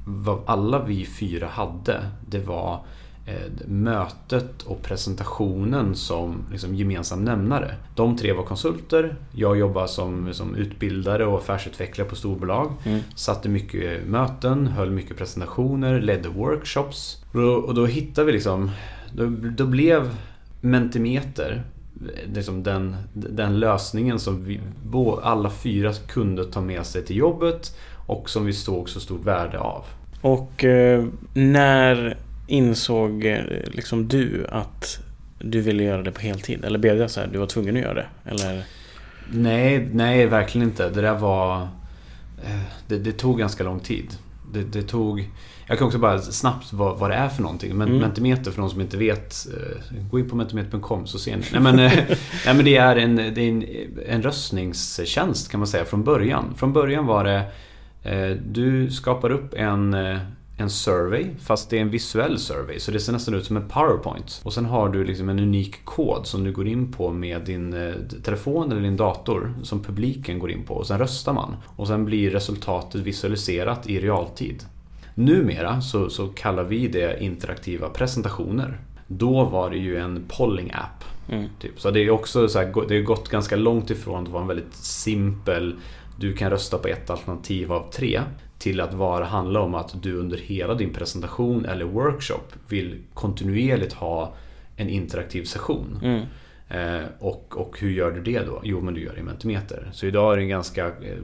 vad 0.09 0.41
alla 0.47 0.85
vi 0.85 1.07
fyra 1.07 1.47
hade, 1.47 2.11
det 2.27 2.39
var 2.39 2.85
eh, 3.27 3.67
mötet 3.67 4.63
och 4.63 4.83
presentationen 4.83 5.95
som 5.95 6.45
liksom 6.51 6.75
gemensam 6.75 7.25
nämnare. 7.25 7.75
De 7.95 8.17
tre 8.17 8.33
var 8.33 8.43
konsulter, 8.43 9.17
jag 9.33 9.59
jobbade 9.59 9.89
som, 9.89 10.35
som 10.35 10.55
utbildare 10.55 11.27
och 11.27 11.39
affärsutvecklare 11.39 12.09
på 12.09 12.17
storbolag. 12.17 12.73
Mm. 12.85 13.01
Satte 13.15 13.49
mycket 13.49 14.07
möten, 14.07 14.67
höll 14.67 14.91
mycket 14.91 15.17
presentationer, 15.17 16.01
ledde 16.01 16.29
workshops. 16.29 17.25
Och 17.33 17.41
då, 17.41 17.53
och 17.53 17.75
då 17.75 17.87
hittade 17.87 18.27
vi 18.27 18.33
liksom, 18.33 18.71
då, 19.13 19.27
då 19.57 19.67
blev 19.67 20.17
Mentimeter 20.61 21.65
liksom 22.35 22.63
den, 22.63 22.97
den 23.13 23.61
lösningen 23.61 24.19
som 24.19 24.45
vi 24.45 24.61
alla 25.23 25.51
fyra 25.51 25.93
kunde 25.93 26.45
ta 26.45 26.61
med 26.61 26.87
sig 26.87 27.05
till 27.05 27.17
jobbet 27.17 27.77
och 28.09 28.31
som 28.31 28.47
vi 28.47 28.53
såg 28.53 28.89
så 28.89 29.01
stort 29.01 29.25
värde 29.25 29.59
av. 29.59 29.85
Och 30.21 30.65
eh, 30.65 31.05
när 31.35 32.17
insåg 32.47 33.25
eh, 33.25 33.43
liksom 33.71 34.09
du 34.09 34.47
att 34.49 34.99
du 35.39 35.61
ville 35.61 35.83
göra 35.83 36.03
det 36.03 36.13
på 36.13 36.21
heltid? 36.21 36.65
Eller 36.65 36.79
blev 36.79 36.99
det 36.99 37.09
så 37.09 37.21
här, 37.21 37.27
du 37.27 37.39
var 37.39 37.47
tvungen 37.47 37.77
att 37.77 37.83
göra 37.83 37.95
det? 37.95 38.07
Eller? 38.25 38.65
Nej, 39.31 39.89
nej 39.93 40.27
verkligen 40.27 40.69
inte. 40.69 40.91
Det 40.91 41.01
där 41.01 41.15
var... 41.15 41.63
Eh, 42.45 42.61
det, 42.87 42.99
det 42.99 43.13
tog 43.13 43.39
ganska 43.39 43.65
lång 43.65 43.81
tid. 43.81 44.15
Det, 44.53 44.63
det, 44.63 44.83
tog... 44.83 45.31
Jag 45.67 45.79
kan 45.79 45.87
också 45.87 45.99
bara 45.99 46.21
snabbt 46.21 46.73
vad, 46.73 46.99
vad 46.99 47.11
det 47.11 47.17
är 47.17 47.29
för 47.29 47.43
någonting. 47.43 47.77
Men, 47.77 47.89
mm. 47.89 48.01
Mentimeter 48.01 48.51
för 48.51 48.61
de 48.61 48.71
som 48.71 48.81
inte 48.81 48.97
vet. 48.97 49.47
Eh, 49.47 50.01
gå 50.11 50.19
in 50.19 50.29
på 50.29 50.37
mentimeter.com 50.37 51.07
så 51.07 51.19
ser 51.19 51.37
ni. 51.37 51.45
Nej 51.53 51.61
men, 51.61 51.77
nej, 52.47 52.55
men 52.55 52.65
det 52.65 52.77
är, 52.77 52.97
en, 52.97 53.17
det 53.17 53.41
är 53.41 53.49
en, 53.49 53.65
en 54.07 54.23
röstningstjänst 54.23 55.51
kan 55.51 55.61
man 55.61 55.67
säga 55.67 55.85
från 55.85 56.05
början. 56.05 56.55
Från 56.57 56.73
början 56.73 57.07
var 57.07 57.25
det 57.25 57.45
du 58.53 58.91
skapar 58.91 59.31
upp 59.31 59.55
en, 59.55 59.95
en 60.59 60.71
survey, 60.71 61.27
fast 61.41 61.71
det 61.71 61.77
är 61.77 61.81
en 61.81 61.91
visuell 61.91 62.39
survey. 62.39 62.81
Så 62.81 62.91
det 62.91 63.01
ser 63.01 63.13
nästan 63.13 63.35
ut 63.35 63.47
som 63.47 63.57
en 63.57 63.69
powerpoint. 63.69 64.41
Och 64.45 64.53
sen 64.53 64.65
har 64.65 64.89
du 64.89 65.05
liksom 65.05 65.29
en 65.29 65.39
unik 65.39 65.85
kod 65.85 66.27
som 66.27 66.45
du 66.45 66.53
går 66.53 66.67
in 66.67 66.93
på 66.93 67.13
med 67.13 67.43
din 67.43 67.73
eh, 67.73 67.95
telefon 68.25 68.73
eller 68.73 68.83
din 68.83 68.97
dator 68.97 69.55
som 69.63 69.83
publiken 69.83 70.39
går 70.39 70.51
in 70.51 70.65
på. 70.65 70.75
Och 70.75 70.87
sen 70.87 70.99
röstar 70.99 71.33
man. 71.33 71.57
Och 71.67 71.87
sen 71.87 72.05
blir 72.05 72.31
resultatet 72.31 73.01
visualiserat 73.01 73.89
i 73.89 74.01
realtid. 74.01 74.65
Numera 75.15 75.81
så, 75.81 76.11
så 76.11 76.29
kallar 76.29 76.65
vi 76.65 76.89
det 76.89 77.23
interaktiva 77.23 77.89
presentationer. 77.89 78.79
Då 79.07 79.45
var 79.45 79.71
det 79.71 79.79
ju 79.79 79.97
en 79.97 80.25
polling 80.29 80.71
app. 80.71 81.05
Mm. 81.29 81.49
Typ. 81.61 81.81
Så 81.81 81.91
det 81.91 82.01
är 82.01 82.11
också 82.11 82.49
så 82.49 82.59
här, 82.59 82.67
det 82.89 82.95
har 82.95 83.03
gått 83.03 83.29
ganska 83.29 83.57
långt 83.57 83.91
ifrån 83.91 84.23
att 84.23 84.29
vara 84.29 84.43
en 84.43 84.49
väldigt 84.49 84.75
simpel 84.75 85.75
du 86.19 86.33
kan 86.33 86.51
rösta 86.51 86.79
på 86.79 86.89
ett 86.89 87.11
alternativ 87.11 87.73
av 87.73 87.91
tre 87.91 88.21
till 88.59 88.81
att 88.81 88.95
vara, 88.95 89.25
handla 89.25 89.61
om 89.61 89.75
att 89.75 90.03
du 90.03 90.15
under 90.15 90.39
hela 90.39 90.75
din 90.75 90.93
presentation 90.93 91.65
eller 91.65 91.85
workshop 91.85 92.53
vill 92.69 92.97
kontinuerligt 93.15 93.93
ha 93.93 94.35
en 94.77 94.89
interaktiv 94.89 95.45
session. 95.45 96.01
Mm. 96.03 96.23
Eh, 96.69 97.07
och, 97.19 97.57
och 97.57 97.81
hur 97.81 97.91
gör 97.91 98.11
du 98.11 98.23
det 98.23 98.47
då? 98.47 98.61
Jo, 98.65 98.81
men 98.81 98.95
du 98.95 99.01
gör 99.01 99.13
det 99.13 99.21
i 99.21 99.23
Mentimeter. 99.23 99.91
Så 99.93 100.07
idag 100.07 100.33
är 100.33 100.37
det 100.37 100.43
en 100.43 100.49
ganska, 100.49 100.87
eh, 100.87 101.19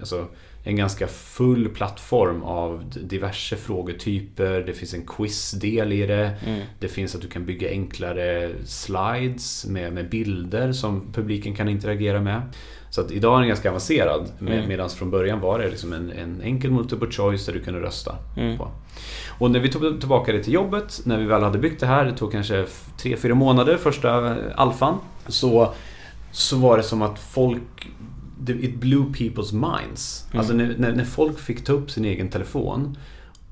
alltså, 0.00 0.26
en 0.64 0.76
ganska 0.76 1.06
full 1.06 1.68
plattform 1.68 2.42
av 2.42 2.84
diverse 3.02 3.56
frågetyper. 3.56 4.60
Det 4.60 4.72
finns 4.72 4.94
en 4.94 5.06
quizdel 5.06 5.92
i 5.92 6.06
det. 6.06 6.30
Mm. 6.46 6.62
Det 6.78 6.88
finns 6.88 7.14
att 7.14 7.22
du 7.22 7.28
kan 7.28 7.46
bygga 7.46 7.70
enklare 7.70 8.50
slides 8.64 9.66
med, 9.66 9.92
med 9.92 10.08
bilder 10.08 10.72
som 10.72 11.12
publiken 11.12 11.54
kan 11.54 11.68
interagera 11.68 12.20
med. 12.20 12.42
Så 12.90 13.00
att 13.00 13.10
idag 13.10 13.34
är 13.34 13.38
den 13.38 13.48
ganska 13.48 13.68
avancerad 13.68 14.32
mm. 14.40 14.68
medan 14.68 14.90
från 14.90 15.10
början 15.10 15.40
var 15.40 15.58
det 15.58 15.70
liksom 15.70 15.92
en, 15.92 16.10
en 16.10 16.40
enkel 16.42 16.70
multiple 16.70 17.10
choice 17.10 17.46
där 17.46 17.52
du 17.52 17.60
kunde 17.60 17.80
rösta 17.80 18.16
mm. 18.36 18.58
på. 18.58 18.68
Och 19.38 19.50
när 19.50 19.60
vi 19.60 19.68
tog 19.68 20.00
tillbaka 20.00 20.32
det 20.32 20.44
till 20.44 20.52
jobbet, 20.52 21.00
när 21.04 21.18
vi 21.18 21.24
väl 21.24 21.42
hade 21.42 21.58
byggt 21.58 21.80
det 21.80 21.86
här, 21.86 22.04
det 22.04 22.16
tog 22.16 22.32
kanske 22.32 22.66
3-4 22.98 23.34
månader 23.34 23.76
första 23.76 24.36
alfan. 24.54 24.98
Så, 25.26 25.74
så 26.32 26.56
var 26.56 26.76
det 26.76 26.82
som 26.82 27.02
att 27.02 27.18
folk 27.18 27.88
It 28.48 28.74
blew 28.74 29.04
people's 29.12 29.52
minds. 29.52 30.26
Mm. 30.30 30.38
Alltså 30.38 30.54
när, 30.54 30.74
när, 30.78 30.92
när, 30.92 31.04
folk 31.04 31.38
fick 31.38 31.64
ta 31.64 31.72
upp 31.72 31.90
sin 31.90 32.04
egen 32.04 32.28
telefon 32.28 32.96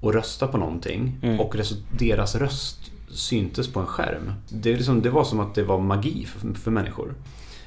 och 0.00 0.14
rösta 0.14 0.46
på 0.46 0.58
någonting 0.58 1.18
mm. 1.22 1.40
och 1.40 1.56
deras 1.98 2.34
röst 2.34 2.90
syntes 3.10 3.72
på 3.72 3.80
en 3.80 3.86
skärm. 3.86 4.32
Det, 4.48 4.72
liksom, 4.72 5.02
det 5.02 5.10
var 5.10 5.24
som 5.24 5.40
att 5.40 5.54
det 5.54 5.62
var 5.62 5.78
magi 5.78 6.26
för, 6.26 6.54
för 6.54 6.70
människor. 6.70 7.14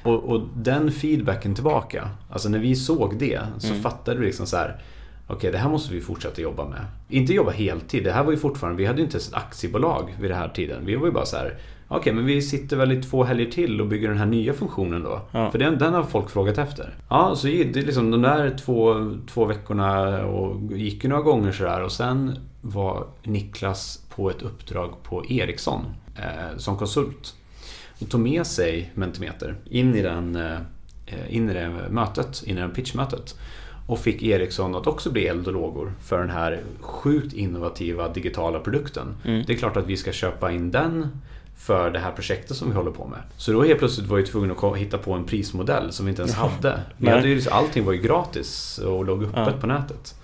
Och, 0.02 0.24
och, 0.24 0.40
den 0.56 0.92
feedbacken 0.92 1.54
tillbaka, 1.54 2.08
alltså 2.30 2.48
när 2.48 2.58
vi 2.58 2.76
såg 2.76 3.18
det 3.18 3.40
så 3.58 3.68
mm. 3.68 3.82
fattade 3.82 4.20
vi 4.20 4.26
liksom 4.26 4.46
så 4.46 4.56
här. 4.56 4.82
Okej, 5.26 5.36
okay, 5.36 5.50
det 5.50 5.58
här 5.58 5.70
måste 5.70 5.94
vi 5.94 6.00
fortsätta 6.00 6.42
jobba 6.42 6.68
med. 6.68 6.80
Inte 7.08 7.32
jobba 7.32 7.50
heltid, 7.50 8.04
det 8.04 8.12
här 8.12 8.24
var 8.24 8.32
ju 8.32 8.38
fortfarande, 8.38 8.78
vi 8.78 8.86
hade 8.86 8.98
ju 8.98 9.04
inte 9.04 9.16
ens 9.16 9.28
ett 9.28 9.34
aktiebolag 9.34 10.16
vid 10.20 10.30
den 10.30 10.38
här 10.38 10.48
tiden. 10.48 10.86
Vi 10.86 10.96
var 10.96 11.06
ju 11.06 11.12
bara 11.12 11.26
så 11.26 11.36
här. 11.36 11.58
Okej, 11.88 12.00
okay, 12.00 12.12
men 12.12 12.26
vi 12.26 12.42
sitter 12.42 12.76
väl 12.76 12.92
i 12.92 13.02
två 13.02 13.24
helger 13.24 13.50
till 13.50 13.80
och 13.80 13.86
bygger 13.86 14.08
den 14.08 14.18
här 14.18 14.26
nya 14.26 14.52
funktionen 14.52 15.02
då. 15.02 15.20
Ja. 15.30 15.50
För 15.50 15.58
den, 15.58 15.78
den 15.78 15.94
har 15.94 16.02
folk 16.02 16.30
frågat 16.30 16.58
efter. 16.58 16.94
Ja, 17.08 17.34
så 17.36 17.46
det 17.46 17.74
liksom 17.74 18.10
de 18.10 18.22
där 18.22 18.56
två, 18.58 18.94
två 19.30 19.44
veckorna 19.44 20.22
och 20.24 20.72
gick 20.72 21.04
ju 21.04 21.10
några 21.10 21.22
gånger 21.22 21.52
sådär. 21.52 21.82
Och 21.82 21.92
sen 21.92 22.38
var 22.60 23.06
Niklas 23.22 24.06
på 24.14 24.30
ett 24.30 24.42
uppdrag 24.42 25.02
på 25.02 25.24
Ericsson 25.28 25.84
eh, 26.16 26.56
som 26.56 26.76
konsult 26.76 27.34
och 28.02 28.10
tog 28.10 28.20
med 28.20 28.46
sig 28.46 28.90
Mentimeter 28.94 29.54
in 29.64 29.94
i, 29.94 30.02
den, 30.02 30.36
eh, 30.36 30.56
in 31.28 31.50
i 31.50 31.54
det 31.54 31.70
mötet, 31.90 32.42
in 32.46 32.58
i 32.58 32.68
pitchmötet. 32.74 33.36
Och 33.86 33.98
fick 33.98 34.22
Ericsson 34.22 34.74
att 34.74 34.86
också 34.86 35.10
bli 35.10 35.26
eld 35.26 35.46
och 35.46 35.52
lågor 35.52 35.92
för 36.04 36.18
den 36.18 36.30
här 36.30 36.60
sjukt 36.80 37.32
innovativa 37.32 38.08
digitala 38.08 38.60
produkten. 38.60 39.14
Mm. 39.24 39.44
Det 39.46 39.52
är 39.52 39.56
klart 39.56 39.76
att 39.76 39.86
vi 39.86 39.96
ska 39.96 40.12
köpa 40.12 40.52
in 40.52 40.70
den 40.70 41.08
för 41.56 41.90
det 41.90 41.98
här 41.98 42.12
projektet 42.12 42.56
som 42.56 42.68
vi 42.68 42.74
håller 42.74 42.90
på 42.90 43.06
med. 43.06 43.18
Så 43.36 43.52
då 43.52 43.62
helt 43.62 43.78
plötsligt 43.78 44.06
var 44.06 44.16
vi 44.16 44.26
tvungna 44.26 44.54
att 44.54 44.76
hitta 44.76 44.98
på 44.98 45.12
en 45.12 45.24
prismodell 45.24 45.92
som 45.92 46.06
vi 46.06 46.10
inte 46.10 46.22
ens 46.22 46.34
hade. 46.34 46.80
Vi 46.96 47.10
hade 47.10 47.28
ju, 47.28 47.42
allting 47.50 47.84
var 47.84 47.92
ju 47.92 48.00
gratis 48.00 48.78
och 48.78 49.04
låg 49.04 49.22
öppet 49.22 49.54
ja. 49.54 49.60
på 49.60 49.66
nätet. 49.66 50.14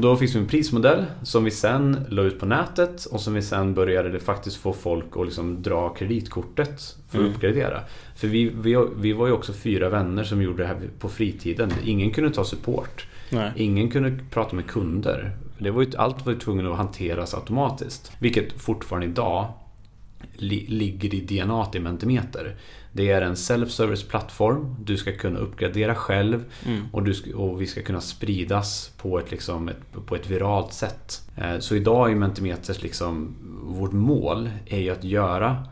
Då 0.00 0.16
fick 0.16 0.34
vi 0.34 0.38
en 0.38 0.46
prismodell 0.46 1.04
som 1.22 1.44
vi 1.44 1.50
sen 1.50 2.06
la 2.08 2.22
ut 2.22 2.40
på 2.40 2.46
nätet 2.46 3.04
och 3.04 3.20
som 3.20 3.34
vi 3.34 3.42
sen 3.42 3.74
började 3.74 4.20
faktiskt 4.20 4.56
få 4.56 4.72
folk 4.72 5.06
att 5.16 5.24
liksom 5.24 5.62
dra 5.62 5.88
kreditkortet 5.88 6.96
för 7.08 7.18
att 7.18 7.22
mm. 7.22 7.34
uppgradera. 7.34 7.80
För 8.16 8.28
vi, 8.28 8.44
vi, 8.44 8.86
vi 8.96 9.12
var 9.12 9.26
ju 9.26 9.32
också 9.32 9.52
fyra 9.52 9.88
vänner 9.88 10.24
som 10.24 10.42
gjorde 10.42 10.62
det 10.62 10.66
här 10.66 10.76
på 10.98 11.08
fritiden. 11.08 11.72
Ingen 11.84 12.10
kunde 12.10 12.30
ta 12.30 12.44
support. 12.44 13.06
Nej. 13.30 13.52
Ingen 13.56 13.90
kunde 13.90 14.18
prata 14.30 14.56
med 14.56 14.66
kunder. 14.66 15.36
Det 15.58 15.70
var 15.70 15.82
ju, 15.82 15.90
allt 15.96 16.26
var 16.26 16.32
ju 16.32 16.38
tvunget 16.38 16.66
att 16.66 16.76
hanteras 16.76 17.34
automatiskt. 17.34 18.12
Vilket 18.18 18.52
fortfarande 18.52 19.06
idag 19.06 19.52
li, 20.34 20.66
ligger 20.66 21.14
i 21.14 21.20
DNA 21.20 21.66
i 21.74 21.80
Mentimeter. 21.80 22.56
Det 22.98 23.10
är 23.10 23.22
en 23.22 23.34
self-service 23.34 24.08
plattform. 24.08 24.76
Du 24.84 24.96
ska 24.96 25.12
kunna 25.12 25.38
uppgradera 25.38 25.94
själv 25.94 26.44
mm. 26.66 26.82
och, 26.92 27.02
du, 27.02 27.32
och 27.34 27.62
vi 27.62 27.66
ska 27.66 27.82
kunna 27.82 28.00
spridas 28.00 28.92
på 28.96 29.18
ett, 29.18 29.30
liksom, 29.30 29.68
ett, 29.68 30.06
på 30.06 30.16
ett 30.16 30.30
viralt 30.30 30.72
sätt. 30.72 31.22
Eh, 31.36 31.58
så 31.58 31.74
idag 31.74 32.12
i 32.12 32.14
Mentimeters, 32.14 32.82
liksom, 32.82 33.34
vårt 33.62 33.92
mål 33.92 34.50
är 34.66 34.78
ju 34.78 34.90
att 34.90 35.04
göra 35.04 35.64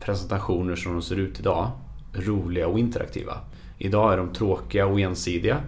presentationer 0.00 0.76
som 0.76 0.92
de 0.92 1.02
ser 1.02 1.16
ut 1.16 1.40
idag 1.40 1.70
roliga 2.12 2.68
och 2.68 2.78
interaktiva. 2.78 3.38
Idag 3.78 4.12
är 4.12 4.16
de 4.16 4.32
tråkiga 4.32 4.86
och 4.86 5.00
ensidiga. 5.00 5.60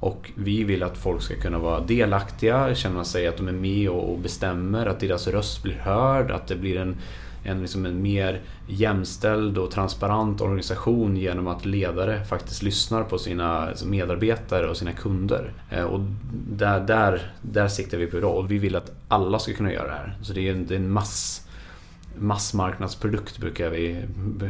Och 0.00 0.32
vi 0.34 0.64
vill 0.64 0.82
att 0.82 0.98
folk 0.98 1.22
ska 1.22 1.34
kunna 1.34 1.58
vara 1.58 1.80
delaktiga, 1.80 2.74
känna 2.74 3.04
sig 3.04 3.26
att 3.26 3.36
de 3.36 3.48
är 3.48 3.52
med 3.52 3.88
och 3.88 4.18
bestämmer, 4.18 4.86
att 4.86 5.00
deras 5.00 5.26
röst 5.26 5.62
blir 5.62 5.74
hörd, 5.74 6.30
att 6.30 6.46
det 6.46 6.56
blir 6.56 6.76
en 6.76 6.96
en, 7.44 7.60
liksom 7.60 7.86
en 7.86 8.02
mer 8.02 8.40
jämställd 8.66 9.58
och 9.58 9.70
transparent 9.70 10.40
organisation 10.40 11.16
genom 11.16 11.46
att 11.46 11.64
ledare 11.64 12.24
faktiskt 12.24 12.62
lyssnar 12.62 13.04
på 13.04 13.18
sina 13.18 13.58
alltså 13.58 13.86
medarbetare 13.86 14.68
och 14.68 14.76
sina 14.76 14.92
kunder. 14.92 15.52
Eh, 15.70 15.84
och 15.84 16.00
där, 16.48 16.80
där, 16.80 17.32
där 17.42 17.68
siktar 17.68 17.98
vi 17.98 18.06
på 18.06 18.18
idag 18.18 18.38
och 18.38 18.50
vi 18.50 18.58
vill 18.58 18.76
att 18.76 18.92
alla 19.08 19.38
ska 19.38 19.52
kunna 19.52 19.72
göra 19.72 19.86
det 19.86 19.94
här. 19.94 20.18
Så 20.22 20.32
det 20.32 20.48
är 20.48 20.52
en, 20.52 20.66
det 20.66 20.74
är 20.74 20.78
en 20.78 20.90
mass 20.90 21.43
massmarknadsprodukt 22.18 23.38
brukar, 23.38 23.70
vi, 23.70 24.02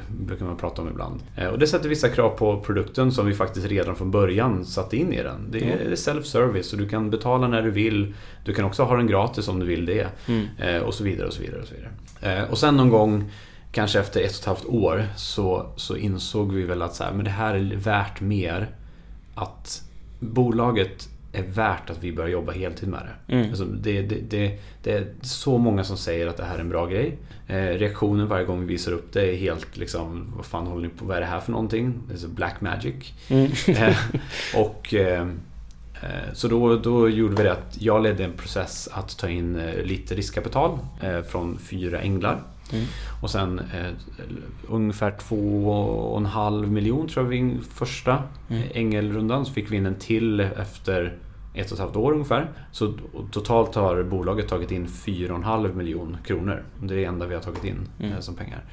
brukar 0.09 0.45
man 0.45 0.57
prata 0.57 0.83
om 0.83 0.89
ibland. 0.89 1.21
Eh, 1.37 1.47
och 1.47 1.59
det 1.59 1.67
sätter 1.67 1.89
vissa 1.89 2.09
krav 2.09 2.31
på 2.31 2.61
produkten 2.61 3.13
som 3.13 3.27
vi 3.27 3.35
faktiskt 3.35 3.67
redan 3.67 3.97
från 3.97 4.11
början 4.11 4.65
satte 4.65 4.97
in 4.97 5.13
i 5.13 5.23
den. 5.23 5.51
Det 5.51 5.59
är 5.59 5.81
mm. 5.81 5.95
self-service 5.95 6.73
och 6.73 6.79
du 6.79 6.89
kan 6.89 7.11
betala 7.11 7.49
när 7.49 7.63
du 7.63 7.71
vill. 7.71 8.15
Du 8.45 8.55
kan 8.55 8.65
också 8.65 8.83
ha 8.83 8.97
den 8.97 9.07
gratis 9.07 9.49
om 9.49 9.61
du 9.61 9.67
vill 9.67 9.87
det. 9.87 10.09
Mm. 10.27 10.47
Eh, 10.59 10.83
och 10.83 10.95
så 10.95 11.05
vidare 11.05 11.27
och 11.27 11.33
så 11.33 11.43
vidare. 11.43 11.61
Och 11.61 11.69
så 11.69 11.75
vidare. 11.75 12.39
Eh, 12.39 12.51
och 12.51 12.59
sen 12.59 12.77
någon 12.77 12.91
gång 12.91 13.31
Kanske 13.75 14.01
efter 14.01 14.21
ett 14.21 14.31
och 14.31 14.39
ett 14.39 14.45
halvt 14.45 14.67
år 14.67 15.07
så, 15.17 15.67
så 15.77 15.97
insåg 15.97 16.53
vi 16.53 16.63
väl 16.63 16.83
att 16.83 16.95
så 16.95 17.05
här, 17.05 17.13
men 17.13 17.25
det 17.25 17.31
här 17.31 17.55
är 17.55 17.77
värt 17.77 18.21
mer 18.21 18.69
att 19.35 19.83
bolaget 20.21 21.09
är 21.35 21.43
värt 21.43 21.91
att 21.91 22.05
vi 22.05 22.13
börjar 22.13 22.31
jobba 22.31 22.53
heltid 22.53 22.89
med 22.89 23.01
det. 23.01 23.35
Mm. 23.35 23.49
Alltså 23.49 23.65
det, 23.65 24.03
det, 24.03 24.21
det, 24.31 24.59
det, 24.83 24.93
är 24.93 25.07
så 25.23 25.59
många 25.59 25.85
som 25.85 25.97
säger 25.97 26.27
att 26.27 26.37
det 26.37 26.45
här 26.45 26.55
är 26.55 26.61
en 26.61 26.69
bra 26.69 26.87
grej. 26.87 27.17
Eh, 27.47 27.57
reaktionen 27.57 28.29
varje 28.29 28.45
gång 28.45 28.61
vi 28.61 28.67
visar 28.67 28.93
upp 28.93 29.13
det 29.13 29.33
är 29.33 29.37
helt 29.37 29.77
liksom, 29.77 30.33
vad 30.37 30.47
fan 30.47 30.67
håller 30.67 30.83
ni 30.83 30.89
på, 30.89 31.05
vad 31.05 31.17
är 31.17 31.21
det 31.21 31.27
här 31.27 31.41
för 31.41 31.53
någonting? 31.53 31.95
Det 32.09 32.15
är 32.15 32.19
så 32.19 32.29
black 32.29 32.61
magic. 32.61 33.13
Mm. 33.29 33.51
eh, 33.69 33.97
och, 34.55 34.95
eh, 34.95 35.27
Eh, 36.05 36.33
så 36.33 36.49
då, 36.49 36.77
då 36.77 37.09
gjorde 37.09 37.37
vi 37.37 37.43
det 37.43 37.53
att 37.53 37.77
jag 37.81 38.03
ledde 38.03 38.25
en 38.25 38.33
process 38.33 38.89
att 38.93 39.19
ta 39.19 39.29
in 39.29 39.57
eh, 39.57 39.83
lite 39.83 40.15
riskkapital 40.15 40.79
eh, 41.01 41.23
från 41.23 41.59
fyra 41.59 42.01
änglar. 42.01 42.43
Mm. 42.73 42.85
Och 43.23 43.31
sen 43.31 43.59
eh, 43.59 43.93
ungefär 44.69 45.15
två 45.29 45.69
och 46.13 46.19
en 46.19 46.27
halv 46.27 46.73
miljon 46.73 47.09
tror 47.09 47.25
jag 47.25 47.31
vi 47.31 47.59
första 47.75 48.23
mm. 48.51 48.63
ängelrundan. 48.75 49.47
Så 49.47 49.53
fick 49.53 49.73
vi 49.73 49.77
in 49.77 49.87
en 49.87 49.95
till 49.95 50.41
efter 50.41 51.17
ett 51.55 51.67
och 51.67 51.73
ett 51.73 51.79
halvt 51.79 51.97
år 51.97 52.13
ungefär. 52.13 52.51
Så 52.73 52.93
totalt 53.31 53.75
har 53.75 54.03
bolaget 54.03 54.49
tagit 54.49 54.71
in 54.71 54.87
4,5 54.87 55.75
miljon 55.75 56.17
kronor. 56.27 56.65
Det 56.83 56.95
är 56.95 56.99
det 56.99 57.05
enda 57.05 57.27
vi 57.27 57.35
har 57.35 57.43
tagit 57.43 57.65
in 57.65 57.89
mm. 58.01 58.23
som 58.23 58.35
pengar. 58.35 58.65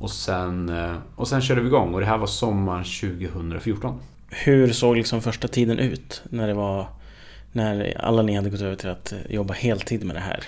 Och 0.00 0.10
sen, 0.10 0.72
och 1.16 1.28
sen 1.28 1.40
körde 1.40 1.60
vi 1.60 1.66
igång 1.66 1.94
och 1.94 2.00
det 2.00 2.06
här 2.06 2.18
var 2.18 2.26
sommaren 2.26 2.84
2014. 2.84 4.00
Hur 4.28 4.72
såg 4.72 4.96
liksom 4.96 5.22
första 5.22 5.48
tiden 5.48 5.78
ut 5.78 6.22
när 6.30 6.46
det 6.46 6.54
var 6.54 6.86
när 7.52 8.00
alla 8.00 8.22
ni 8.22 8.36
hade 8.36 8.50
gått 8.50 8.60
över 8.60 8.76
till 8.76 8.88
att 8.88 9.12
jobba 9.28 9.54
heltid 9.54 10.04
med 10.04 10.16
det 10.16 10.20
här? 10.20 10.44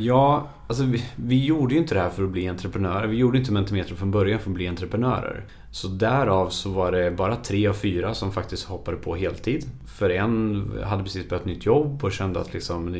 Ja, 0.00 0.48
alltså 0.66 0.84
vi, 0.84 1.04
vi 1.16 1.44
gjorde 1.44 1.74
ju 1.74 1.80
inte 1.80 1.94
det 1.94 2.00
här 2.00 2.10
för 2.10 2.24
att 2.24 2.30
bli 2.30 2.48
entreprenörer. 2.48 3.06
Vi 3.06 3.16
gjorde 3.16 3.38
inte 3.38 3.52
Mentimeter 3.52 3.94
från 3.94 4.10
början 4.10 4.38
för 4.38 4.50
att 4.50 4.54
bli 4.54 4.68
entreprenörer. 4.68 5.44
Så 5.70 5.88
därav 5.88 6.48
så 6.48 6.70
var 6.70 6.92
det 6.92 7.10
bara 7.10 7.36
tre 7.36 7.66
av 7.66 7.74
fyra 7.74 8.14
som 8.14 8.32
faktiskt 8.32 8.64
hoppade 8.64 8.96
på 8.96 9.14
heltid. 9.14 9.64
För 9.86 10.10
en 10.10 10.70
hade 10.84 11.02
precis 11.02 11.28
börjat 11.28 11.44
nytt 11.44 11.66
jobb 11.66 12.04
och 12.04 12.12
kände 12.12 12.40
att 12.40 12.52
liksom, 12.52 12.94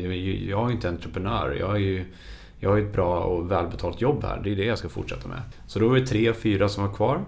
jag 0.47 0.69
är 0.69 0.71
inte 0.71 0.89
entreprenör. 0.89 1.57
Jag 1.59 1.75
är 1.75 1.79
ju 1.79 2.05
jag 2.63 2.69
har 2.69 2.77
ett 2.77 2.93
bra 2.93 3.19
och 3.19 3.51
välbetalt 3.51 4.01
jobb 4.01 4.23
här. 4.23 4.41
Det 4.43 4.51
är 4.51 4.55
det 4.55 4.65
jag 4.65 4.77
ska 4.77 4.89
fortsätta 4.89 5.27
med. 5.27 5.41
Så 5.67 5.79
då 5.79 5.87
var 5.87 5.95
det 5.95 6.07
tre 6.07 6.29
av 6.29 6.33
fyra 6.33 6.69
som 6.69 6.83
var 6.83 6.93
kvar. 6.93 7.21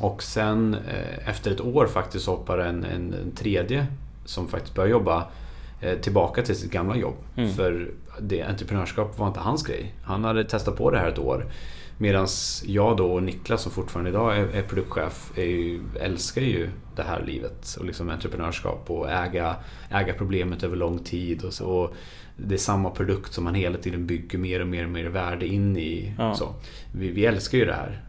Och 0.00 0.22
sen 0.22 0.74
eh, 0.74 1.28
efter 1.28 1.50
ett 1.50 1.60
år 1.60 1.86
faktiskt 1.86 2.26
hoppar 2.26 2.58
en, 2.58 2.84
en, 2.84 3.14
en 3.14 3.30
tredje 3.30 3.86
som 4.24 4.48
faktiskt 4.48 4.74
börjar 4.74 4.90
jobba 4.90 5.26
eh, 5.80 5.98
tillbaka 5.98 6.42
till 6.42 6.56
sitt 6.56 6.70
gamla 6.72 6.96
jobb. 6.96 7.16
Mm. 7.36 7.50
För 7.50 7.90
det, 8.20 8.42
entreprenörskap 8.42 9.18
var 9.18 9.28
inte 9.28 9.40
hans 9.40 9.62
grej. 9.62 9.94
Han 10.04 10.24
hade 10.24 10.44
testat 10.44 10.76
på 10.76 10.90
det 10.90 10.98
här 10.98 11.08
ett 11.08 11.18
år. 11.18 11.46
Medan 11.98 12.26
jag 12.64 12.96
då 12.96 13.12
och 13.12 13.22
Niklas 13.22 13.62
som 13.62 13.72
fortfarande 13.72 14.10
idag 14.10 14.38
är, 14.38 14.46
är 14.46 14.62
produktchef 14.62 15.32
är 15.38 15.44
ju, 15.44 15.80
älskar 16.00 16.42
ju 16.42 16.70
det 16.96 17.02
här 17.02 17.22
livet 17.26 17.76
och 17.78 17.84
liksom 17.84 18.10
entreprenörskap 18.10 18.90
och 18.90 19.10
äga, 19.10 19.56
äga 19.90 20.14
problemet 20.14 20.62
över 20.62 20.76
lång 20.76 20.98
tid. 20.98 21.44
Och 21.44 21.52
så. 21.52 21.66
Och 21.66 21.94
det 22.36 22.54
är 22.54 22.58
samma 22.58 22.90
produkt 22.90 23.34
som 23.34 23.44
man 23.44 23.54
hela 23.54 23.78
tiden 23.78 24.06
bygger 24.06 24.38
mer 24.38 24.60
och 24.60 24.66
mer 24.66 24.84
och 24.84 24.90
mer 24.90 25.04
värde 25.04 25.46
in 25.46 25.76
i. 25.76 26.14
Ja. 26.18 26.34
Så. 26.34 26.54
Vi, 26.92 27.10
vi 27.10 27.26
älskar 27.26 27.58
ju 27.58 27.64
det 27.64 27.74
här. 27.74 28.02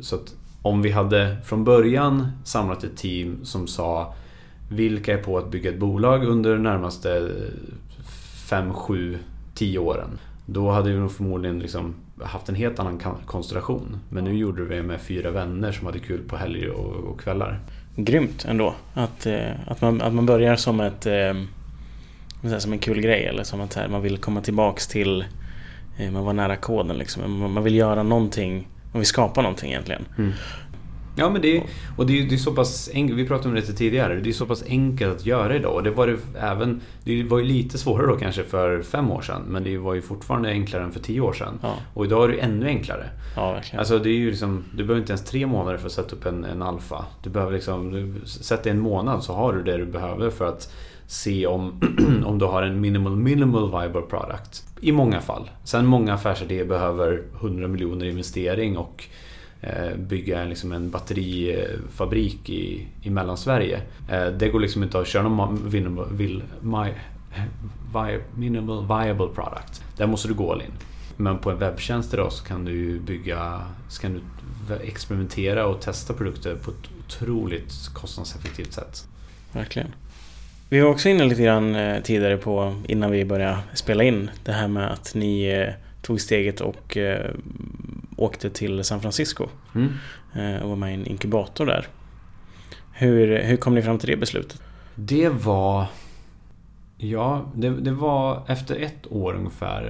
Så 0.00 0.18
om 0.62 0.82
vi 0.82 0.90
hade 0.90 1.36
från 1.44 1.64
början 1.64 2.30
samlat 2.44 2.84
ett 2.84 2.96
team 2.96 3.44
som 3.44 3.66
sa 3.66 4.14
vilka 4.70 5.14
är 5.14 5.22
på 5.22 5.38
att 5.38 5.50
bygga 5.50 5.70
ett 5.70 5.78
bolag 5.78 6.24
under 6.24 6.52
de 6.52 6.62
närmaste 6.62 7.30
5, 8.48 8.72
7, 9.54 9.66
10 9.66 9.78
åren. 9.78 10.18
Då 10.46 10.70
hade 10.70 10.90
vi 10.92 10.98
nog 10.98 11.12
förmodligen 11.12 11.58
liksom 11.58 11.94
haft 12.22 12.48
en 12.48 12.54
helt 12.54 12.78
annan 12.78 13.00
konstellation. 13.26 14.00
Men 14.08 14.24
nu 14.24 14.36
gjorde 14.36 14.64
vi 14.64 14.76
det 14.76 14.82
med 14.82 15.00
fyra 15.00 15.30
vänner 15.30 15.72
som 15.72 15.86
hade 15.86 15.98
kul 15.98 16.22
på 16.28 16.36
helger 16.36 16.70
och, 16.70 16.94
och 16.94 17.20
kvällar. 17.20 17.60
Grymt 17.96 18.44
ändå. 18.48 18.74
Att, 18.94 19.26
eh, 19.26 19.50
att, 19.66 19.80
man, 19.80 20.00
att 20.00 20.14
man 20.14 20.26
börjar 20.26 20.56
som 20.56 20.80
ett 20.80 21.06
eh, 21.06 22.58
som 22.58 22.72
en 22.72 22.78
kul 22.78 23.00
grej 23.00 23.24
eller 23.24 23.44
som 23.44 23.60
att 23.60 23.78
man 23.90 24.02
vill 24.02 24.18
komma 24.18 24.40
tillbaks 24.40 24.88
till 24.88 25.24
eh, 25.98 26.10
man 26.10 26.24
var 26.24 26.32
nära 26.32 26.56
koden 26.56 26.98
liksom. 26.98 27.52
Man 27.52 27.64
vill 27.64 27.74
göra 27.74 28.02
någonting 28.02 28.68
man 28.94 29.00
vill 29.00 29.06
skapa 29.06 29.42
någonting 29.42 29.70
egentligen. 29.70 30.04
Mm. 30.18 30.32
Ja 31.16 31.30
men 31.30 31.42
det, 31.42 31.62
och 31.96 32.06
det, 32.06 32.22
det 32.22 32.34
är 32.34 32.38
så 32.38 32.52
pass 32.52 32.90
enkelt, 32.94 33.18
vi 33.18 33.26
pratade 33.26 33.48
om 33.48 33.54
det 33.54 33.60
lite 33.60 33.74
tidigare, 33.74 34.20
det 34.20 34.30
är 34.30 34.32
så 34.32 34.46
pass 34.46 34.64
enkelt 34.68 35.16
att 35.16 35.26
göra 35.26 35.56
idag. 35.56 35.74
Och 35.74 35.82
det 35.82 35.90
var 35.90 36.06
det 36.06 36.18
även, 36.40 36.80
det 37.04 37.22
var 37.22 37.38
ju 37.38 37.44
lite 37.44 37.78
svårare 37.78 38.06
då 38.06 38.16
kanske 38.16 38.44
för 38.44 38.82
fem 38.82 39.10
år 39.10 39.22
sedan. 39.22 39.42
Men 39.48 39.64
det 39.64 39.78
var 39.78 39.94
ju 39.94 40.02
fortfarande 40.02 40.48
enklare 40.48 40.84
än 40.84 40.92
för 40.92 41.00
tio 41.00 41.20
år 41.20 41.32
sedan. 41.32 41.58
Ja. 41.62 41.74
Och 41.94 42.04
idag 42.04 42.24
är 42.24 42.28
det 42.28 42.38
ännu 42.38 42.66
enklare. 42.66 43.10
Ja, 43.36 43.52
verkligen. 43.52 43.78
Alltså 43.78 43.98
det 43.98 44.08
är 44.08 44.18
ju 44.18 44.30
liksom, 44.30 44.64
du 44.70 44.84
behöver 44.84 45.00
inte 45.00 45.12
ens 45.12 45.24
tre 45.24 45.46
månader 45.46 45.78
för 45.78 45.86
att 45.86 45.92
sätta 45.92 46.16
upp 46.16 46.26
en, 46.26 46.44
en 46.44 46.62
alfa. 46.62 47.04
Du 47.22 47.30
behöver 47.30 47.52
liksom, 47.52 47.92
du, 47.92 48.26
sätt 48.26 48.66
en 48.66 48.80
månad 48.80 49.22
så 49.22 49.32
har 49.32 49.52
du 49.52 49.62
det 49.62 49.76
du 49.76 49.86
behöver 49.86 50.30
för 50.30 50.48
att 50.48 50.72
se 51.06 51.46
om, 51.46 51.80
om 52.24 52.38
du 52.38 52.44
har 52.44 52.62
en 52.62 52.80
minimal, 52.80 53.16
minimal 53.16 53.70
viable 53.70 54.02
product. 54.02 54.64
I 54.80 54.92
många 54.92 55.20
fall. 55.20 55.50
Sen 55.64 55.86
många 55.86 56.14
affärsidéer 56.14 56.64
behöver 56.64 57.22
100 57.40 57.68
miljoner 57.68 58.06
investering 58.06 58.76
och 58.76 59.04
Eh, 59.66 59.96
bygga 59.96 60.44
liksom 60.44 60.72
en 60.72 60.90
batterifabrik 60.90 62.50
i, 62.50 62.86
i 63.02 63.10
Mellansverige. 63.10 63.80
Eh, 64.10 64.26
det 64.26 64.48
går 64.48 64.60
liksom 64.60 64.82
inte 64.82 64.98
att 64.98 65.06
köra 65.06 65.22
någon 65.22 65.70
minimal, 65.72 66.06
minimal 68.34 68.86
viable 69.04 69.28
product. 69.34 69.82
Där 69.96 70.06
måste 70.06 70.28
du 70.28 70.34
gå 70.34 70.52
all 70.52 70.62
in. 70.62 70.72
Men 71.16 71.38
på 71.38 71.50
en 71.50 71.58
webbtjänst 71.58 72.14
idag 72.14 72.32
så 72.32 72.44
kan 72.44 72.64
du 72.64 73.00
bygga, 73.00 73.60
så 73.88 74.02
kan 74.02 74.12
du 74.12 74.20
experimentera 74.74 75.66
och 75.66 75.80
testa 75.80 76.14
produkter 76.14 76.56
på 76.56 76.70
ett 76.70 76.90
otroligt 77.06 77.72
kostnadseffektivt 77.94 78.72
sätt. 78.72 79.08
Verkligen. 79.52 79.94
Vi 80.68 80.80
var 80.80 80.90
också 80.90 81.08
inne 81.08 81.24
lite 81.24 81.42
grann 81.42 81.74
eh, 81.74 82.02
tidigare 82.02 82.36
på, 82.36 82.74
innan 82.88 83.10
vi 83.10 83.24
började 83.24 83.58
spela 83.74 84.04
in, 84.04 84.30
det 84.44 84.52
här 84.52 84.68
med 84.68 84.92
att 84.92 85.14
ni 85.14 85.66
tog 86.02 86.20
steget 86.20 86.60
och 86.60 86.96
åkte 88.16 88.50
till 88.50 88.84
San 88.84 89.00
Francisco. 89.00 89.48
Mm. 89.74 90.62
Och 90.62 90.68
var 90.68 90.76
med 90.76 90.90
i 90.90 90.94
en 90.94 91.06
inkubator 91.06 91.66
där. 91.66 91.86
Hur, 92.92 93.42
hur 93.42 93.56
kom 93.56 93.74
ni 93.74 93.82
fram 93.82 93.98
till 93.98 94.10
det 94.10 94.16
beslutet? 94.16 94.62
Det 94.94 95.28
var... 95.28 95.86
Ja, 96.96 97.46
det, 97.54 97.70
det 97.70 97.92
var 97.92 98.42
efter 98.46 98.76
ett 98.76 99.12
år 99.12 99.34
ungefär, 99.34 99.84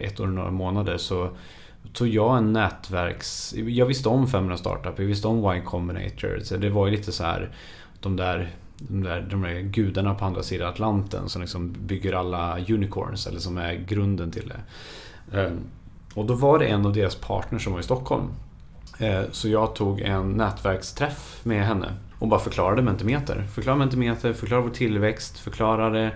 ett 0.00 0.20
år 0.20 0.26
och 0.26 0.32
några 0.32 0.50
månader 0.50 0.96
så 0.96 1.30
tog 1.92 2.08
jag 2.08 2.38
en 2.38 2.52
nätverks... 2.52 3.54
Jag 3.56 3.86
visste 3.86 4.08
om 4.08 4.26
500 4.28 4.56
Startup, 4.56 4.98
jag 4.98 5.06
visste 5.06 5.28
om 5.28 5.54
Y 5.54 5.60
Combinator. 5.60 6.40
Så 6.42 6.56
det 6.56 6.70
var 6.70 6.86
ju 6.86 6.92
lite 6.92 7.12
så 7.12 7.24
här 7.24 7.50
de 8.00 8.16
där 8.16 8.50
de 8.88 9.02
där, 9.02 9.20
de 9.30 9.42
där 9.42 9.60
gudarna 9.60 10.14
på 10.14 10.24
andra 10.24 10.42
sidan 10.42 10.68
Atlanten 10.68 11.28
som 11.28 11.40
liksom 11.40 11.72
bygger 11.72 12.12
alla 12.12 12.58
unicorns 12.58 13.26
eller 13.26 13.38
som 13.38 13.58
är 13.58 13.74
grunden 13.74 14.30
till 14.30 14.48
det. 14.48 14.60
Ehm, 15.38 15.58
och 16.14 16.24
då 16.24 16.34
var 16.34 16.58
det 16.58 16.66
en 16.66 16.86
av 16.86 16.92
deras 16.92 17.14
partners 17.14 17.64
som 17.64 17.72
var 17.72 17.80
i 17.80 17.82
Stockholm. 17.82 18.28
Ehm, 18.98 19.24
så 19.32 19.48
jag 19.48 19.74
tog 19.74 20.00
en 20.00 20.30
nätverksträff 20.30 21.40
med 21.42 21.66
henne 21.66 21.94
och 22.18 22.28
bara 22.28 22.40
förklarade 22.40 22.82
Mentimeter. 22.82 23.46
Förklarade 23.54 23.78
Mentimeter, 23.78 24.32
förklarade 24.32 24.66
vår 24.68 24.74
tillväxt, 24.74 25.38
förklarade 25.38 26.10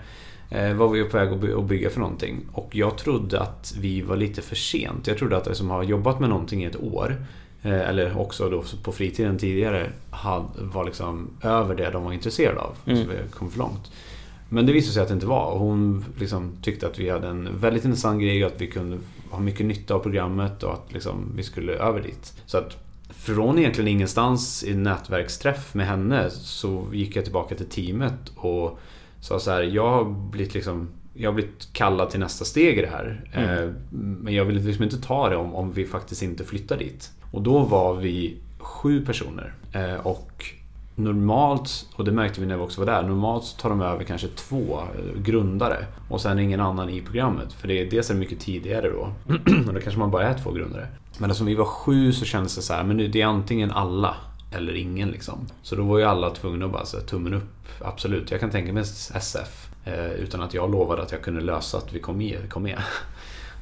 eh, 0.49 0.73
vad 0.73 0.91
vi 0.91 0.99
är 0.99 1.05
på 1.05 1.17
väg 1.17 1.53
att 1.53 1.65
bygga 1.65 1.89
för 1.89 1.99
någonting. 1.99 2.45
Och 2.53 2.75
jag 2.75 2.97
trodde 2.97 3.41
att 3.41 3.73
vi 3.79 4.01
var 4.01 4.15
lite 4.15 4.41
för 4.41 4.55
sent. 4.55 5.07
Jag 5.07 5.17
trodde 5.17 5.37
att 5.37 5.45
det 5.45 5.55
som 5.55 5.69
har 5.69 5.83
jobbat 5.83 6.19
med 6.19 6.29
någonting 6.29 6.63
i 6.63 6.65
ett 6.65 6.83
år 6.83 7.17
Eh, 7.65 7.89
eller 7.89 8.17
också 8.17 8.49
då 8.49 8.63
på 8.83 8.91
fritiden 8.91 9.37
tidigare, 9.37 9.89
var 10.55 10.85
liksom 10.85 11.29
över 11.41 11.75
det 11.75 11.89
de 11.89 12.03
var 12.03 12.13
intresserade 12.13 12.59
av. 12.59 12.75
Mm. 12.85 13.03
Så 13.03 13.09
vi 13.09 13.17
kom 13.29 13.51
för 13.51 13.59
långt. 13.59 13.91
Men 14.49 14.65
det 14.65 14.73
visade 14.73 14.93
sig 14.93 15.01
att 15.01 15.07
det 15.07 15.13
inte 15.13 15.25
var. 15.25 15.57
Hon 15.57 16.05
liksom 16.19 16.51
tyckte 16.61 16.87
att 16.87 16.99
vi 16.99 17.09
hade 17.09 17.27
en 17.27 17.59
väldigt 17.59 17.85
intressant 17.85 18.21
grej 18.21 18.45
och 18.45 18.51
att 18.51 18.61
vi 18.61 18.67
kunde 18.67 18.97
ha 19.29 19.39
mycket 19.39 19.65
nytta 19.65 19.93
av 19.93 19.99
programmet 19.99 20.63
och 20.63 20.73
att 20.73 20.93
liksom 20.93 21.31
vi 21.35 21.43
skulle 21.43 21.73
över 21.73 22.01
dit. 22.01 22.33
Så 22.45 22.57
att 22.57 22.77
från 23.09 23.59
egentligen 23.59 23.87
ingenstans 23.87 24.63
i 24.63 24.73
nätverksträff 24.73 25.73
med 25.73 25.87
henne 25.87 26.29
så 26.29 26.85
gick 26.93 27.15
jag 27.15 27.23
tillbaka 27.23 27.55
till 27.55 27.69
teamet 27.69 28.31
och 28.35 28.79
sa 29.19 29.39
så 29.39 29.51
här, 29.51 29.61
jag 29.63 29.89
har 29.89 30.03
blivit 30.05 30.53
liksom 30.53 30.89
jag 31.17 31.29
har 31.29 31.33
blivit 31.35 31.73
kallad 31.73 32.09
till 32.09 32.19
nästa 32.19 32.45
steg 32.45 32.77
i 32.77 32.81
det 32.81 32.87
här. 32.87 33.29
Mm. 33.33 33.49
Eh, 33.49 33.73
men 33.91 34.33
jag 34.33 34.45
vill 34.45 34.65
liksom 34.65 34.83
inte 34.83 35.01
ta 35.01 35.29
det 35.29 35.35
om, 35.35 35.55
om 35.55 35.71
vi 35.71 35.85
faktiskt 35.85 36.23
inte 36.23 36.43
flyttar 36.43 36.77
dit. 36.77 37.11
Och 37.31 37.41
då 37.41 37.59
var 37.59 37.95
vi 37.95 38.37
sju 38.57 39.05
personer. 39.05 39.53
Eh, 39.71 40.07
och 40.07 40.45
normalt, 40.95 41.87
och 41.95 42.05
det 42.05 42.11
märkte 42.11 42.41
vi 42.41 42.47
när 42.47 42.57
vi 42.57 42.63
också 42.63 42.81
var 42.81 42.85
där, 42.85 43.03
normalt 43.03 43.43
så 43.43 43.57
tar 43.57 43.69
de 43.69 43.81
över 43.81 44.03
kanske 44.03 44.27
två 44.27 44.79
eh, 44.79 45.21
grundare 45.21 45.85
och 46.09 46.21
sen 46.21 46.39
ingen 46.39 46.59
annan 46.59 46.89
i 46.89 47.01
programmet. 47.01 47.53
För 47.53 47.67
det 47.67 47.81
är 47.81 47.89
dels 47.91 48.09
är 48.09 48.13
det 48.13 48.19
mycket 48.19 48.39
tidigare 48.39 48.89
då 48.89 49.13
och 49.67 49.73
då 49.73 49.79
kanske 49.79 49.99
man 49.99 50.11
bara 50.11 50.23
är 50.23 50.37
två 50.37 50.51
grundare. 50.51 50.87
Men 51.17 51.29
eftersom 51.29 51.47
vi 51.47 51.55
var 51.55 51.65
sju 51.65 52.11
så 52.11 52.25
kändes 52.25 52.55
det 52.55 52.61
så 52.61 52.73
här, 52.73 52.83
men 52.83 52.97
det 52.97 53.21
är 53.21 53.25
antingen 53.25 53.71
alla 53.71 54.15
eller 54.51 54.75
ingen 54.75 55.09
liksom. 55.09 55.47
Så 55.61 55.75
då 55.75 55.83
var 55.83 55.97
ju 55.97 56.03
alla 56.03 56.29
tvungna 56.29 56.65
att 56.65 56.71
bara 56.71 56.85
säga 56.85 57.03
tummen 57.03 57.33
upp. 57.33 57.81
Absolut, 57.81 58.31
jag 58.31 58.39
kan 58.39 58.49
tänka 58.49 58.73
mig 58.73 58.83
SF. 59.13 59.69
Eh, 59.85 60.11
utan 60.11 60.41
att 60.41 60.53
jag 60.53 60.71
lovade 60.71 61.01
att 61.01 61.11
jag 61.11 61.21
kunde 61.21 61.41
lösa 61.41 61.77
att 61.77 61.93
vi 61.93 61.99
kom 61.99 62.17
med. 62.17 62.49
Kom 62.49 62.63
med. 62.63 62.79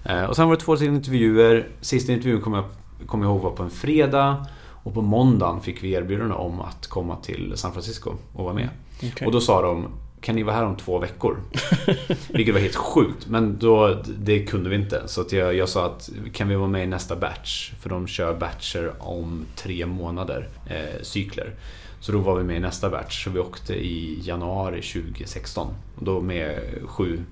Eh, 0.06 0.24
och 0.24 0.36
sen 0.36 0.48
var 0.48 0.56
det 0.56 0.62
två 0.62 0.78
till 0.78 0.88
intervjuer. 0.88 1.68
Sista 1.82 2.14
intervjun 2.14 2.42
kom 2.42 2.54
jag, 2.54 2.64
kom 3.06 3.22
jag 3.22 3.32
ihåg 3.32 3.42
var 3.42 3.52
på 3.52 3.64
en 3.64 3.70
fredag. 3.70 4.46
Och 4.84 4.94
på 4.94 5.02
måndagen 5.02 5.62
fick 5.62 5.84
vi 5.84 5.92
erbjudande 5.92 6.36
om 6.36 6.62
att 6.62 6.88
komma 6.88 7.16
till 7.16 7.54
San 7.56 7.74
Francisco 7.74 8.14
och 8.34 8.44
vara 8.44 8.54
med. 8.54 8.70
Okay. 9.04 9.26
Och 9.26 9.32
då 9.32 9.42
sa 9.42 9.62
de 9.62 9.88
kan 10.24 10.36
ni 10.36 10.44
vara 10.44 10.56
här 10.56 10.66
om 10.66 10.76
två 10.76 11.00
veckor? 11.00 11.38
Vilket 12.30 12.54
var 12.54 12.62
helt 12.62 12.76
sjukt. 12.76 13.28
Men 13.28 13.58
då, 13.60 14.02
det 14.18 14.40
kunde 14.40 14.70
vi 14.70 14.76
inte. 14.76 15.02
Så 15.06 15.26
jag, 15.32 15.56
jag 15.56 15.70
sa 15.70 15.86
att 15.86 16.10
kan 16.34 16.50
vi 16.50 16.56
vara 16.56 16.68
med 16.68 16.84
i 16.84 16.88
nästa 16.88 17.16
batch? 17.16 17.72
För 17.80 17.90
de 17.90 18.08
kör 18.08 18.34
batcher 18.34 18.94
om 19.00 19.46
tre 19.56 19.86
månader, 19.86 20.48
eh, 20.70 21.02
cykler. 21.02 21.56
Så 22.00 22.12
då 22.12 22.18
var 22.18 22.36
vi 22.36 22.44
med 22.44 22.58
i 22.58 22.60
nästa 22.60 22.90
batch. 22.90 23.24
Så 23.24 23.30
vi 23.30 23.40
åkte 23.40 23.74
i 23.74 24.20
januari 24.24 24.82
2016. 24.82 25.68
Och 25.96 26.06
då 26.06 26.22
med 26.22 26.60
sju, 26.86 27.24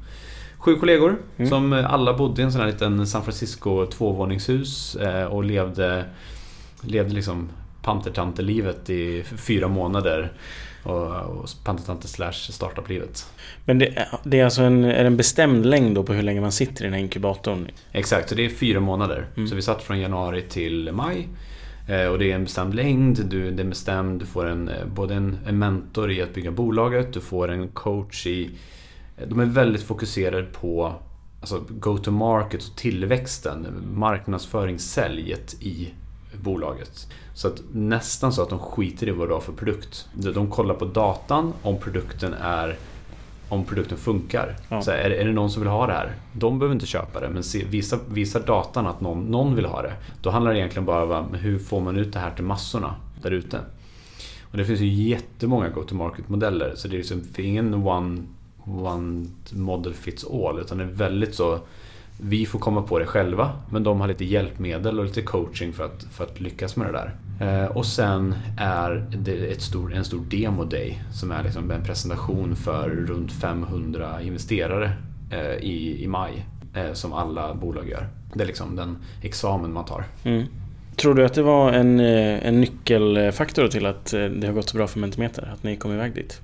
sju 0.57 0.75
kollegor 0.75 1.17
mm. 1.37 1.49
som 1.49 1.73
alla 1.73 2.13
bodde 2.13 2.41
i 2.41 2.45
en 2.45 2.51
sån 2.51 2.61
här 2.61 2.67
liten 2.67 3.07
San 3.07 3.23
Francisco 3.23 3.85
tvåvåningshus 3.85 4.95
eh, 4.95 5.25
och 5.25 5.43
levde, 5.43 6.05
levde 6.81 7.13
liksom 7.13 7.49
pantertantelivet 7.81 8.89
i 8.89 9.23
fyra 9.23 9.67
månader. 9.67 10.31
Och, 10.83 11.07
och 11.07 11.49
pantertante 11.63 12.07
slash 12.07 12.31
startup-livet. 12.31 13.25
Men 13.65 13.79
det, 13.79 14.07
det, 14.23 14.39
är 14.39 14.45
alltså 14.45 14.61
en, 14.61 14.83
är 14.83 15.05
en 15.05 15.17
bestämd 15.17 15.65
längd 15.65 15.95
då 15.95 16.03
på 16.03 16.13
hur 16.13 16.23
länge 16.23 16.41
man 16.41 16.51
sitter 16.51 16.83
i 16.83 16.85
den 16.85 16.93
här 16.93 16.99
inkubatorn? 16.99 17.67
Exakt, 17.91 18.29
så 18.29 18.35
det 18.35 18.45
är 18.45 18.49
fyra 18.49 18.79
månader. 18.79 19.27
Mm. 19.35 19.47
Så 19.47 19.55
vi 19.55 19.61
satt 19.61 19.83
från 19.83 19.99
januari 19.99 20.41
till 20.41 20.91
maj. 20.91 21.27
Eh, 21.87 22.05
och 22.05 22.19
det 22.19 22.31
är 22.31 22.35
en 22.35 22.43
bestämd 22.43 22.75
längd, 22.75 23.25
du, 23.25 23.51
det 23.51 23.63
är 23.63 23.67
bestämd, 23.67 24.19
du 24.19 24.25
får 24.25 24.45
en, 24.45 24.69
eh, 24.69 24.85
både 24.85 25.15
en, 25.15 25.37
en 25.45 25.59
mentor 25.59 26.11
i 26.11 26.21
att 26.21 26.33
bygga 26.33 26.51
bolaget, 26.51 27.13
du 27.13 27.21
får 27.21 27.51
en 27.51 27.67
coach 27.67 28.27
i... 28.27 28.49
Eh, 29.17 29.27
de 29.27 29.39
är 29.39 29.45
väldigt 29.45 29.83
fokuserade 29.83 30.43
på 30.43 30.93
alltså 31.41 31.63
go-to-market 31.69 32.63
och 32.63 32.75
tillväxten, 32.75 33.67
marknadsföringssäljet 33.93 35.53
i 35.61 35.93
bolaget. 36.37 37.07
Så 37.33 37.47
att 37.47 37.61
nästan 37.71 38.33
så 38.33 38.41
att 38.41 38.49
de 38.49 38.59
skiter 38.59 39.07
i 39.07 39.11
vad 39.11 39.29
du 39.29 39.33
har 39.33 39.41
för 39.41 39.53
produkt. 39.53 40.07
De 40.13 40.49
kollar 40.49 40.75
på 40.75 40.85
datan 40.85 41.53
om 41.61 41.77
produkten 41.77 42.33
är 42.33 42.77
om 43.49 43.65
produkten 43.65 43.97
funkar. 43.97 44.55
Ja. 44.69 44.81
Så 44.81 44.91
är, 44.91 45.09
är 45.09 45.25
det 45.25 45.31
någon 45.31 45.51
som 45.51 45.61
vill 45.61 45.69
ha 45.69 45.87
det 45.87 45.93
här? 45.93 46.15
De 46.33 46.59
behöver 46.59 46.73
inte 46.73 46.85
köpa 46.85 47.19
det, 47.19 47.29
men 47.29 47.43
se, 47.43 47.65
visa, 47.65 47.99
visar 48.09 48.39
datan 48.39 48.87
att 48.87 49.01
någon, 49.01 49.23
någon 49.23 49.55
vill 49.55 49.65
ha 49.65 49.81
det. 49.81 49.93
Då 50.21 50.29
handlar 50.29 50.51
det 50.51 50.59
egentligen 50.59 50.85
bara 50.85 51.19
om 51.19 51.33
hur 51.33 51.59
får 51.59 51.81
man 51.81 51.97
ut 51.97 52.13
det 52.13 52.19
här 52.19 52.31
till 52.31 52.43
massorna 52.43 52.95
där 53.21 53.31
ute. 53.31 53.59
Och 54.51 54.57
det 54.57 54.65
finns 54.65 54.79
ju 54.79 54.87
jättemånga 54.87 55.69
go-to-market-modeller, 55.69 56.73
så 56.75 56.87
det 56.87 56.95
är 56.95 56.97
liksom 56.97 57.23
ingen 57.37 57.73
one, 57.73 58.23
one 58.65 59.27
model 59.51 59.93
fits 59.93 60.25
all, 60.25 60.59
utan 60.59 60.77
det 60.77 60.83
är 60.83 60.87
väldigt 60.87 61.35
så 61.35 61.59
vi 62.23 62.45
får 62.45 62.59
komma 62.59 62.81
på 62.81 62.99
det 62.99 63.05
själva, 63.05 63.51
men 63.69 63.83
de 63.83 64.01
har 64.01 64.07
lite 64.07 64.25
hjälpmedel 64.25 64.99
och 64.99 65.05
lite 65.05 65.21
coaching 65.21 65.73
för 65.73 65.85
att, 65.85 66.03
för 66.03 66.23
att 66.23 66.39
lyckas 66.39 66.75
med 66.75 66.87
det 66.87 66.91
där. 66.91 67.15
Eh, 67.41 67.71
och 67.77 67.85
sen 67.85 68.35
är 68.57 69.05
det 69.11 69.51
ett 69.51 69.61
stor, 69.61 69.93
en 69.93 70.05
stor 70.05 70.21
demo 70.29 70.63
day 70.63 71.03
som 71.13 71.31
är 71.31 71.43
liksom 71.43 71.71
en 71.71 71.83
presentation 71.83 72.55
för 72.55 72.89
runt 72.89 73.31
500 73.31 74.21
investerare 74.21 74.91
eh, 75.31 75.55
i, 75.55 76.03
i 76.03 76.07
maj 76.07 76.45
eh, 76.75 76.93
som 76.93 77.13
alla 77.13 77.53
bolag 77.53 77.89
gör. 77.89 78.07
Det 78.33 78.43
är 78.43 78.47
liksom 78.47 78.75
den 78.75 78.97
examen 79.21 79.73
man 79.73 79.85
tar. 79.85 80.03
Mm. 80.23 80.45
Tror 80.95 81.13
du 81.13 81.25
att 81.25 81.33
det 81.33 81.43
var 81.43 81.71
en, 81.71 81.99
en 81.99 82.61
nyckelfaktor 82.61 83.67
till 83.67 83.85
att 83.85 84.05
det 84.11 84.47
har 84.47 84.53
gått 84.53 84.69
så 84.69 84.77
bra 84.77 84.87
för 84.87 84.99
Mentimeter? 84.99 85.51
Att 85.53 85.63
ni 85.63 85.75
kom 85.75 85.91
iväg 85.91 86.15
dit? 86.15 86.41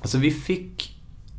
Alltså 0.00 0.18
vi 0.18 0.30
fick 0.30 0.93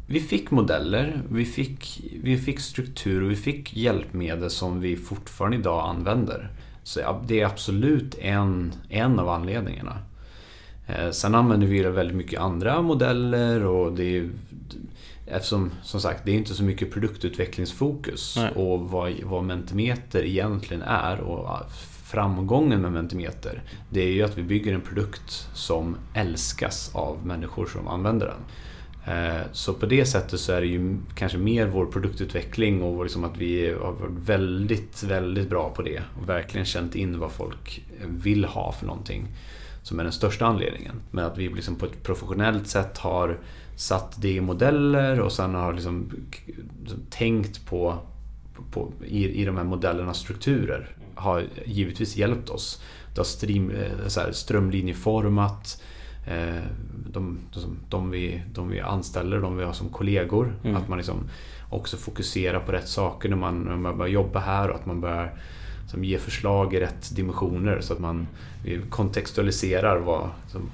vi 0.08 0.20
fick 0.20 0.52
modeller, 0.52 1.22
vi 1.30 1.46
fick, 1.46 2.04
vi 2.24 2.38
fick 2.38 2.60
struktur 2.60 3.24
och 3.24 3.32
vi 3.32 3.36
fick 3.36 3.78
hjälpmedel 3.78 4.50
som 4.50 4.82
vi 4.82 4.98
fortfarande 4.98 5.58
idag 5.58 5.90
använder. 5.90 6.50
Så 6.84 7.22
det 7.28 7.42
är 7.42 7.46
absolut 7.46 8.18
en, 8.20 8.74
en 8.90 9.20
av 9.20 9.30
anledningarna. 9.30 9.98
Eh, 10.88 11.12
sen 11.12 11.36
använder 11.36 11.68
vi 11.68 11.84
väldigt 11.84 12.18
mycket 12.18 12.40
andra 12.40 12.82
modeller 12.82 13.66
och 13.66 13.94
det 13.94 14.18
är 14.18 14.30
Eftersom 15.28 15.72
som 15.84 16.02
sagt 16.02 16.26
det 16.26 16.32
är 16.32 16.36
inte 16.36 16.54
så 16.54 16.64
mycket 16.64 16.92
produktutvecklingsfokus 16.92 18.36
Nej. 18.38 18.52
och 18.56 18.90
vad, 18.90 19.14
vad 19.24 19.44
Mentimeter 19.44 20.24
egentligen 20.24 20.84
är 20.84 21.20
och 21.20 21.72
framgången 22.04 22.82
med 22.82 22.92
Mentimeter 22.92 23.62
det 23.90 24.02
är 24.02 24.12
ju 24.12 24.24
att 24.24 24.38
vi 24.38 24.44
bygger 24.44 24.74
en 24.74 24.82
produkt 24.82 25.48
som 25.54 25.96
älskas 26.14 26.96
av 26.96 27.26
människor 27.26 27.66
som 27.66 27.88
använder 27.88 28.26
den. 28.26 28.40
Eh, 29.08 29.42
så 29.52 29.74
på 29.74 29.86
det 29.86 30.06
sättet 30.06 30.40
så 30.40 30.52
är 30.52 30.62
det 30.62 30.68
ju 30.68 30.98
kanske 31.16 31.38
mer 31.38 31.68
vår 31.68 31.86
produktutveckling 31.86 32.82
och 32.82 33.04
liksom 33.04 33.24
att 33.24 33.38
vi 33.38 33.70
har 33.70 33.92
varit 33.92 34.12
väldigt, 34.12 35.04
väldigt 35.04 35.50
bra 35.50 35.70
på 35.70 35.82
det 35.82 36.02
och 36.22 36.30
verkligen 36.30 36.66
känt 36.66 36.96
in 36.96 37.20
vad 37.20 37.32
folk 37.32 37.86
vill 38.08 38.46
ha 38.46 38.72
för 38.72 38.86
någonting 38.86 39.28
som 39.84 40.00
är 40.00 40.04
den 40.04 40.14
största 40.14 40.46
anledningen. 40.46 41.02
Men 41.12 41.26
att 41.26 41.38
vi 41.38 41.50
liksom 41.50 41.76
på 41.76 41.86
ett 41.86 42.04
professionellt 42.04 42.68
sätt 42.68 42.98
har 42.98 43.38
satt 43.76 44.22
det 44.22 44.32
i 44.32 44.42
modeller 44.42 45.20
och 45.20 45.32
sen 45.32 45.56
har 45.56 45.74
liksom, 45.74 46.12
liksom 46.82 47.00
tänkt 47.10 47.66
på, 47.66 47.98
på 48.72 48.92
i, 49.06 49.42
i 49.42 49.46
de 49.46 49.58
här 49.58 49.64
modellernas 49.64 50.18
strukturer 50.18 50.96
har 51.16 51.44
givetvis 51.66 52.18
hjälpt 52.18 52.50
oss. 52.50 52.82
Det 53.14 53.20
har 53.20 53.26
stream, 53.26 53.72
eh, 53.72 54.08
så 54.08 54.20
här, 54.20 54.32
strömlinjeformat 54.32 55.78
Eh, 55.78 55.95
de, 57.12 57.40
de, 57.54 57.78
de, 57.90 58.12
vi, 58.12 58.42
de 58.54 58.70
vi 58.70 58.80
anställer, 58.80 59.42
de 59.42 59.58
vi 59.58 59.64
har 59.64 59.74
som 59.74 59.90
kollegor. 59.90 60.54
Mm. 60.64 60.76
Att 60.76 60.88
man 60.88 60.98
liksom 60.98 61.18
också 61.70 61.98
fokuserar 61.98 62.60
på 62.60 62.72
rätt 62.72 62.88
saker 62.88 63.30
när 63.30 63.38
man, 63.38 63.62
när 63.62 63.76
man 63.76 63.98
börjar 63.98 64.14
jobba 64.14 64.40
här 64.40 64.70
och 64.70 64.76
att 64.76 64.86
man 64.86 65.02
börjar 65.02 65.34
som 65.88 66.04
ge 66.04 66.18
förslag 66.18 66.74
i 66.74 66.80
rätt 66.80 67.16
dimensioner 67.16 67.82
så 67.82 67.94
att 67.94 68.00
man 68.00 68.28
kontextualiserar 68.90 69.98
vad, 69.98 70.30
som, 70.48 70.70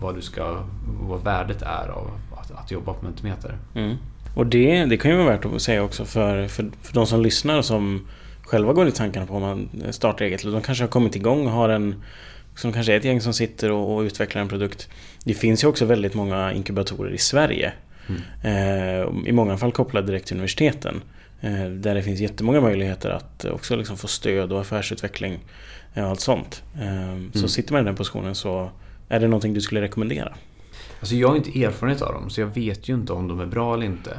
vad, 0.00 0.14
du 0.14 0.22
ska, 0.22 0.64
vad 1.00 1.24
värdet 1.24 1.62
är 1.62 1.88
av 1.88 2.10
att, 2.36 2.50
att 2.50 2.70
jobba 2.70 2.92
på 2.92 3.04
Mentimeter. 3.04 3.58
Mm. 3.74 3.96
Och 4.34 4.46
det, 4.46 4.84
det 4.84 4.96
kan 4.96 5.10
ju 5.10 5.16
vara 5.16 5.30
värt 5.30 5.44
att 5.44 5.62
säga 5.62 5.82
också 5.82 6.04
för, 6.04 6.48
för, 6.48 6.70
för 6.82 6.94
de 6.94 7.06
som 7.06 7.20
lyssnar 7.20 7.62
som 7.62 8.06
själva 8.42 8.72
går 8.72 8.88
i 8.88 8.92
tankarna 8.92 9.26
på 9.26 9.36
att 9.36 9.42
man 9.42 9.68
startar 9.90 10.24
eget. 10.24 10.42
De 10.42 10.60
kanske 10.60 10.84
har 10.84 10.88
kommit 10.88 11.16
igång 11.16 11.46
och 11.46 11.52
har 11.52 11.68
en 11.68 11.94
som 12.56 12.72
kanske 12.72 12.92
är 12.92 12.96
ett 12.96 13.04
gäng 13.04 13.20
som 13.20 13.32
sitter 13.32 13.70
och, 13.70 13.96
och 13.96 14.00
utvecklar 14.00 14.42
en 14.42 14.48
produkt. 14.48 14.88
Det 15.24 15.34
finns 15.34 15.64
ju 15.64 15.68
också 15.68 15.84
väldigt 15.84 16.14
många 16.14 16.52
inkubatorer 16.52 17.10
i 17.10 17.18
Sverige. 17.18 17.72
Mm. 18.06 18.22
Eh, 18.42 19.28
I 19.28 19.32
många 19.32 19.58
fall 19.58 19.72
kopplade 19.72 20.06
direkt 20.06 20.26
till 20.26 20.36
universiteten. 20.36 21.02
Eh, 21.40 21.64
där 21.64 21.94
det 21.94 22.02
finns 22.02 22.20
jättemånga 22.20 22.60
möjligheter 22.60 23.10
att 23.10 23.44
också 23.44 23.76
liksom 23.76 23.96
få 23.96 24.08
stöd 24.08 24.52
och 24.52 24.60
affärsutveckling 24.60 25.38
och 25.94 26.02
allt 26.02 26.20
sånt. 26.20 26.62
Eh, 26.74 27.08
mm. 27.08 27.32
Så 27.34 27.48
sitter 27.48 27.72
man 27.72 27.82
i 27.82 27.84
den 27.84 27.96
positionen 27.96 28.34
så 28.34 28.70
är 29.08 29.20
det 29.20 29.28
någonting 29.28 29.54
du 29.54 29.60
skulle 29.60 29.80
rekommendera? 29.80 30.34
Alltså 31.00 31.14
jag 31.14 31.28
har 31.28 31.36
inte 31.36 31.64
erfarenhet 31.64 32.02
av 32.02 32.12
dem 32.12 32.30
så 32.30 32.40
jag 32.40 32.46
vet 32.46 32.88
ju 32.88 32.94
inte 32.94 33.12
om 33.12 33.28
de 33.28 33.40
är 33.40 33.46
bra 33.46 33.74
eller 33.74 33.86
inte. 33.86 34.10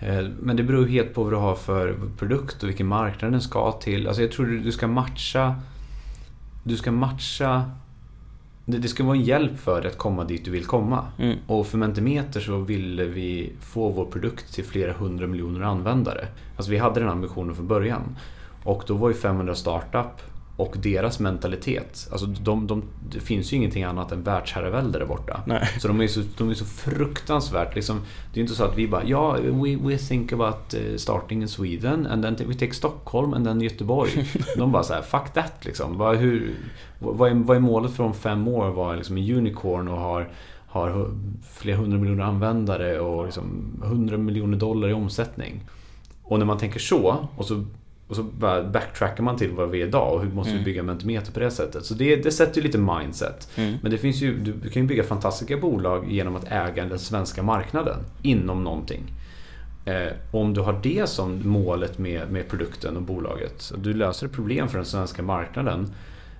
Eh, 0.00 0.26
men 0.40 0.56
det 0.56 0.62
beror 0.62 0.86
helt 0.86 1.14
på 1.14 1.22
vad 1.22 1.32
du 1.32 1.36
har 1.36 1.54
för 1.54 1.94
produkt 2.18 2.62
och 2.62 2.68
vilken 2.68 2.86
marknad 2.86 3.32
den 3.32 3.40
ska 3.40 3.72
till. 3.72 4.06
Alltså 4.06 4.22
jag 4.22 4.32
tror 4.32 4.46
du 4.46 4.72
ska 4.72 4.86
matcha 4.86 5.54
du 6.68 6.76
ska 6.76 6.92
matcha 6.92 7.70
det, 8.64 8.88
ska 8.88 9.04
vara 9.04 9.16
en 9.16 9.22
hjälp 9.22 9.58
för 9.58 9.80
dig 9.80 9.90
att 9.90 9.98
komma 9.98 10.24
dit 10.24 10.44
du 10.44 10.50
vill 10.50 10.64
komma. 10.64 11.04
Mm. 11.18 11.38
Och 11.46 11.66
för 11.66 11.78
Mentimeter 11.78 12.40
så 12.40 12.58
ville 12.58 13.04
vi 13.04 13.52
få 13.60 13.88
vår 13.88 14.04
produkt 14.04 14.54
till 14.54 14.64
flera 14.64 14.92
hundra 14.92 15.26
miljoner 15.26 15.60
användare. 15.60 16.26
Alltså 16.56 16.70
vi 16.70 16.78
hade 16.78 17.00
den 17.00 17.08
ambitionen 17.08 17.54
från 17.54 17.68
början. 17.68 18.16
Och 18.64 18.82
då 18.86 18.94
var 18.94 19.08
ju 19.08 19.14
500 19.14 19.54
startup 19.54 20.22
och 20.58 20.76
deras 20.78 21.20
mentalitet. 21.20 22.08
Alltså 22.12 22.26
de, 22.26 22.66
de, 22.66 22.82
det 23.10 23.20
finns 23.20 23.52
ju 23.52 23.56
ingenting 23.56 23.84
annat 23.84 24.12
än 24.12 24.22
världsherravälde 24.22 24.98
där 24.98 25.06
borta. 25.06 25.42
Nej. 25.46 25.68
Så 25.80 25.88
de 25.88 26.00
är 26.00 26.06
så, 26.06 26.22
de 26.38 26.50
är 26.50 26.54
så 26.54 26.64
fruktansvärt 26.64 27.74
liksom, 27.74 28.00
Det 28.32 28.40
är 28.40 28.42
inte 28.42 28.54
så 28.54 28.64
att 28.64 28.78
vi 28.78 28.88
bara 28.88 29.04
ja, 29.04 29.36
we, 29.42 29.76
we 29.76 29.98
think 29.98 30.32
about 30.32 30.74
eh, 30.74 30.96
starting 30.96 31.42
in 31.42 31.48
Sweden 31.48 32.06
and 32.06 32.22
then 32.22 32.48
we 32.48 32.54
take 32.54 32.74
Stockholm 32.74 33.34
and 33.34 33.46
then 33.46 33.60
Göteborg. 33.60 34.10
de 34.56 34.72
bara 34.72 34.82
så 34.82 34.94
här, 34.94 35.02
fuck 35.02 35.32
that 35.34 35.64
liksom. 35.64 35.98
Bara, 35.98 36.16
hur, 36.16 36.54
vad, 36.98 37.30
är, 37.30 37.34
vad 37.34 37.56
är 37.56 37.60
målet 37.60 37.92
för 37.92 38.04
om 38.04 38.14
fem 38.14 38.48
år? 38.48 38.70
Vara 38.70 38.96
liksom 38.96 39.16
en 39.16 39.36
unicorn 39.36 39.88
och 39.88 39.98
har 39.98 40.28
har 40.70 41.10
flera 41.52 41.76
hundra 41.76 41.98
miljoner 41.98 42.24
användare 42.24 43.00
och 43.00 43.24
liksom 43.24 43.72
100 43.84 44.16
miljoner 44.16 44.58
dollar 44.58 44.88
i 44.88 44.92
omsättning. 44.92 45.60
Och 46.22 46.38
när 46.38 46.46
man 46.46 46.58
tänker 46.58 46.80
så 46.80 47.28
och 47.36 47.44
så 47.44 47.64
och 48.08 48.16
så 48.16 48.22
bara 48.22 48.62
backtrackar 48.62 49.22
man 49.22 49.36
till 49.36 49.50
vad 49.50 49.70
vi 49.70 49.82
är 49.82 49.86
idag 49.86 50.14
och 50.14 50.22
hur 50.22 50.30
måste 50.30 50.50
mm. 50.50 50.64
vi 50.64 50.70
bygga 50.70 50.82
Mentimeter 50.82 51.32
på 51.32 51.40
det 51.40 51.50
sättet. 51.50 51.84
Så 51.84 51.94
det, 51.94 52.16
det 52.16 52.30
sätter 52.30 52.56
ju 52.56 52.62
lite 52.62 52.78
mindset. 52.78 53.48
Mm. 53.56 53.74
Men 53.82 53.90
det 53.90 53.98
finns 53.98 54.20
ju, 54.20 54.38
du 54.38 54.68
kan 54.68 54.82
ju 54.82 54.88
bygga 54.88 55.04
fantastiska 55.04 55.56
bolag 55.56 56.12
genom 56.12 56.36
att 56.36 56.44
äga 56.44 56.84
den 56.84 56.98
svenska 56.98 57.42
marknaden 57.42 57.98
inom 58.22 58.64
någonting. 58.64 59.02
Eh, 59.84 60.12
om 60.30 60.54
du 60.54 60.60
har 60.60 60.80
det 60.82 61.08
som 61.08 61.48
målet 61.48 61.98
med, 61.98 62.30
med 62.30 62.48
produkten 62.48 62.96
och 62.96 63.02
bolaget, 63.02 63.72
du 63.78 63.94
löser 63.94 64.26
ett 64.26 64.32
problem 64.32 64.68
för 64.68 64.78
den 64.78 64.86
svenska 64.86 65.22
marknaden, 65.22 65.92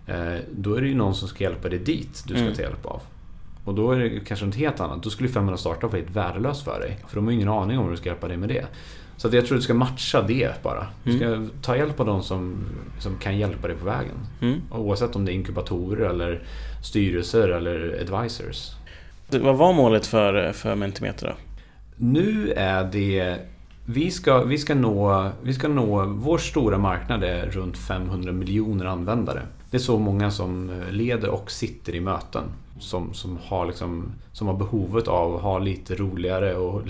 eh, 0.07 0.35
då 0.53 0.75
är 0.75 0.81
det 0.81 0.89
ju 0.89 0.95
någon 0.95 1.14
som 1.14 1.29
ska 1.29 1.45
hjälpa 1.45 1.69
dig 1.69 1.79
dit 1.79 2.25
du 2.27 2.35
ska 2.35 2.43
mm. 2.43 2.55
ta 2.55 2.62
hjälp 2.62 2.87
av. 2.87 3.03
Och 3.65 3.75
då 3.75 3.93
är 3.93 3.99
det 3.99 4.21
kanske 4.21 4.47
något 4.47 4.55
helt 4.55 4.81
annat. 4.81 5.03
Då 5.03 5.11
skulle 5.11 5.29
500 5.29 5.57
startup 5.57 5.83
vara 5.83 6.03
helt 6.03 6.17
värdelöst 6.17 6.65
för 6.65 6.81
dig. 6.81 6.99
För 7.09 7.17
de 7.17 7.25
har 7.25 7.33
ingen 7.33 7.49
aning 7.49 7.79
om 7.79 7.85
hur 7.85 7.91
du 7.91 7.97
ska 7.97 8.09
hjälpa 8.09 8.29
dig 8.29 8.37
med 8.37 8.49
det. 8.49 8.67
Så 9.17 9.29
att 9.29 9.35
jag 9.35 9.47
tror 9.47 9.57
du 9.57 9.63
ska 9.63 9.75
matcha 9.75 10.23
det 10.23 10.63
bara. 10.63 10.87
Du 11.05 11.13
ska 11.17 11.25
mm. 11.25 11.51
ta 11.63 11.77
hjälp 11.77 12.01
av 12.01 12.07
de 12.07 12.23
som, 12.23 12.57
som 12.99 13.17
kan 13.19 13.39
hjälpa 13.39 13.69
dig 13.69 13.77
på 13.77 13.85
vägen. 13.85 14.15
Mm. 14.41 14.61
Oavsett 14.71 15.17
om 15.17 15.25
det 15.25 15.33
är 15.33 15.35
inkubatorer 15.35 16.09
eller 16.09 16.43
styrelser 16.85 17.49
eller 17.49 17.99
advisors. 18.01 18.71
Vad 19.29 19.57
var 19.57 19.73
målet 19.73 20.07
för, 20.07 20.53
för 20.53 20.75
Mentimeter 20.75 21.27
då? 21.27 21.33
Nu 21.97 22.53
är 22.57 22.85
det 22.85 23.39
vi 23.91 24.11
ska, 24.11 24.45
vi, 24.45 24.59
ska 24.59 24.75
nå, 24.75 25.31
vi 25.43 25.55
ska 25.55 25.69
nå, 25.69 26.05
vår 26.07 26.39
stora 26.39 26.79
marknad 26.79 27.25
är 27.25 27.47
runt 27.47 27.79
500 27.79 28.33
miljoner 28.33 28.85
användare. 28.85 29.43
Det 29.71 29.77
är 29.77 29.81
så 29.81 29.99
många 29.99 30.31
som 30.31 30.73
leder 30.91 31.29
och 31.29 31.51
sitter 31.51 31.95
i 31.95 32.01
möten. 32.01 32.43
Som, 32.79 33.14
som, 33.14 33.39
har, 33.43 33.66
liksom, 33.66 34.12
som 34.33 34.47
har 34.47 34.55
behovet 34.55 35.09
av 35.09 35.37
att 35.37 35.43
ha 35.43 35.59
lite 35.59 35.95
roligare 35.95 36.57
och 36.57 36.83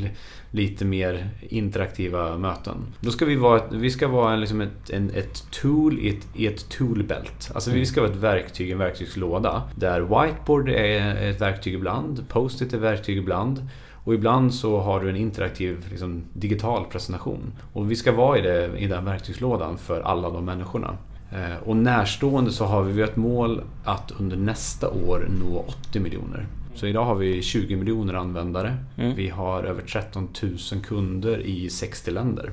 lite 0.51 0.84
mer 0.84 1.30
interaktiva 1.49 2.39
möten. 2.39 2.76
Då 3.01 3.11
ska 3.11 3.24
vi 3.24 3.36
vara, 3.36 3.62
vi 3.70 3.91
ska 3.91 4.09
vara 4.09 4.36
liksom 4.36 4.61
ett, 4.61 4.91
en, 4.91 5.11
ett 5.11 5.51
tool 5.51 5.99
i 5.99 6.09
ett, 6.09 6.26
i 6.34 6.47
ett 6.47 6.68
toolbelt. 6.68 7.51
Alltså 7.55 7.70
vi 7.70 7.86
ska 7.86 8.01
vara 8.01 8.11
ett 8.11 8.16
verktyg 8.16 8.68
i 8.68 8.72
en 8.72 8.78
verktygslåda. 8.78 9.62
Där 9.74 10.01
whiteboard 10.01 10.68
är 10.68 11.30
ett 11.30 11.41
verktyg 11.41 11.74
ibland, 11.74 12.28
post-it 12.28 12.72
är 12.72 12.76
ett 12.76 12.82
verktyg 12.82 13.18
ibland. 13.18 13.68
Och 14.05 14.14
ibland 14.14 14.55
så 14.55 14.80
har 14.80 15.01
du 15.01 15.09
en 15.09 15.16
interaktiv 15.16 15.86
liksom, 15.91 16.24
digital 16.32 16.84
presentation. 16.84 17.53
Och 17.72 17.91
vi 17.91 17.97
ska 17.97 18.12
vara 18.12 18.39
i, 18.39 18.43
det, 18.43 18.78
i 18.78 18.86
den 18.86 19.05
verktygslådan 19.05 19.78
för 19.78 20.01
alla 20.01 20.30
de 20.30 20.45
människorna. 20.45 20.99
Eh, 21.33 21.62
och 21.64 21.76
närstående 21.76 22.53
så 22.53 22.64
har 22.64 22.83
vi 22.83 23.03
ett 23.03 23.16
mål 23.16 23.62
att 23.85 24.12
under 24.18 24.37
nästa 24.37 24.91
år 24.91 25.29
nå 25.41 25.64
80 25.89 26.01
miljoner. 26.01 26.47
Så 26.74 26.87
idag 26.87 27.05
har 27.05 27.14
vi 27.14 27.43
20 27.43 27.76
miljoner 27.76 28.14
användare. 28.14 28.76
Mm. 28.97 29.14
Vi 29.16 29.29
har 29.29 29.62
över 29.62 29.83
13 29.83 30.29
000 30.43 30.83
kunder 30.85 31.39
i 31.39 31.70
60 31.70 32.11
länder. 32.11 32.51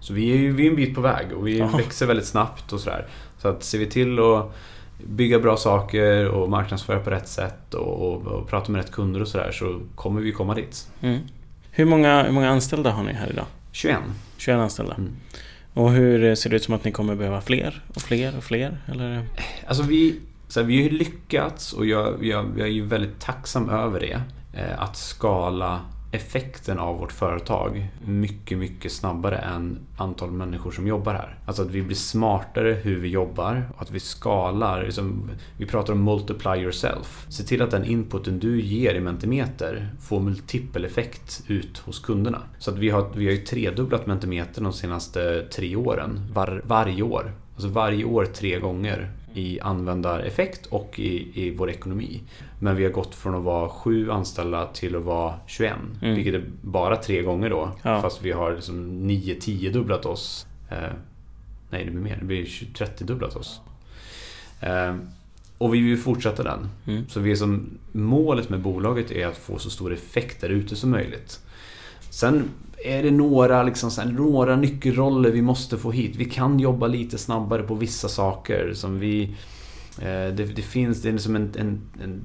Så 0.00 0.14
vi 0.14 0.32
är 0.32 0.36
ju 0.36 0.52
vi 0.52 0.66
är 0.66 0.70
en 0.70 0.76
bit 0.76 0.94
på 0.94 1.00
väg 1.00 1.32
och 1.32 1.46
vi 1.46 1.62
Aha. 1.62 1.76
växer 1.76 2.06
väldigt 2.06 2.26
snabbt 2.26 2.72
och 2.72 2.80
sådär. 2.80 3.06
Så 3.38 3.48
att 3.48 3.64
ser 3.64 3.78
vi 3.78 3.86
till 3.86 4.18
att 4.18 4.54
bygga 5.06 5.38
bra 5.38 5.56
saker 5.56 6.28
och 6.28 6.50
marknadsföra 6.50 7.00
på 7.00 7.10
rätt 7.10 7.28
sätt 7.28 7.74
och, 7.74 8.12
och, 8.12 8.26
och 8.26 8.48
prata 8.48 8.72
med 8.72 8.80
rätt 8.80 8.92
kunder 8.92 9.20
och 9.20 9.28
sådär 9.28 9.52
så 9.52 9.80
kommer 9.94 10.20
vi 10.20 10.32
komma 10.32 10.54
dit. 10.54 10.88
Mm. 11.00 11.18
Hur, 11.70 11.84
många, 11.84 12.22
hur 12.22 12.32
många 12.32 12.50
anställda 12.50 12.90
har 12.90 13.04
ni 13.04 13.12
här 13.12 13.30
idag? 13.30 13.46
21. 13.72 13.98
21 14.36 14.56
anställda. 14.58 14.94
Mm. 14.94 15.12
Och 15.74 15.92
hur 15.92 16.34
ser 16.34 16.50
det 16.50 16.56
ut 16.56 16.64
som 16.64 16.74
att 16.74 16.84
ni 16.84 16.92
kommer 16.92 17.14
behöva 17.14 17.40
fler 17.40 17.82
och 17.94 18.02
fler 18.02 18.36
och 18.36 18.44
fler? 18.44 18.78
Eller? 18.86 19.26
Alltså 19.66 19.82
vi, 19.82 20.20
så 20.48 20.62
vi 20.62 20.76
har 20.76 20.90
ju 20.90 20.98
lyckats 20.98 21.72
och 21.72 21.86
jag, 21.86 22.24
jag, 22.24 22.46
jag 22.56 22.66
är 22.66 22.72
ju 22.72 22.86
väldigt 22.86 23.20
tacksam 23.20 23.70
över 23.70 24.00
det. 24.00 24.20
Eh, 24.54 24.82
att 24.82 24.96
skala 24.96 25.80
effekten 26.12 26.78
av 26.78 26.98
vårt 26.98 27.12
företag 27.12 27.88
mycket, 28.04 28.58
mycket 28.58 28.92
snabbare 28.92 29.36
än 29.36 29.78
antal 29.96 30.30
människor 30.30 30.70
som 30.70 30.86
jobbar 30.86 31.14
här. 31.14 31.38
Alltså 31.46 31.62
att 31.62 31.70
vi 31.70 31.82
blir 31.82 31.96
smartare 31.96 32.72
hur 32.72 33.00
vi 33.00 33.08
jobbar 33.08 33.62
och 33.76 33.82
att 33.82 33.90
vi 33.90 34.00
skalar. 34.00 34.84
Liksom, 34.84 35.30
vi 35.56 35.66
pratar 35.66 35.92
om 35.92 36.04
multiply 36.04 36.56
yourself. 36.56 37.26
Se 37.28 37.42
till 37.42 37.62
att 37.62 37.70
den 37.70 37.84
inputen 37.84 38.38
du 38.38 38.60
ger 38.60 38.94
i 38.94 39.00
Mentimeter 39.00 39.88
får 40.00 40.20
multipeleffekt 40.20 41.42
ut 41.46 41.78
hos 41.78 41.98
kunderna. 41.98 42.42
Så 42.58 42.70
att 42.70 42.78
vi 42.78 42.90
har, 42.90 43.10
vi 43.14 43.26
har 43.26 43.32
ju 43.32 43.44
tredubblat 43.44 44.06
Mentimeter 44.06 44.62
de 44.62 44.72
senaste 44.72 45.42
tre 45.42 45.76
åren, 45.76 46.28
var, 46.32 46.62
varje 46.64 47.02
år. 47.02 47.32
Alltså 47.54 47.68
varje 47.68 48.04
år 48.04 48.24
tre 48.24 48.58
gånger 48.58 49.10
i 49.34 49.60
användareffekt 49.60 50.66
och 50.66 50.98
i, 50.98 51.44
i 51.46 51.50
vår 51.50 51.70
ekonomi. 51.70 52.20
Men 52.58 52.76
vi 52.76 52.84
har 52.84 52.90
gått 52.90 53.14
från 53.14 53.34
att 53.34 53.42
vara 53.42 53.68
sju 53.68 54.10
anställda 54.10 54.66
till 54.66 54.96
att 54.96 55.02
vara 55.02 55.34
21. 55.46 55.74
Mm. 56.02 56.14
Vilket 56.14 56.34
är 56.34 56.44
bara 56.60 56.96
tre 56.96 57.22
gånger 57.22 57.50
då. 57.50 57.72
Ja. 57.82 58.02
Fast 58.02 58.22
vi 58.22 58.32
har 58.32 58.54
liksom 58.54 59.10
9-10 59.10 59.72
dubblat 59.72 60.06
oss. 60.06 60.46
Eh, 60.70 60.92
nej, 61.70 61.84
det 61.84 61.90
blir 61.90 62.02
mer. 62.02 62.16
Det 62.16 62.24
blir 62.24 62.74
30 62.74 63.04
dubblat 63.04 63.36
oss. 63.36 63.60
Eh, 64.60 64.96
och 65.58 65.74
vi 65.74 65.80
vill 65.80 65.98
fortsätta 65.98 66.42
den. 66.42 66.68
Mm. 66.86 67.08
Så 67.08 67.20
vi 67.20 67.36
som, 67.36 67.70
målet 67.92 68.48
med 68.48 68.60
bolaget 68.60 69.10
är 69.10 69.26
att 69.26 69.36
få 69.36 69.58
så 69.58 69.70
stor 69.70 69.92
effekt 69.92 70.40
där 70.40 70.48
ute 70.48 70.76
som 70.76 70.90
möjligt. 70.90 71.40
Sen 72.10 72.50
är 72.84 73.02
det 73.02 73.10
några, 73.10 73.62
liksom, 73.62 73.90
här, 73.98 74.06
några 74.06 74.56
nyckelroller 74.56 75.30
vi 75.30 75.42
måste 75.42 75.78
få 75.78 75.90
hit. 75.90 76.16
Vi 76.16 76.24
kan 76.24 76.60
jobba 76.60 76.86
lite 76.86 77.18
snabbare 77.18 77.62
på 77.62 77.74
vissa 77.74 78.08
saker. 78.08 78.72
som 78.74 78.98
vi 78.98 79.22
eh, 79.98 80.34
det, 80.34 80.54
det, 80.56 80.62
finns, 80.62 81.02
det 81.02 81.08
är 81.08 81.18
som 81.18 81.36
en, 81.36 81.52
en, 81.58 81.80
en, 82.02 82.24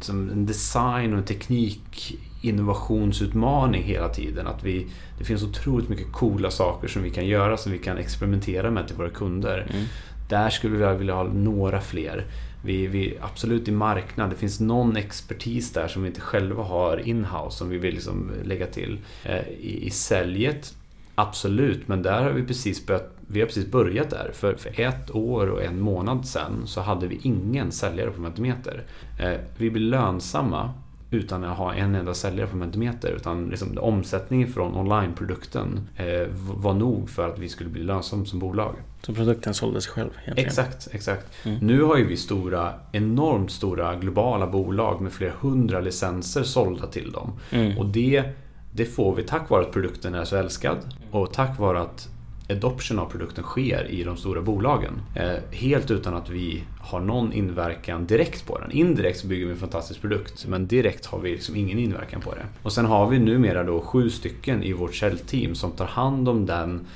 som 0.00 0.30
en 0.30 0.46
design 0.46 1.12
och 1.12 1.18
en 1.18 1.24
teknik 1.24 2.18
innovationsutmaning 2.42 3.82
hela 3.82 4.08
tiden. 4.08 4.46
Att 4.46 4.64
vi, 4.64 4.86
det 5.18 5.24
finns 5.24 5.42
otroligt 5.42 5.88
mycket 5.88 6.12
coola 6.12 6.50
saker 6.50 6.88
som 6.88 7.02
vi 7.02 7.10
kan 7.10 7.26
göra 7.26 7.56
som 7.56 7.72
vi 7.72 7.78
kan 7.78 7.98
experimentera 7.98 8.70
med 8.70 8.86
till 8.86 8.96
våra 8.96 9.10
kunder. 9.10 9.66
Mm. 9.70 9.84
Där 10.28 10.50
skulle 10.50 10.76
vi 10.76 10.98
vilja 10.98 11.14
ha 11.14 11.24
några 11.24 11.80
fler 11.80 12.26
vi, 12.62 12.86
vi 12.86 13.18
absolut 13.20 13.68
i 13.68 13.72
marknad, 13.72 14.30
det 14.30 14.36
finns 14.36 14.60
någon 14.60 14.96
expertis 14.96 15.72
där 15.72 15.88
som 15.88 16.02
vi 16.02 16.08
inte 16.08 16.20
själva 16.20 16.62
har 16.62 17.08
inhouse 17.08 17.58
som 17.58 17.68
vi 17.68 17.78
vill 17.78 17.94
liksom 17.94 18.30
lägga 18.44 18.66
till. 18.66 18.98
Eh, 19.24 19.48
I, 19.48 19.86
I 19.86 19.90
säljet, 19.90 20.74
absolut, 21.14 21.88
men 21.88 22.02
där 22.02 22.22
har 22.22 22.30
vi 22.30 22.42
precis 22.42 22.86
börjat 22.86 23.18
vi 23.32 23.40
har 23.40 23.46
precis 23.46 23.70
börjat 23.70 24.10
där. 24.10 24.30
För, 24.34 24.54
för 24.54 24.80
ett 24.80 25.14
år 25.14 25.46
och 25.46 25.62
en 25.62 25.80
månad 25.80 26.26
sedan 26.26 26.62
så 26.64 26.80
hade 26.80 27.06
vi 27.06 27.20
ingen 27.22 27.72
säljare 27.72 28.10
på 28.10 28.20
Mentimeter. 28.20 28.84
Eh, 29.20 29.40
vi 29.56 29.70
blir 29.70 29.82
lönsamma 29.82 30.72
utan 31.10 31.44
att 31.44 31.56
ha 31.56 31.74
en 31.74 31.94
enda 31.94 32.14
säljare 32.14 32.46
på 32.46 32.56
Mentimeter. 32.56 33.10
Utan 33.10 33.48
liksom, 33.48 33.78
omsättningen 33.78 34.48
från 34.48 34.74
onlineprodukten 34.74 35.88
eh, 35.96 36.28
var 36.56 36.74
nog 36.74 37.10
för 37.10 37.28
att 37.28 37.38
vi 37.38 37.48
skulle 37.48 37.70
bli 37.70 37.82
lönsamma 37.82 38.24
som 38.24 38.38
bolag. 38.38 38.74
Så 39.06 39.14
produkten 39.14 39.54
sålde 39.54 39.80
sig 39.80 39.92
själv? 39.92 40.10
Egentligen. 40.22 40.48
Exakt, 40.48 40.88
exakt. 40.92 41.26
Mm. 41.44 41.58
Nu 41.58 41.82
har 41.82 41.96
ju 41.96 42.06
vi 42.06 42.16
stora, 42.16 42.72
enormt 42.92 43.52
stora 43.52 43.96
globala 43.96 44.46
bolag 44.46 45.00
med 45.00 45.12
flera 45.12 45.32
hundra 45.40 45.80
licenser 45.80 46.42
sålda 46.42 46.86
till 46.86 47.12
dem. 47.12 47.32
Mm. 47.50 47.78
Och 47.78 47.86
det, 47.86 48.24
det 48.72 48.84
får 48.84 49.14
vi 49.14 49.22
tack 49.22 49.50
vare 49.50 49.62
att 49.62 49.72
produkten 49.72 50.14
är 50.14 50.24
så 50.24 50.36
älskad 50.36 50.78
och 51.10 51.32
tack 51.32 51.58
vare 51.58 51.80
att 51.80 52.08
adoption 52.50 52.98
av 52.98 53.06
produkten 53.06 53.44
sker 53.44 53.86
i 53.90 54.04
de 54.04 54.16
stora 54.16 54.42
bolagen. 54.42 55.02
Eh, 55.16 55.32
helt 55.50 55.90
utan 55.90 56.14
att 56.14 56.30
vi 56.30 56.62
har 56.80 57.00
någon 57.00 57.32
inverkan 57.32 58.06
direkt 58.06 58.46
på 58.46 58.58
den. 58.58 58.70
Indirekt 58.70 59.18
så 59.18 59.26
bygger 59.26 59.46
vi 59.46 59.52
en 59.52 59.58
fantastisk 59.58 60.00
produkt 60.00 60.46
men 60.46 60.66
direkt 60.66 61.06
har 61.06 61.18
vi 61.18 61.30
liksom 61.30 61.56
ingen 61.56 61.78
inverkan 61.78 62.20
på 62.20 62.34
det. 62.34 62.46
Och 62.62 62.72
sen 62.72 62.84
har 62.84 63.06
vi 63.08 63.18
numera 63.18 63.64
då 63.64 63.80
sju 63.80 64.10
stycken 64.10 64.62
i 64.62 64.72
vårt 64.72 64.94
säljteam 64.94 65.54
som 65.54 65.72
tar 65.72 65.86
hand 65.86 66.28
om 66.28 66.46
den 66.46 66.86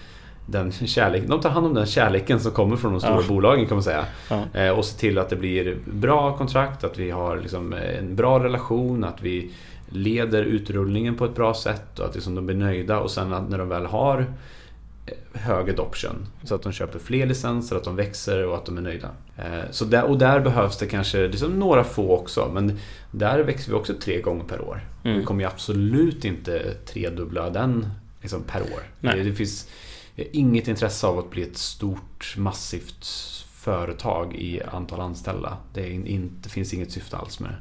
den 0.47 0.73
kärleken, 0.73 1.31
de 1.31 1.41
tar 1.41 1.51
hand 1.51 1.67
om 1.67 1.75
den 1.75 1.87
kärleken 1.87 2.41
som 2.41 2.53
kommer 2.53 2.77
från 2.77 2.93
de 2.93 3.01
stora 3.01 3.21
ja. 3.21 3.29
bolagen 3.29 3.67
kan 3.67 3.77
man 3.77 3.83
säga. 3.83 4.05
Ja. 4.31 4.45
Eh, 4.61 4.71
och 4.71 4.85
ser 4.85 4.99
till 4.99 5.19
att 5.19 5.29
det 5.29 5.37
blir 5.37 5.77
bra 5.85 6.37
kontrakt, 6.37 6.85
att 6.85 6.99
vi 6.99 7.11
har 7.11 7.37
liksom 7.37 7.73
en 7.73 8.17
bra 8.17 8.45
relation, 8.45 9.05
att 9.05 9.23
vi 9.23 9.51
leder 9.89 10.43
utrullningen 10.43 11.17
på 11.17 11.25
ett 11.25 11.35
bra 11.35 11.55
sätt 11.55 11.99
och 11.99 12.07
att 12.07 12.15
liksom 12.15 12.35
de 12.35 12.47
blir 12.47 12.57
nöjda. 12.57 13.01
Och 13.01 13.11
sen 13.11 13.31
när 13.49 13.59
de 13.59 13.69
väl 13.69 13.87
har 13.87 14.27
hög 15.33 15.71
adoption. 15.71 16.27
Så 16.45 16.55
att 16.55 16.63
de 16.63 16.73
köper 16.73 16.99
fler 16.99 17.27
licenser, 17.27 17.77
att 17.77 17.85
de 17.85 17.97
växer 17.97 18.47
och 18.47 18.57
att 18.57 18.67
de 18.67 18.79
är 18.79 18.83
nöjda. 18.83 19.09
Eh, 19.37 19.71
så 19.71 19.85
där, 19.85 20.05
och 20.05 20.19
där 20.19 20.41
behövs 20.41 20.79
det 20.79 20.87
kanske 20.87 21.29
liksom 21.29 21.59
några 21.59 21.85
få 21.85 22.17
också. 22.17 22.51
Men 22.55 22.79
där 23.11 23.39
växer 23.39 23.71
vi 23.71 23.79
också 23.79 23.95
tre 24.01 24.21
gånger 24.21 24.45
per 24.45 24.61
år. 24.61 24.81
Mm. 25.05 25.19
Vi 25.19 25.25
kommer 25.25 25.41
ju 25.41 25.47
absolut 25.47 26.25
inte 26.25 26.75
tredubbla 26.75 27.51
den 27.51 27.89
liksom, 28.21 28.43
per 28.43 28.61
år. 28.61 28.83
Det, 29.01 29.23
det, 29.23 29.33
finns 29.33 29.69
inget 30.17 30.69
intresse 30.69 31.07
av 31.07 31.19
att 31.19 31.31
bli 31.31 31.43
ett 31.43 31.57
stort, 31.57 32.35
massivt 32.37 33.07
företag 33.53 34.35
i 34.35 34.62
antal 34.62 35.01
anställda. 35.01 35.57
Det, 35.75 35.91
in, 35.91 36.31
det 36.43 36.49
finns 36.49 36.75
inget 36.75 36.93
syfte 36.93 37.17
alls 37.17 37.41
med 37.41 37.51
det. 37.51 37.57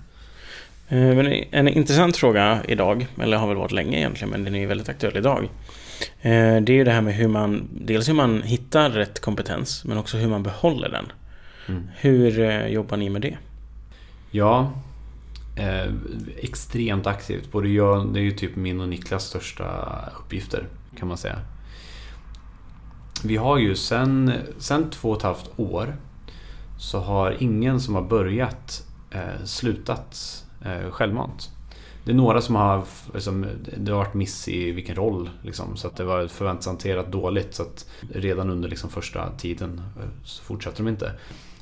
Eh, 0.96 1.16
men 1.16 1.28
en 1.52 1.68
intressant 1.68 2.18
fråga 2.18 2.62
idag, 2.68 3.08
eller 3.22 3.38
har 3.38 3.48
väl 3.48 3.58
varit 3.58 3.72
länge 3.72 3.98
egentligen, 3.98 4.30
men 4.30 4.44
den 4.44 4.56
är 4.56 4.68
väldigt 4.68 4.90
aktuell 4.90 5.18
idag. 5.18 5.50
Eh, 6.22 6.62
det 6.62 6.70
är 6.70 6.78
ju 6.78 6.84
det 6.84 6.92
här 6.92 7.02
med 7.02 7.14
hur 7.14 7.28
man, 7.28 7.68
dels 7.72 8.10
hur 8.10 8.14
man 8.14 8.42
hittar 8.42 8.90
rätt 8.90 9.20
kompetens, 9.20 9.86
men 9.86 9.98
också 9.98 10.18
hur 10.18 10.28
man 10.28 10.44
behåller 10.44 10.90
den. 10.90 11.06
Mm. 11.68 11.90
Hur 11.96 12.40
eh, 12.40 12.68
jobbar 12.68 12.98
ni 12.98 13.10
med 13.10 13.22
det? 13.22 13.38
Ja, 14.32 14.72
eh, 15.56 15.94
extremt 16.38 17.08
aktivt. 17.08 17.52
Både 17.52 17.70
jag, 17.70 18.14
det 18.14 18.20
är 18.20 18.24
ju 18.24 18.32
typ 18.32 18.56
min 18.56 18.82
och 18.82 18.90
Niklas 18.90 19.24
största 19.24 19.66
uppgifter 20.20 20.68
kan 21.00 21.08
man 21.08 21.18
säga. 21.18 21.40
Vi 23.26 23.38
har 23.38 23.58
ju 23.58 23.76
sen, 23.76 24.32
sen 24.58 24.90
två 24.90 25.10
och 25.10 25.18
ett 25.18 25.24
halvt 25.24 25.52
år 25.56 25.96
så 26.80 27.00
har 27.00 27.36
ingen 27.40 27.80
som 27.80 27.96
har 27.96 28.02
börjat 28.02 28.88
eh, 29.12 29.46
slutat 29.46 30.46
eh, 30.66 30.92
självmant. 30.92 31.50
Det 32.04 32.12
är 32.12 32.16
några 32.16 32.42
som 32.42 32.56
har, 32.56 32.84
liksom, 33.14 33.46
det 33.78 33.92
har 33.92 33.98
varit 33.98 34.14
miss 34.14 34.48
i 34.48 34.72
vilken 34.72 34.96
roll. 34.96 35.30
Liksom, 35.42 35.78
så 35.78 35.88
att 35.88 35.96
det 35.96 36.04
var 36.04 36.28
förväntanshanterat 36.28 37.12
dåligt. 37.12 37.56
Så 37.56 37.64
att 37.64 37.90
redan 38.14 38.50
under 38.50 38.70
liksom, 38.70 38.90
första 38.90 39.32
tiden 39.38 39.82
eh, 39.98 40.24
så 40.24 40.44
fortsätter 40.44 40.84
de 40.84 40.90
inte. 40.90 41.12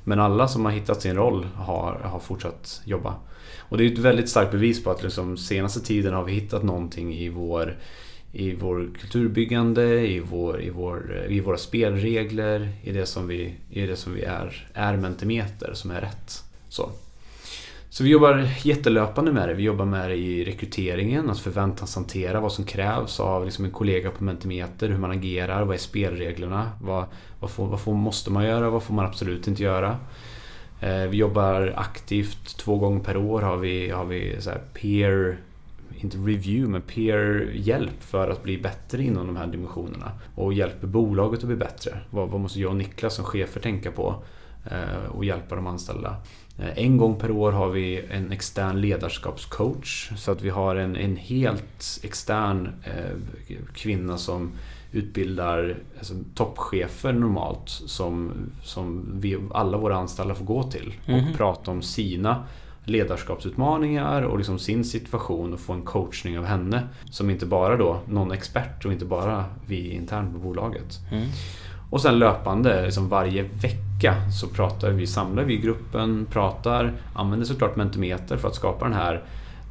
Men 0.03 0.20
alla 0.20 0.47
som 0.47 0.66
har 0.66 0.72
hittat 0.72 1.01
sin 1.01 1.16
roll 1.16 1.47
har, 1.55 1.99
har 2.03 2.20
fortsatt 2.20 2.82
jobba. 2.86 3.16
Och 3.59 3.78
det 3.78 3.84
är 3.84 3.91
ett 3.91 3.99
väldigt 3.99 4.30
starkt 4.30 4.51
bevis 4.51 4.84
på 4.84 4.91
att 4.91 5.03
liksom, 5.03 5.38
senaste 5.38 5.80
tiden 5.80 6.14
har 6.14 6.24
vi 6.24 6.34
hittat 6.34 6.64
någonting 6.64 7.14
i 7.14 7.30
vår 7.30 7.78
i 8.36 8.56
vår 8.56 8.90
kulturbyggande, 9.00 10.08
i, 10.08 10.20
vår, 10.20 10.62
i, 10.62 10.70
vår, 10.70 11.26
i 11.30 11.40
våra 11.40 11.58
spelregler, 11.58 12.70
i 12.84 12.92
det 12.92 13.06
som 13.06 13.28
vi, 13.28 13.56
i 13.70 13.86
det 13.86 13.96
som 13.96 14.14
vi 14.14 14.22
är, 14.22 14.68
är 14.74 14.98
Mentimeter, 14.98 15.74
som 15.74 15.92
är 15.92 16.02
rätt. 16.02 16.44
Så. 16.70 16.90
Så 17.90 18.04
vi 18.04 18.10
jobbar 18.10 18.50
jättelöpande 18.64 19.32
med 19.32 19.50
det. 19.50 19.54
Vi 19.54 19.64
jobbar 19.64 19.86
med 19.86 20.10
det 20.10 20.16
i 20.16 20.46
rekryteringen, 20.46 21.30
att 21.30 21.40
förväntanshantera 21.40 22.40
vad 22.40 22.52
som 22.52 22.66
krävs 22.66 23.20
av 23.20 23.46
liksom 23.46 23.66
en 23.66 23.72
kollega 23.72 24.12
på 24.12 24.24
Mentimeter, 24.24 24.90
hur 24.90 24.98
man 24.98 25.12
agerar, 25.12 25.64
vad 25.64 25.76
är 25.76 25.80
spelreglerna, 25.80 26.72
vad, 26.82 27.06
vad, 27.40 27.52
får, 27.52 27.68
vad 27.68 27.82
får, 27.82 27.94
måste 27.94 28.32
man 28.32 28.46
göra, 28.46 28.70
vad 28.70 28.84
får 28.84 28.94
man 28.94 29.06
absolut 29.06 29.48
inte 29.48 29.64
göra. 29.64 29.98
Eh, 30.80 31.04
vi 31.10 31.18
jobbar 31.18 31.74
aktivt, 31.76 32.58
två 32.58 32.78
gånger 32.78 33.04
per 33.04 33.18
år 33.18 33.42
har 33.42 33.58
vi, 33.58 33.90
har 33.90 34.06
vi 34.06 34.36
så 34.40 34.52
peer 34.74 35.38
inte 36.04 36.18
review, 36.18 36.72
men 36.72 36.82
peer-hjälp 36.82 38.04
för 38.04 38.30
att 38.30 38.43
bli 38.43 38.58
bättre 38.58 39.04
inom 39.04 39.28
de 39.28 39.36
här 39.36 39.47
dimensionerna. 39.47 40.12
Och 40.36 40.54
hjälper 40.54 40.88
bolaget 40.88 41.39
att 41.39 41.45
bli 41.45 41.56
bättre. 41.56 41.97
Vad, 42.10 42.30
vad 42.30 42.41
måste 42.41 42.60
jag 42.60 42.70
och 42.70 42.78
Niklas 42.78 43.16
som 43.16 43.26
chefer 43.26 43.60
tänka 43.60 43.91
på? 43.91 44.24
Eh, 44.66 45.06
och 45.12 45.26
hjälpa 45.26 45.56
de 45.56 45.68
anställda. 45.68 46.16
Eh, 46.60 46.78
en 46.78 46.97
gång 46.97 47.16
per 47.16 47.32
år 47.32 47.51
har 47.51 47.70
vi 47.70 48.06
en 48.10 48.32
extern 48.32 48.82
ledarskapscoach. 48.82 50.12
Så 50.18 50.32
att 50.32 50.41
vi 50.41 50.49
har 50.49 50.76
en, 50.76 50.95
en 50.95 51.16
helt 51.16 51.99
extern 52.04 52.70
eh, 52.84 53.18
kvinna 53.74 54.18
som 54.18 54.51
utbildar 54.91 55.78
alltså, 55.97 56.14
toppchefer 56.36 57.14
normalt 57.14 57.70
som, 57.70 58.32
som 58.64 59.06
vi, 59.14 59.39
alla 59.54 59.78
våra 59.78 59.95
anställda 59.95 60.36
får 60.36 60.45
gå 60.45 60.64
till 60.64 60.93
och 61.04 61.10
mm 61.10 61.26
-hmm. 61.26 61.38
prata 61.38 61.72
om 61.72 61.82
sina 61.82 62.43
ledarskapsutmaningar 62.86 64.22
och 64.22 64.38
liksom 64.38 64.60
sin 64.60 64.84
situation 64.84 65.54
och 65.54 65.60
få 65.60 65.74
en 65.74 65.82
coachning 65.82 66.40
av 66.40 66.46
henne. 66.46 66.82
Som 67.06 67.30
inte 67.30 67.46
bara 67.46 67.78
då 67.78 68.00
någon 68.06 68.32
expert 68.32 68.86
och 68.86 68.92
inte 68.92 69.06
bara 69.06 69.46
vi 69.68 69.92
internt 69.92 70.34
på 70.34 70.40
bolaget. 70.40 71.00
Mm. 71.12 71.28
Och 71.90 72.02
sen 72.02 72.20
löpande, 72.20 72.86
liksom 72.86 73.10
varje 73.10 73.44
vecka 73.44 74.16
så 74.40 74.48
pratar 74.48 74.92
vi, 74.92 75.08
samlar 75.08 75.44
vi 75.44 75.58
gruppen, 75.58 76.28
pratar, 76.32 76.94
använder 77.16 77.46
såklart 77.46 77.76
Mentimeter 77.76 78.38
för 78.38 78.48
att 78.48 78.56
skapa 78.56 78.86
den 78.86 78.94
här 78.94 79.24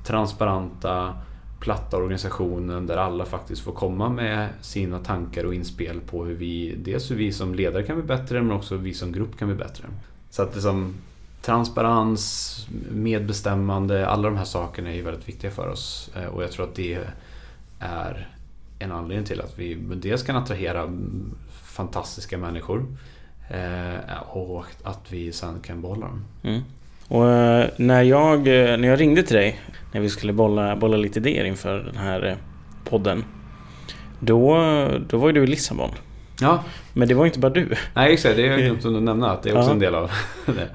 transparenta, 0.05 1.15
platta 1.61 1.97
organisationen 1.97 2.87
där 2.87 2.97
alla 2.97 3.25
faktiskt 3.25 3.63
får 3.63 3.73
komma 3.73 4.09
med 4.09 4.49
sina 4.61 4.99
tankar 4.99 5.45
och 5.45 5.55
inspel 5.55 6.01
på 6.01 6.25
hur 6.25 6.35
vi, 6.35 6.75
dels 6.85 7.11
hur 7.11 7.17
vi 7.17 7.33
som 7.33 7.55
ledare 7.55 7.83
kan 7.83 7.97
bli 7.97 8.05
bättre 8.05 8.43
men 8.43 8.53
också 8.53 8.77
hur 8.77 8.83
vi 8.83 8.95
som 8.95 9.13
grupp 9.13 9.39
kan 9.39 9.49
bli 9.49 9.57
bättre. 9.57 9.85
Så 10.31 10.43
att 10.43 10.55
liksom, 10.55 10.95
transparens, 11.43 12.67
medbestämmande, 12.91 14.07
alla 14.07 14.23
de 14.23 14.37
här 14.37 14.45
sakerna 14.45 14.91
är 14.91 14.95
ju 14.95 15.03
väldigt 15.03 15.29
viktiga 15.29 15.51
för 15.51 15.69
oss. 15.69 16.11
Eh, 16.17 16.27
och 16.27 16.43
jag 16.43 16.53
tror 16.53 16.65
att 16.65 16.75
det 16.75 16.99
är 17.79 18.29
en 18.79 18.93
anledning 18.93 19.27
till 19.27 19.41
att 19.41 19.59
vi 19.59 19.75
dels 19.75 20.23
kan 20.23 20.37
attrahera 20.37 20.93
fantastiska 21.63 22.39
människor 22.39 22.87
eh, 23.51 24.23
och 24.29 24.65
att 24.83 25.07
vi 25.09 25.33
sen 25.33 25.61
kan 25.61 25.81
bolla 25.81 26.07
dem. 26.07 26.25
Mm. 26.43 26.63
Och 27.09 27.29
eh, 27.29 27.69
när 27.77 28.03
jag, 28.03 28.47
när 28.47 28.89
jag 28.89 29.01
ringde 29.01 29.23
till 29.23 29.37
dig 29.37 29.61
när 29.93 30.01
vi 30.01 30.09
skulle 30.09 30.33
bolla, 30.33 30.77
bolla 30.77 30.97
lite 30.97 31.19
idéer 31.19 31.45
inför 31.45 31.79
den 31.79 31.97
här 31.97 32.37
podden 32.85 33.25
då, 34.21 34.59
då 35.09 35.19
var 35.19 35.29
ju 35.29 35.33
du 35.33 35.43
i 35.43 35.47
Lissabon. 35.47 35.91
Ja. 36.41 36.65
Men 36.93 37.09
det 37.09 37.15
var 37.15 37.27
inte 37.27 37.39
bara 37.39 37.53
du. 37.53 37.75
Nej, 37.95 38.13
exakt. 38.13 38.37
Det 38.37 38.47
är 38.47 38.51
jag 38.51 38.61
glömt 38.61 38.85
att 38.85 39.03
nämna. 39.03 39.31
Att 39.31 39.43
det 39.43 39.51
är 39.51 39.57
också 39.57 39.69
ja. 39.69 39.73
en 39.73 39.79
del 39.79 39.95
av 39.95 40.11
det. 40.47 40.69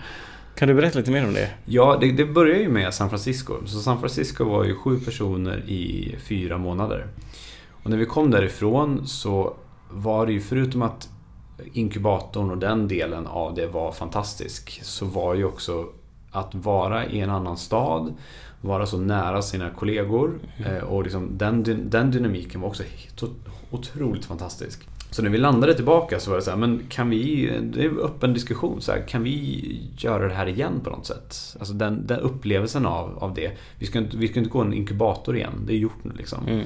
Kan 0.57 0.67
du 0.67 0.73
berätta 0.73 0.99
lite 0.99 1.11
mer 1.11 1.25
om 1.25 1.33
det? 1.33 1.49
Ja, 1.65 1.97
det, 2.01 2.11
det 2.11 2.25
började 2.25 2.59
ju 2.59 2.69
med 2.69 2.93
San 2.93 3.09
Francisco. 3.09 3.53
Så 3.65 3.79
San 3.79 3.99
Francisco 3.99 4.43
var 4.43 4.63
ju 4.63 4.75
sju 4.75 4.99
personer 4.99 5.57
i 5.69 6.15
fyra 6.19 6.57
månader. 6.57 7.07
Och 7.83 7.89
när 7.89 7.97
vi 7.97 8.05
kom 8.05 8.31
därifrån 8.31 9.07
så 9.07 9.53
var 9.91 10.25
det 10.25 10.31
ju 10.31 10.41
förutom 10.41 10.81
att 10.81 11.09
inkubatorn 11.73 12.51
och 12.51 12.57
den 12.57 12.87
delen 12.87 13.27
av 13.27 13.55
det 13.55 13.67
var 13.67 13.91
fantastisk 13.91 14.79
så 14.83 15.05
var 15.05 15.35
ju 15.35 15.45
också 15.45 15.85
att 16.31 16.55
vara 16.55 17.05
i 17.05 17.19
en 17.19 17.29
annan 17.29 17.57
stad, 17.57 18.13
vara 18.61 18.85
så 18.85 18.97
nära 18.97 19.41
sina 19.41 19.69
kollegor 19.69 20.39
mm. 20.57 20.83
och 20.83 21.03
liksom 21.03 21.37
den, 21.37 21.63
den 21.89 22.11
dynamiken 22.11 22.61
var 22.61 22.67
också 22.67 22.83
otroligt 23.71 24.25
fantastisk. 24.25 24.87
Så 25.09 25.21
när 25.21 25.29
vi 25.29 25.37
landade 25.37 25.73
tillbaka 25.73 26.19
så 26.19 26.29
var 26.29 26.37
det 26.37 26.43
så 26.43 26.51
här, 26.51 26.57
men 26.57 26.81
kan 26.89 27.09
vi, 27.09 27.51
det 27.61 27.83
är 27.83 27.89
en 27.89 27.99
öppen 27.99 28.33
diskussion, 28.33 28.81
så 28.81 28.91
här, 28.91 29.07
kan 29.07 29.23
vi 29.23 29.61
göra 29.97 30.27
det 30.27 30.33
här 30.33 30.47
igen 30.47 30.79
på 30.83 30.89
något 30.89 31.05
sätt? 31.05 31.55
Alltså 31.59 31.73
den, 31.73 32.07
den 32.07 32.19
upplevelsen 32.19 32.85
av, 32.85 33.17
av 33.19 33.33
det. 33.33 33.51
Vi 33.79 33.85
ska, 33.85 33.99
inte, 33.99 34.17
vi 34.17 34.27
ska 34.27 34.39
inte 34.39 34.51
gå 34.51 34.61
en 34.61 34.73
inkubator 34.73 35.35
igen, 35.35 35.53
det 35.67 35.73
är 35.73 35.77
gjort 35.77 36.03
nu 36.03 36.11
liksom. 36.17 36.47
Mm. 36.47 36.65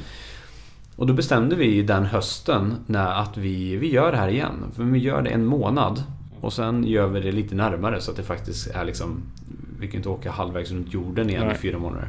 Och 0.95 1.07
då 1.07 1.13
bestämde 1.13 1.55
vi 1.55 1.81
den 1.81 2.05
hösten 2.05 2.75
när 2.85 3.11
att 3.21 3.37
vi, 3.37 3.75
vi 3.75 3.91
gör 3.91 4.11
det 4.11 4.17
här 4.17 4.27
igen. 4.27 4.71
För 4.75 4.83
vi 4.83 4.99
gör 4.99 5.21
det 5.21 5.29
en 5.29 5.45
månad 5.45 6.03
och 6.41 6.53
sen 6.53 6.83
gör 6.83 7.07
vi 7.07 7.19
det 7.19 7.31
lite 7.31 7.55
närmare 7.55 8.01
så 8.01 8.11
att 8.11 8.17
det 8.17 8.23
faktiskt 8.23 8.67
är 8.67 8.85
liksom 8.85 9.21
Vi 9.79 9.87
kan 9.87 9.97
inte 9.97 10.09
åka 10.09 10.31
halvvägs 10.31 10.71
runt 10.71 10.93
jorden 10.93 11.29
igen 11.29 11.45
Nej. 11.45 11.55
i 11.55 11.57
fyra 11.57 11.79
månader. 11.79 12.07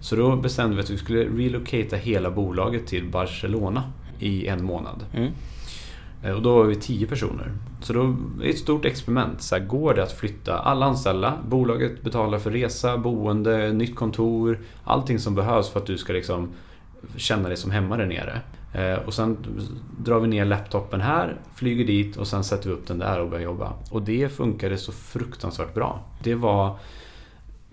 Så 0.00 0.16
då 0.16 0.36
bestämde 0.36 0.76
vi 0.76 0.82
att 0.82 0.90
vi 0.90 0.98
skulle 0.98 1.24
relocata 1.24 1.96
hela 1.96 2.30
bolaget 2.30 2.86
till 2.86 3.04
Barcelona 3.10 3.82
i 4.18 4.46
en 4.46 4.64
månad. 4.64 5.04
Mm. 5.12 5.32
Eh, 6.22 6.32
och 6.32 6.42
då 6.42 6.54
var 6.54 6.64
vi 6.64 6.74
tio 6.74 7.06
personer. 7.06 7.52
Så 7.80 7.92
då 7.92 8.02
är 8.02 8.14
det 8.38 8.48
ett 8.48 8.58
stort 8.58 8.84
experiment. 8.84 9.42
Så 9.42 9.56
här, 9.56 9.64
går 9.64 9.94
det 9.94 10.02
att 10.02 10.12
flytta 10.12 10.58
alla 10.58 10.86
anställda? 10.86 11.38
Bolaget 11.48 12.02
betalar 12.02 12.38
för 12.38 12.50
resa, 12.50 12.98
boende, 12.98 13.72
nytt 13.72 13.96
kontor. 13.96 14.58
Allting 14.84 15.18
som 15.18 15.34
behövs 15.34 15.68
för 15.68 15.80
att 15.80 15.86
du 15.86 15.98
ska 15.98 16.12
liksom 16.12 16.48
känna 17.16 17.48
dig 17.48 17.56
som 17.56 17.70
hemma 17.70 17.96
där 17.96 18.06
nere. 18.06 18.40
Eh, 18.72 19.06
och 19.06 19.14
sen 19.14 19.36
drar 19.98 20.20
vi 20.20 20.28
ner 20.28 20.44
laptopen 20.44 21.00
här, 21.00 21.36
flyger 21.54 21.84
dit 21.84 22.16
och 22.16 22.26
sen 22.26 22.44
sätter 22.44 22.68
vi 22.68 22.74
upp 22.74 22.86
den 22.86 22.98
där 22.98 23.20
och 23.20 23.30
börjar 23.30 23.44
jobba. 23.44 23.72
Och 23.90 24.02
det 24.02 24.28
funkade 24.28 24.76
så 24.76 24.92
fruktansvärt 24.92 25.74
bra. 25.74 26.04
Det 26.22 26.34
var 26.34 26.78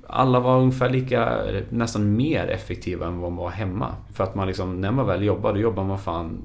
alla 0.09 0.39
var 0.39 0.59
ungefär 0.59 0.89
lika, 0.89 1.39
nästan 1.69 2.15
mer 2.15 2.47
effektiva 2.47 3.07
än 3.07 3.19
vad 3.19 3.31
man 3.31 3.43
var 3.43 3.49
hemma. 3.49 3.95
För 4.13 4.23
att 4.23 4.35
man 4.35 4.47
liksom, 4.47 4.81
när 4.81 4.91
man 4.91 5.07
väl 5.07 5.23
jobbar, 5.23 5.53
då 5.53 5.59
jobbar 5.59 5.83
man 5.83 5.99
fan 5.99 6.37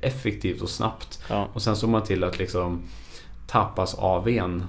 effektivt 0.00 0.60
och 0.60 0.68
snabbt. 0.68 1.22
Ja. 1.28 1.48
Och 1.52 1.62
sen 1.62 1.76
såg 1.76 1.90
man 1.90 2.02
till 2.02 2.24
att 2.24 2.38
liksom 2.38 2.82
tappas 3.46 3.94
av 3.94 4.28
en. 4.28 4.64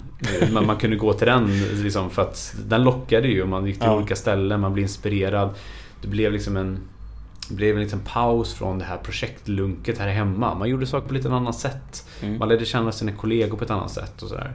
Men 0.53 0.65
man 0.65 0.77
kunde 0.77 0.95
gå 0.95 1.13
till 1.13 1.27
den 1.27 1.49
liksom, 1.83 2.09
för 2.09 2.21
att 2.21 2.55
den 2.65 2.83
lockade 2.83 3.27
ju. 3.27 3.45
Man 3.45 3.65
gick 3.65 3.79
till 3.79 3.87
ja. 3.87 3.95
olika 3.95 4.15
ställen, 4.15 4.61
man 4.61 4.73
blev 4.73 4.83
inspirerad. 4.83 5.49
Det 6.01 6.07
blev 6.07 6.31
liksom 6.31 6.57
en 6.57 6.79
blev 7.49 7.75
en 7.75 7.83
liten 7.83 7.99
paus 7.99 8.53
från 8.53 8.79
det 8.79 8.85
här 8.85 8.97
projektlunket 8.97 9.97
här 9.97 10.07
hemma. 10.07 10.55
Man 10.55 10.69
gjorde 10.69 10.87
saker 10.87 11.07
på 11.07 11.13
lite 11.13 11.29
annat 11.29 11.55
sätt. 11.55 12.07
Mm. 12.21 12.39
Man 12.39 12.49
lärde 12.49 12.65
känna 12.65 12.91
sina 12.91 13.11
kollegor 13.11 13.57
på 13.57 13.63
ett 13.63 13.71
annat 13.71 13.91
sätt 13.91 14.21
och 14.21 14.29
sådär. 14.29 14.53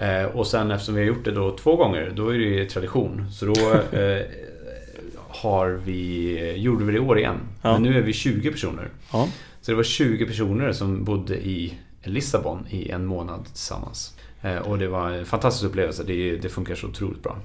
Eh, 0.00 0.24
och 0.24 0.46
sen 0.46 0.70
eftersom 0.70 0.94
vi 0.94 1.00
har 1.00 1.08
gjort 1.08 1.24
det 1.24 1.30
då 1.30 1.56
två 1.56 1.76
gånger, 1.76 2.12
då 2.16 2.28
är 2.28 2.38
det 2.38 2.44
ju 2.44 2.66
tradition. 2.66 3.26
Så 3.32 3.46
då 3.46 3.52
eh, 3.98 4.22
har 5.28 5.80
vi, 5.84 6.54
gjorde 6.56 6.84
vi 6.84 6.92
det 6.92 6.98
i 6.98 7.00
år 7.00 7.18
igen. 7.18 7.38
Ja. 7.62 7.72
Men 7.72 7.82
nu 7.82 7.98
är 7.98 8.02
vi 8.02 8.12
20 8.12 8.50
personer. 8.50 8.88
Ja. 9.12 9.28
Så 9.60 9.70
det 9.70 9.76
var 9.76 9.82
20 9.82 10.26
personer 10.26 10.72
som 10.72 11.04
bodde 11.04 11.36
i 11.36 11.74
Lissabon 12.04 12.66
i 12.70 12.90
en 12.90 13.06
månad 13.06 13.44
tillsammans. 13.44 14.16
Eh, 14.42 14.56
och 14.56 14.78
det 14.78 14.88
var 14.88 15.10
en 15.10 15.26
fantastisk 15.26 15.64
upplevelse. 15.64 16.04
Det, 16.04 16.36
det 16.36 16.48
funkar 16.48 16.74
så 16.74 16.86
otroligt 16.86 17.22
bra. 17.22 17.38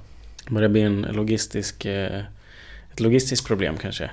Men 0.49 0.61
det 0.61 0.69
blir 0.69 0.85
en 0.85 1.01
logistisk, 1.01 1.85
eh, 1.85 2.23
ett 2.91 2.99
logistiskt 2.99 3.47
problem 3.47 3.77
kanske? 3.77 4.09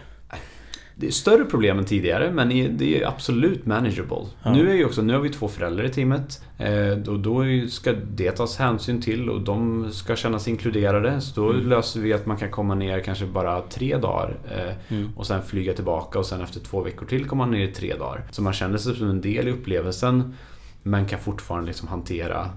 Det 0.96 1.06
är 1.06 1.10
större 1.10 1.44
problem 1.44 1.78
än 1.78 1.84
tidigare 1.84 2.30
men 2.30 2.48
det 2.78 3.02
är 3.02 3.08
absolut 3.08 3.66
manageable. 3.66 4.26
Ja. 4.42 4.52
Nu, 4.52 4.70
är 4.70 4.74
ju 4.74 4.84
också, 4.84 5.02
nu 5.02 5.12
har 5.12 5.20
vi 5.20 5.28
två 5.28 5.48
föräldrar 5.48 5.84
i 5.84 5.88
teamet. 5.88 6.42
Eh, 6.58 7.12
och 7.12 7.18
då 7.18 7.44
ska 7.68 7.92
det 7.92 8.30
tas 8.30 8.56
hänsyn 8.56 9.02
till 9.02 9.30
och 9.30 9.40
de 9.40 9.88
ska 9.92 10.16
kännas 10.16 10.48
inkluderade. 10.48 11.20
Så 11.20 11.40
då 11.40 11.50
mm. 11.50 11.68
löser 11.68 12.00
vi 12.00 12.12
att 12.12 12.26
man 12.26 12.36
kan 12.36 12.50
komma 12.50 12.74
ner 12.74 13.00
kanske 13.00 13.26
bara 13.26 13.60
tre 13.60 13.96
dagar 13.96 14.36
eh, 14.50 14.96
mm. 14.96 15.10
och 15.16 15.26
sen 15.26 15.42
flyga 15.42 15.72
tillbaka 15.72 16.18
och 16.18 16.26
sen 16.26 16.40
efter 16.40 16.60
två 16.60 16.82
veckor 16.82 17.06
till 17.06 17.26
komma 17.26 17.46
ner 17.46 17.64
i 17.64 17.72
tre 17.72 17.94
dagar. 17.94 18.24
Så 18.30 18.42
man 18.42 18.52
känner 18.52 18.78
sig 18.78 18.96
som 18.96 19.10
en 19.10 19.20
del 19.20 19.48
i 19.48 19.50
upplevelsen 19.50 20.34
men 20.82 21.06
kan 21.06 21.18
fortfarande 21.20 21.66
liksom 21.66 21.88
hantera, 21.88 22.50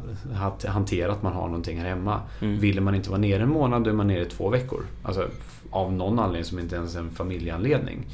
hantera 0.67 1.11
att 1.11 1.23
man 1.23 1.33
har 1.33 1.47
någonting 1.47 1.79
här 1.79 1.87
hemma. 1.87 2.21
Mm. 2.41 2.59
Vill 2.59 2.81
man 2.81 2.95
inte 2.95 3.09
vara 3.09 3.21
nere 3.21 3.43
en 3.43 3.49
månad, 3.49 3.83
då 3.83 3.89
är 3.89 3.93
man 3.93 4.07
nere 4.07 4.21
i 4.21 4.25
två 4.25 4.49
veckor. 4.49 4.85
Alltså, 5.03 5.27
av 5.69 5.93
någon 5.93 6.19
anledning 6.19 6.45
som 6.45 6.59
inte 6.59 6.75
ens 6.75 6.95
är 6.95 6.99
en 6.99 7.11
familjeanledning. 7.11 8.05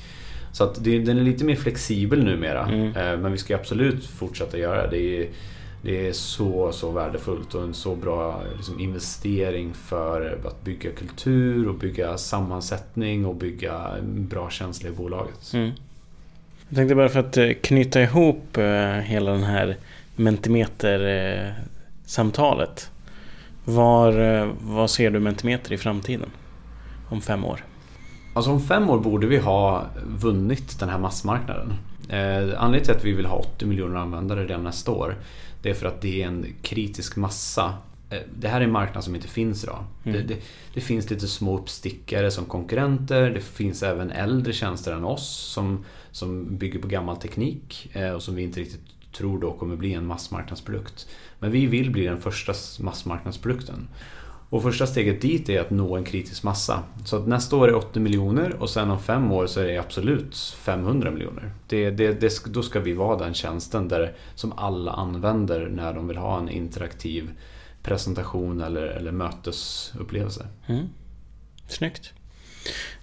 Så 0.52 0.64
att 0.64 0.84
det, 0.84 1.00
den 1.00 1.18
är 1.18 1.22
lite 1.22 1.46
mer 1.46 1.56
flexibel 1.56 2.24
numera. 2.24 2.66
Mm. 2.68 2.88
Eh, 2.88 3.18
men 3.20 3.32
vi 3.32 3.38
ska 3.38 3.56
absolut 3.56 4.06
fortsätta 4.06 4.58
göra 4.58 4.88
det. 4.88 4.98
Det 4.98 5.18
är, 5.18 5.28
det 5.82 6.08
är 6.08 6.14
så, 6.14 6.72
så 6.72 6.92
värdefullt 6.92 7.56
och 7.56 7.64
en 7.64 7.74
så 7.74 7.96
bra 7.96 8.42
liksom, 8.56 8.80
investering 8.80 9.74
för 9.74 10.40
att 10.46 10.64
bygga 10.64 10.92
kultur 10.92 11.68
och 11.68 11.76
bygga 11.76 12.18
sammansättning 12.18 13.26
och 13.26 13.36
bygga 13.36 13.92
bra 14.04 14.50
känsla 14.50 14.90
i 14.90 14.92
bolaget. 14.92 15.54
Mm. 15.54 15.72
Jag 16.70 16.76
tänkte 16.76 16.96
bara 16.96 17.10
för 17.10 17.20
att 17.20 17.38
eh, 17.38 17.50
knyta 17.62 18.02
ihop 18.02 18.58
eh, 18.58 18.64
hela 18.86 19.32
den 19.32 19.44
här 19.44 19.78
Mentimeter-samtalet. 20.24 22.92
Var, 23.66 24.12
var 24.62 24.88
ser 24.88 25.12
du 25.12 25.20
Mentimeter 25.20 25.74
i 25.74 25.78
framtiden? 25.78 26.30
Om 27.10 27.22
fem 27.22 27.46
år? 27.46 27.66
Alltså 28.34 28.52
om 28.52 28.62
fem 28.62 28.90
år 28.90 29.00
borde 29.00 29.28
vi 29.28 29.38
ha 29.38 29.86
vunnit 30.06 30.80
den 30.80 30.90
här 30.90 31.00
massmarknaden. 31.00 31.74
Eh, 32.10 32.38
anledningen 32.38 32.84
till 32.84 32.96
att 32.96 33.06
vi 33.06 33.12
vill 33.12 33.26
ha 33.26 33.36
80 33.36 33.66
miljoner 33.66 33.96
användare 33.96 34.44
redan 34.44 34.64
nästa 34.64 34.92
år 34.92 35.16
det 35.62 35.70
är 35.70 35.74
för 35.74 35.86
att 35.86 36.02
det 36.02 36.24
är 36.24 36.28
en 36.28 36.46
kritisk 36.62 37.16
massa 37.16 37.74
eh, 38.10 38.20
det 38.40 38.48
här 38.48 38.62
är 38.62 38.66
en 38.66 38.72
marknad 38.72 39.04
som 39.04 39.16
inte 39.16 39.28
finns 39.28 39.64
idag. 39.64 39.84
Mm. 40.04 40.18
Det, 40.18 40.34
det, 40.34 40.42
det, 40.74 40.82
finns 40.82 41.10
lite 41.10 41.28
små 41.28 41.58
uppstickare 41.58 42.32
som 42.32 42.46
konkurrenter. 42.46 43.30
Det 43.30 43.42
finns 43.42 43.84
även 43.84 44.12
äldre 44.12 44.54
tjänster 44.54 44.94
än 44.94 45.04
oss 45.04 45.30
som, 45.30 45.86
som 46.12 46.58
bygger 46.58 46.80
på 46.80 46.88
gammal 46.88 47.18
teknik 47.18 47.90
eh, 47.94 48.10
och 48.10 48.24
som 48.24 48.36
vi 48.36 48.44
inte 48.44 48.60
riktigt 48.60 48.82
tror 49.12 49.40
då 49.40 49.54
kommer 49.54 49.76
bli 49.76 49.94
en 49.94 50.06
massmarknadsprodukt. 50.06 51.08
Men 51.40 51.52
vi 51.52 51.66
vill 51.66 51.92
bli 51.92 52.06
den 52.06 52.22
första 52.22 52.54
massmarknadsprodukten. 52.80 53.88
Och 54.52 54.64
första 54.64 54.88
steget 54.88 55.22
dit 55.22 55.50
är 55.50 55.62
att 55.62 55.70
nå 55.70 55.96
en 55.96 56.04
kritisk 56.04 56.44
massa. 56.44 56.84
Så 57.06 57.18
att 57.18 57.28
nästa 57.28 57.56
år 57.56 57.68
är 57.68 57.76
80 57.76 58.00
miljoner 58.00 58.56
och 58.62 58.70
sen 58.70 58.92
om 58.92 59.00
fem 59.00 59.32
år 59.32 59.48
så 59.48 59.60
är 59.60 59.66
det 59.66 59.78
absolut 59.78 60.38
500 60.38 61.12
miljoner. 61.12 61.52
Det, 61.68 61.92
det, 61.92 62.22
det, 62.22 62.46
då 62.46 62.64
ska 62.64 62.80
vi 62.80 62.94
vara 62.94 63.18
den 63.18 63.34
tjänsten 63.34 63.88
där, 63.88 64.16
som 64.36 64.54
alla 64.58 64.92
använder 64.92 65.70
när 65.70 65.94
de 65.94 66.08
vill 66.08 66.18
ha 66.18 66.40
en 66.40 66.50
interaktiv 66.50 67.32
presentation 67.84 68.62
eller, 68.62 68.84
eller 68.84 69.12
mötesupplevelse. 69.12 70.48
Mm. 70.68 70.88
Snyggt. 71.68 72.14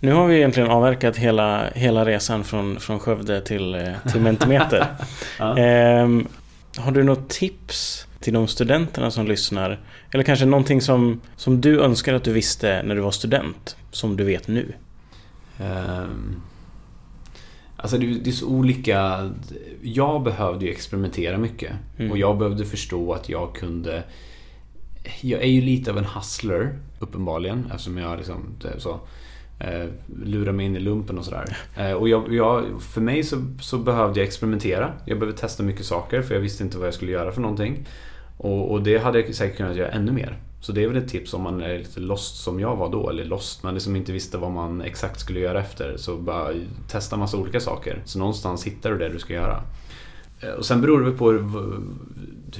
Nu 0.00 0.12
har 0.12 0.26
vi 0.26 0.36
egentligen 0.36 0.70
avverkat 0.70 1.16
hela, 1.16 1.70
hela 1.70 2.04
resan 2.04 2.44
från, 2.44 2.80
från 2.80 2.98
Skövde 2.98 3.40
till, 3.40 3.74
eh, 3.74 4.10
till 4.12 4.20
Mentimeter. 4.20 4.86
ja. 5.38 5.58
ehm, 5.58 6.26
har 6.76 6.92
du 6.92 7.02
något 7.02 7.28
tips 7.28 8.06
till 8.20 8.32
de 8.32 8.48
studenterna 8.48 9.10
som 9.10 9.26
lyssnar? 9.26 9.80
Eller 10.10 10.24
kanske 10.24 10.44
någonting 10.44 10.80
som, 10.80 11.20
som 11.36 11.60
du 11.60 11.80
önskar 11.80 12.14
att 12.14 12.24
du 12.24 12.32
visste 12.32 12.82
när 12.82 12.94
du 12.94 13.00
var 13.00 13.10
student, 13.10 13.76
som 13.90 14.16
du 14.16 14.24
vet 14.24 14.48
nu? 14.48 14.72
Um, 15.60 16.42
alltså 17.76 17.98
det, 17.98 18.06
det, 18.06 18.30
är 18.30 18.32
så 18.32 18.46
olika. 18.46 19.30
Jag 19.82 20.22
behövde 20.22 20.64
ju 20.64 20.70
experimentera 20.70 21.38
mycket. 21.38 21.72
Mm. 21.98 22.10
Och 22.10 22.18
jag 22.18 22.38
behövde 22.38 22.64
förstå 22.64 23.12
att 23.12 23.28
jag 23.28 23.54
kunde... 23.54 24.02
Jag 25.20 25.42
är 25.42 25.46
ju 25.46 25.60
lite 25.60 25.90
av 25.90 25.98
en 25.98 26.04
hustler, 26.04 26.78
uppenbarligen, 26.98 27.66
eftersom 27.70 27.98
jag 27.98 28.16
liksom... 28.16 28.56
Så, 28.78 29.00
eh, 29.60 29.86
lura 30.24 30.52
mig 30.52 30.66
in 30.66 30.76
i 30.76 30.80
lumpen 30.80 31.18
och 31.18 31.24
sådär. 31.24 31.56
Eh, 31.76 31.92
och 31.92 32.08
jag, 32.08 32.34
jag, 32.34 32.82
för 32.82 33.00
mig 33.00 33.22
så, 33.22 33.36
så, 33.60 33.78
behövde 33.78 34.20
jag 34.20 34.26
experimentera. 34.26 34.92
Jag 35.04 35.18
behövde 35.18 35.40
testa 35.40 35.62
mycket 35.62 35.86
saker 35.86 36.22
för 36.22 36.34
jag 36.34 36.40
visste 36.40 36.64
inte 36.64 36.78
vad 36.78 36.86
jag 36.86 36.94
skulle 36.94 37.12
göra 37.12 37.32
för 37.32 37.40
någonting. 37.40 37.86
Och, 38.36 38.70
och, 38.70 38.82
det 38.82 38.98
hade 38.98 39.20
jag 39.20 39.34
säkert 39.34 39.56
kunnat 39.56 39.76
göra 39.76 39.90
ännu 39.90 40.12
mer. 40.12 40.38
Så 40.60 40.72
det 40.72 40.84
är 40.84 40.88
väl 40.88 40.96
ett 40.96 41.08
tips 41.08 41.34
om 41.34 41.42
man 41.42 41.62
är 41.62 41.78
lite 41.78 42.00
lost 42.00 42.36
som 42.36 42.60
jag 42.60 42.76
var 42.76 42.92
då, 42.92 43.10
eller 43.10 43.24
lost, 43.24 43.62
man 43.62 43.74
liksom 43.74 43.96
inte 43.96 44.12
visste 44.12 44.38
vad 44.38 44.50
man 44.50 44.80
exakt 44.80 45.20
skulle 45.20 45.40
göra 45.40 45.60
efter. 45.60 45.96
Så 45.96 46.16
bara 46.16 46.52
testa 46.88 47.16
massa 47.16 47.36
olika 47.36 47.60
saker. 47.60 48.02
Så 48.04 48.18
någonstans 48.18 48.66
hittar 48.66 48.90
du 48.90 48.98
det 48.98 49.08
du 49.08 49.18
ska 49.18 49.34
göra. 49.34 49.62
Eh, 50.40 50.50
och 50.50 50.66
sen 50.66 50.80
beror 50.80 51.00
det 51.00 51.10
på 51.10 51.30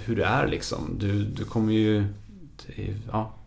hur 0.05 0.17
du 0.17 0.23
är 0.23 0.47
liksom. 0.47 0.97
Du, 0.99 1.25
du 1.25 1.45
kommer 1.45 1.73
ju... 1.73 2.05
Ja, 3.13 3.38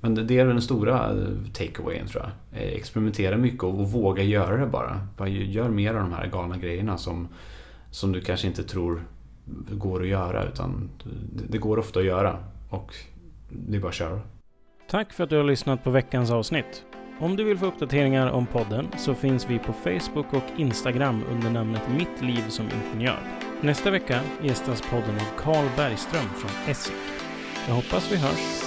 men 0.00 0.26
det 0.26 0.38
är 0.38 0.46
den 0.46 0.62
stora 0.62 1.10
eh, 1.10 1.52
takeawayen 1.52 2.06
tror 2.06 2.22
jag. 2.22 2.62
Eh, 2.62 2.68
experimentera 2.68 3.36
mycket 3.36 3.62
och 3.62 3.90
våga 3.90 4.22
göra 4.22 4.56
det 4.56 4.66
bara. 4.66 5.00
bara 5.16 5.28
gör 5.28 5.68
mer 5.68 5.94
av 5.94 6.00
de 6.00 6.12
här 6.12 6.26
galna 6.26 6.56
grejerna 6.56 6.98
som, 6.98 7.28
som 7.90 8.12
du 8.12 8.20
kanske 8.20 8.46
inte 8.46 8.62
tror 8.62 9.02
går 9.70 10.02
att 10.02 10.08
göra. 10.08 10.44
Utan 10.44 10.90
det 11.48 11.58
går 11.58 11.78
ofta 11.78 12.00
att 12.00 12.06
göra. 12.06 12.38
Och 12.70 12.94
det 13.50 13.76
är 13.76 13.80
bara 13.80 13.88
att 13.88 13.94
köra. 13.94 14.20
Tack 14.90 15.12
för 15.12 15.24
att 15.24 15.30
du 15.30 15.36
har 15.36 15.44
lyssnat 15.44 15.84
på 15.84 15.90
veckans 15.90 16.30
avsnitt. 16.30 16.84
Om 17.20 17.36
du 17.36 17.44
vill 17.44 17.58
få 17.58 17.66
uppdateringar 17.66 18.30
om 18.30 18.46
podden 18.46 18.88
så 18.98 19.14
finns 19.14 19.50
vi 19.50 19.58
på 19.58 19.72
Facebook 19.72 20.32
och 20.32 20.60
Instagram 20.60 21.22
under 21.30 21.50
namnet 21.50 21.82
Mitt 21.98 22.22
liv 22.22 22.48
som 22.48 22.66
ingenjör. 22.66 23.18
Nästa 23.60 23.90
vecka 23.90 24.20
gästas 24.42 24.82
podden 24.90 25.14
av 25.14 25.38
Carl 25.42 25.66
Bergström 25.76 26.28
från 26.28 26.70
Essig. 26.70 26.94
Jag 27.68 27.74
hoppas 27.74 28.12
vi 28.12 28.16
hörs 28.16 28.65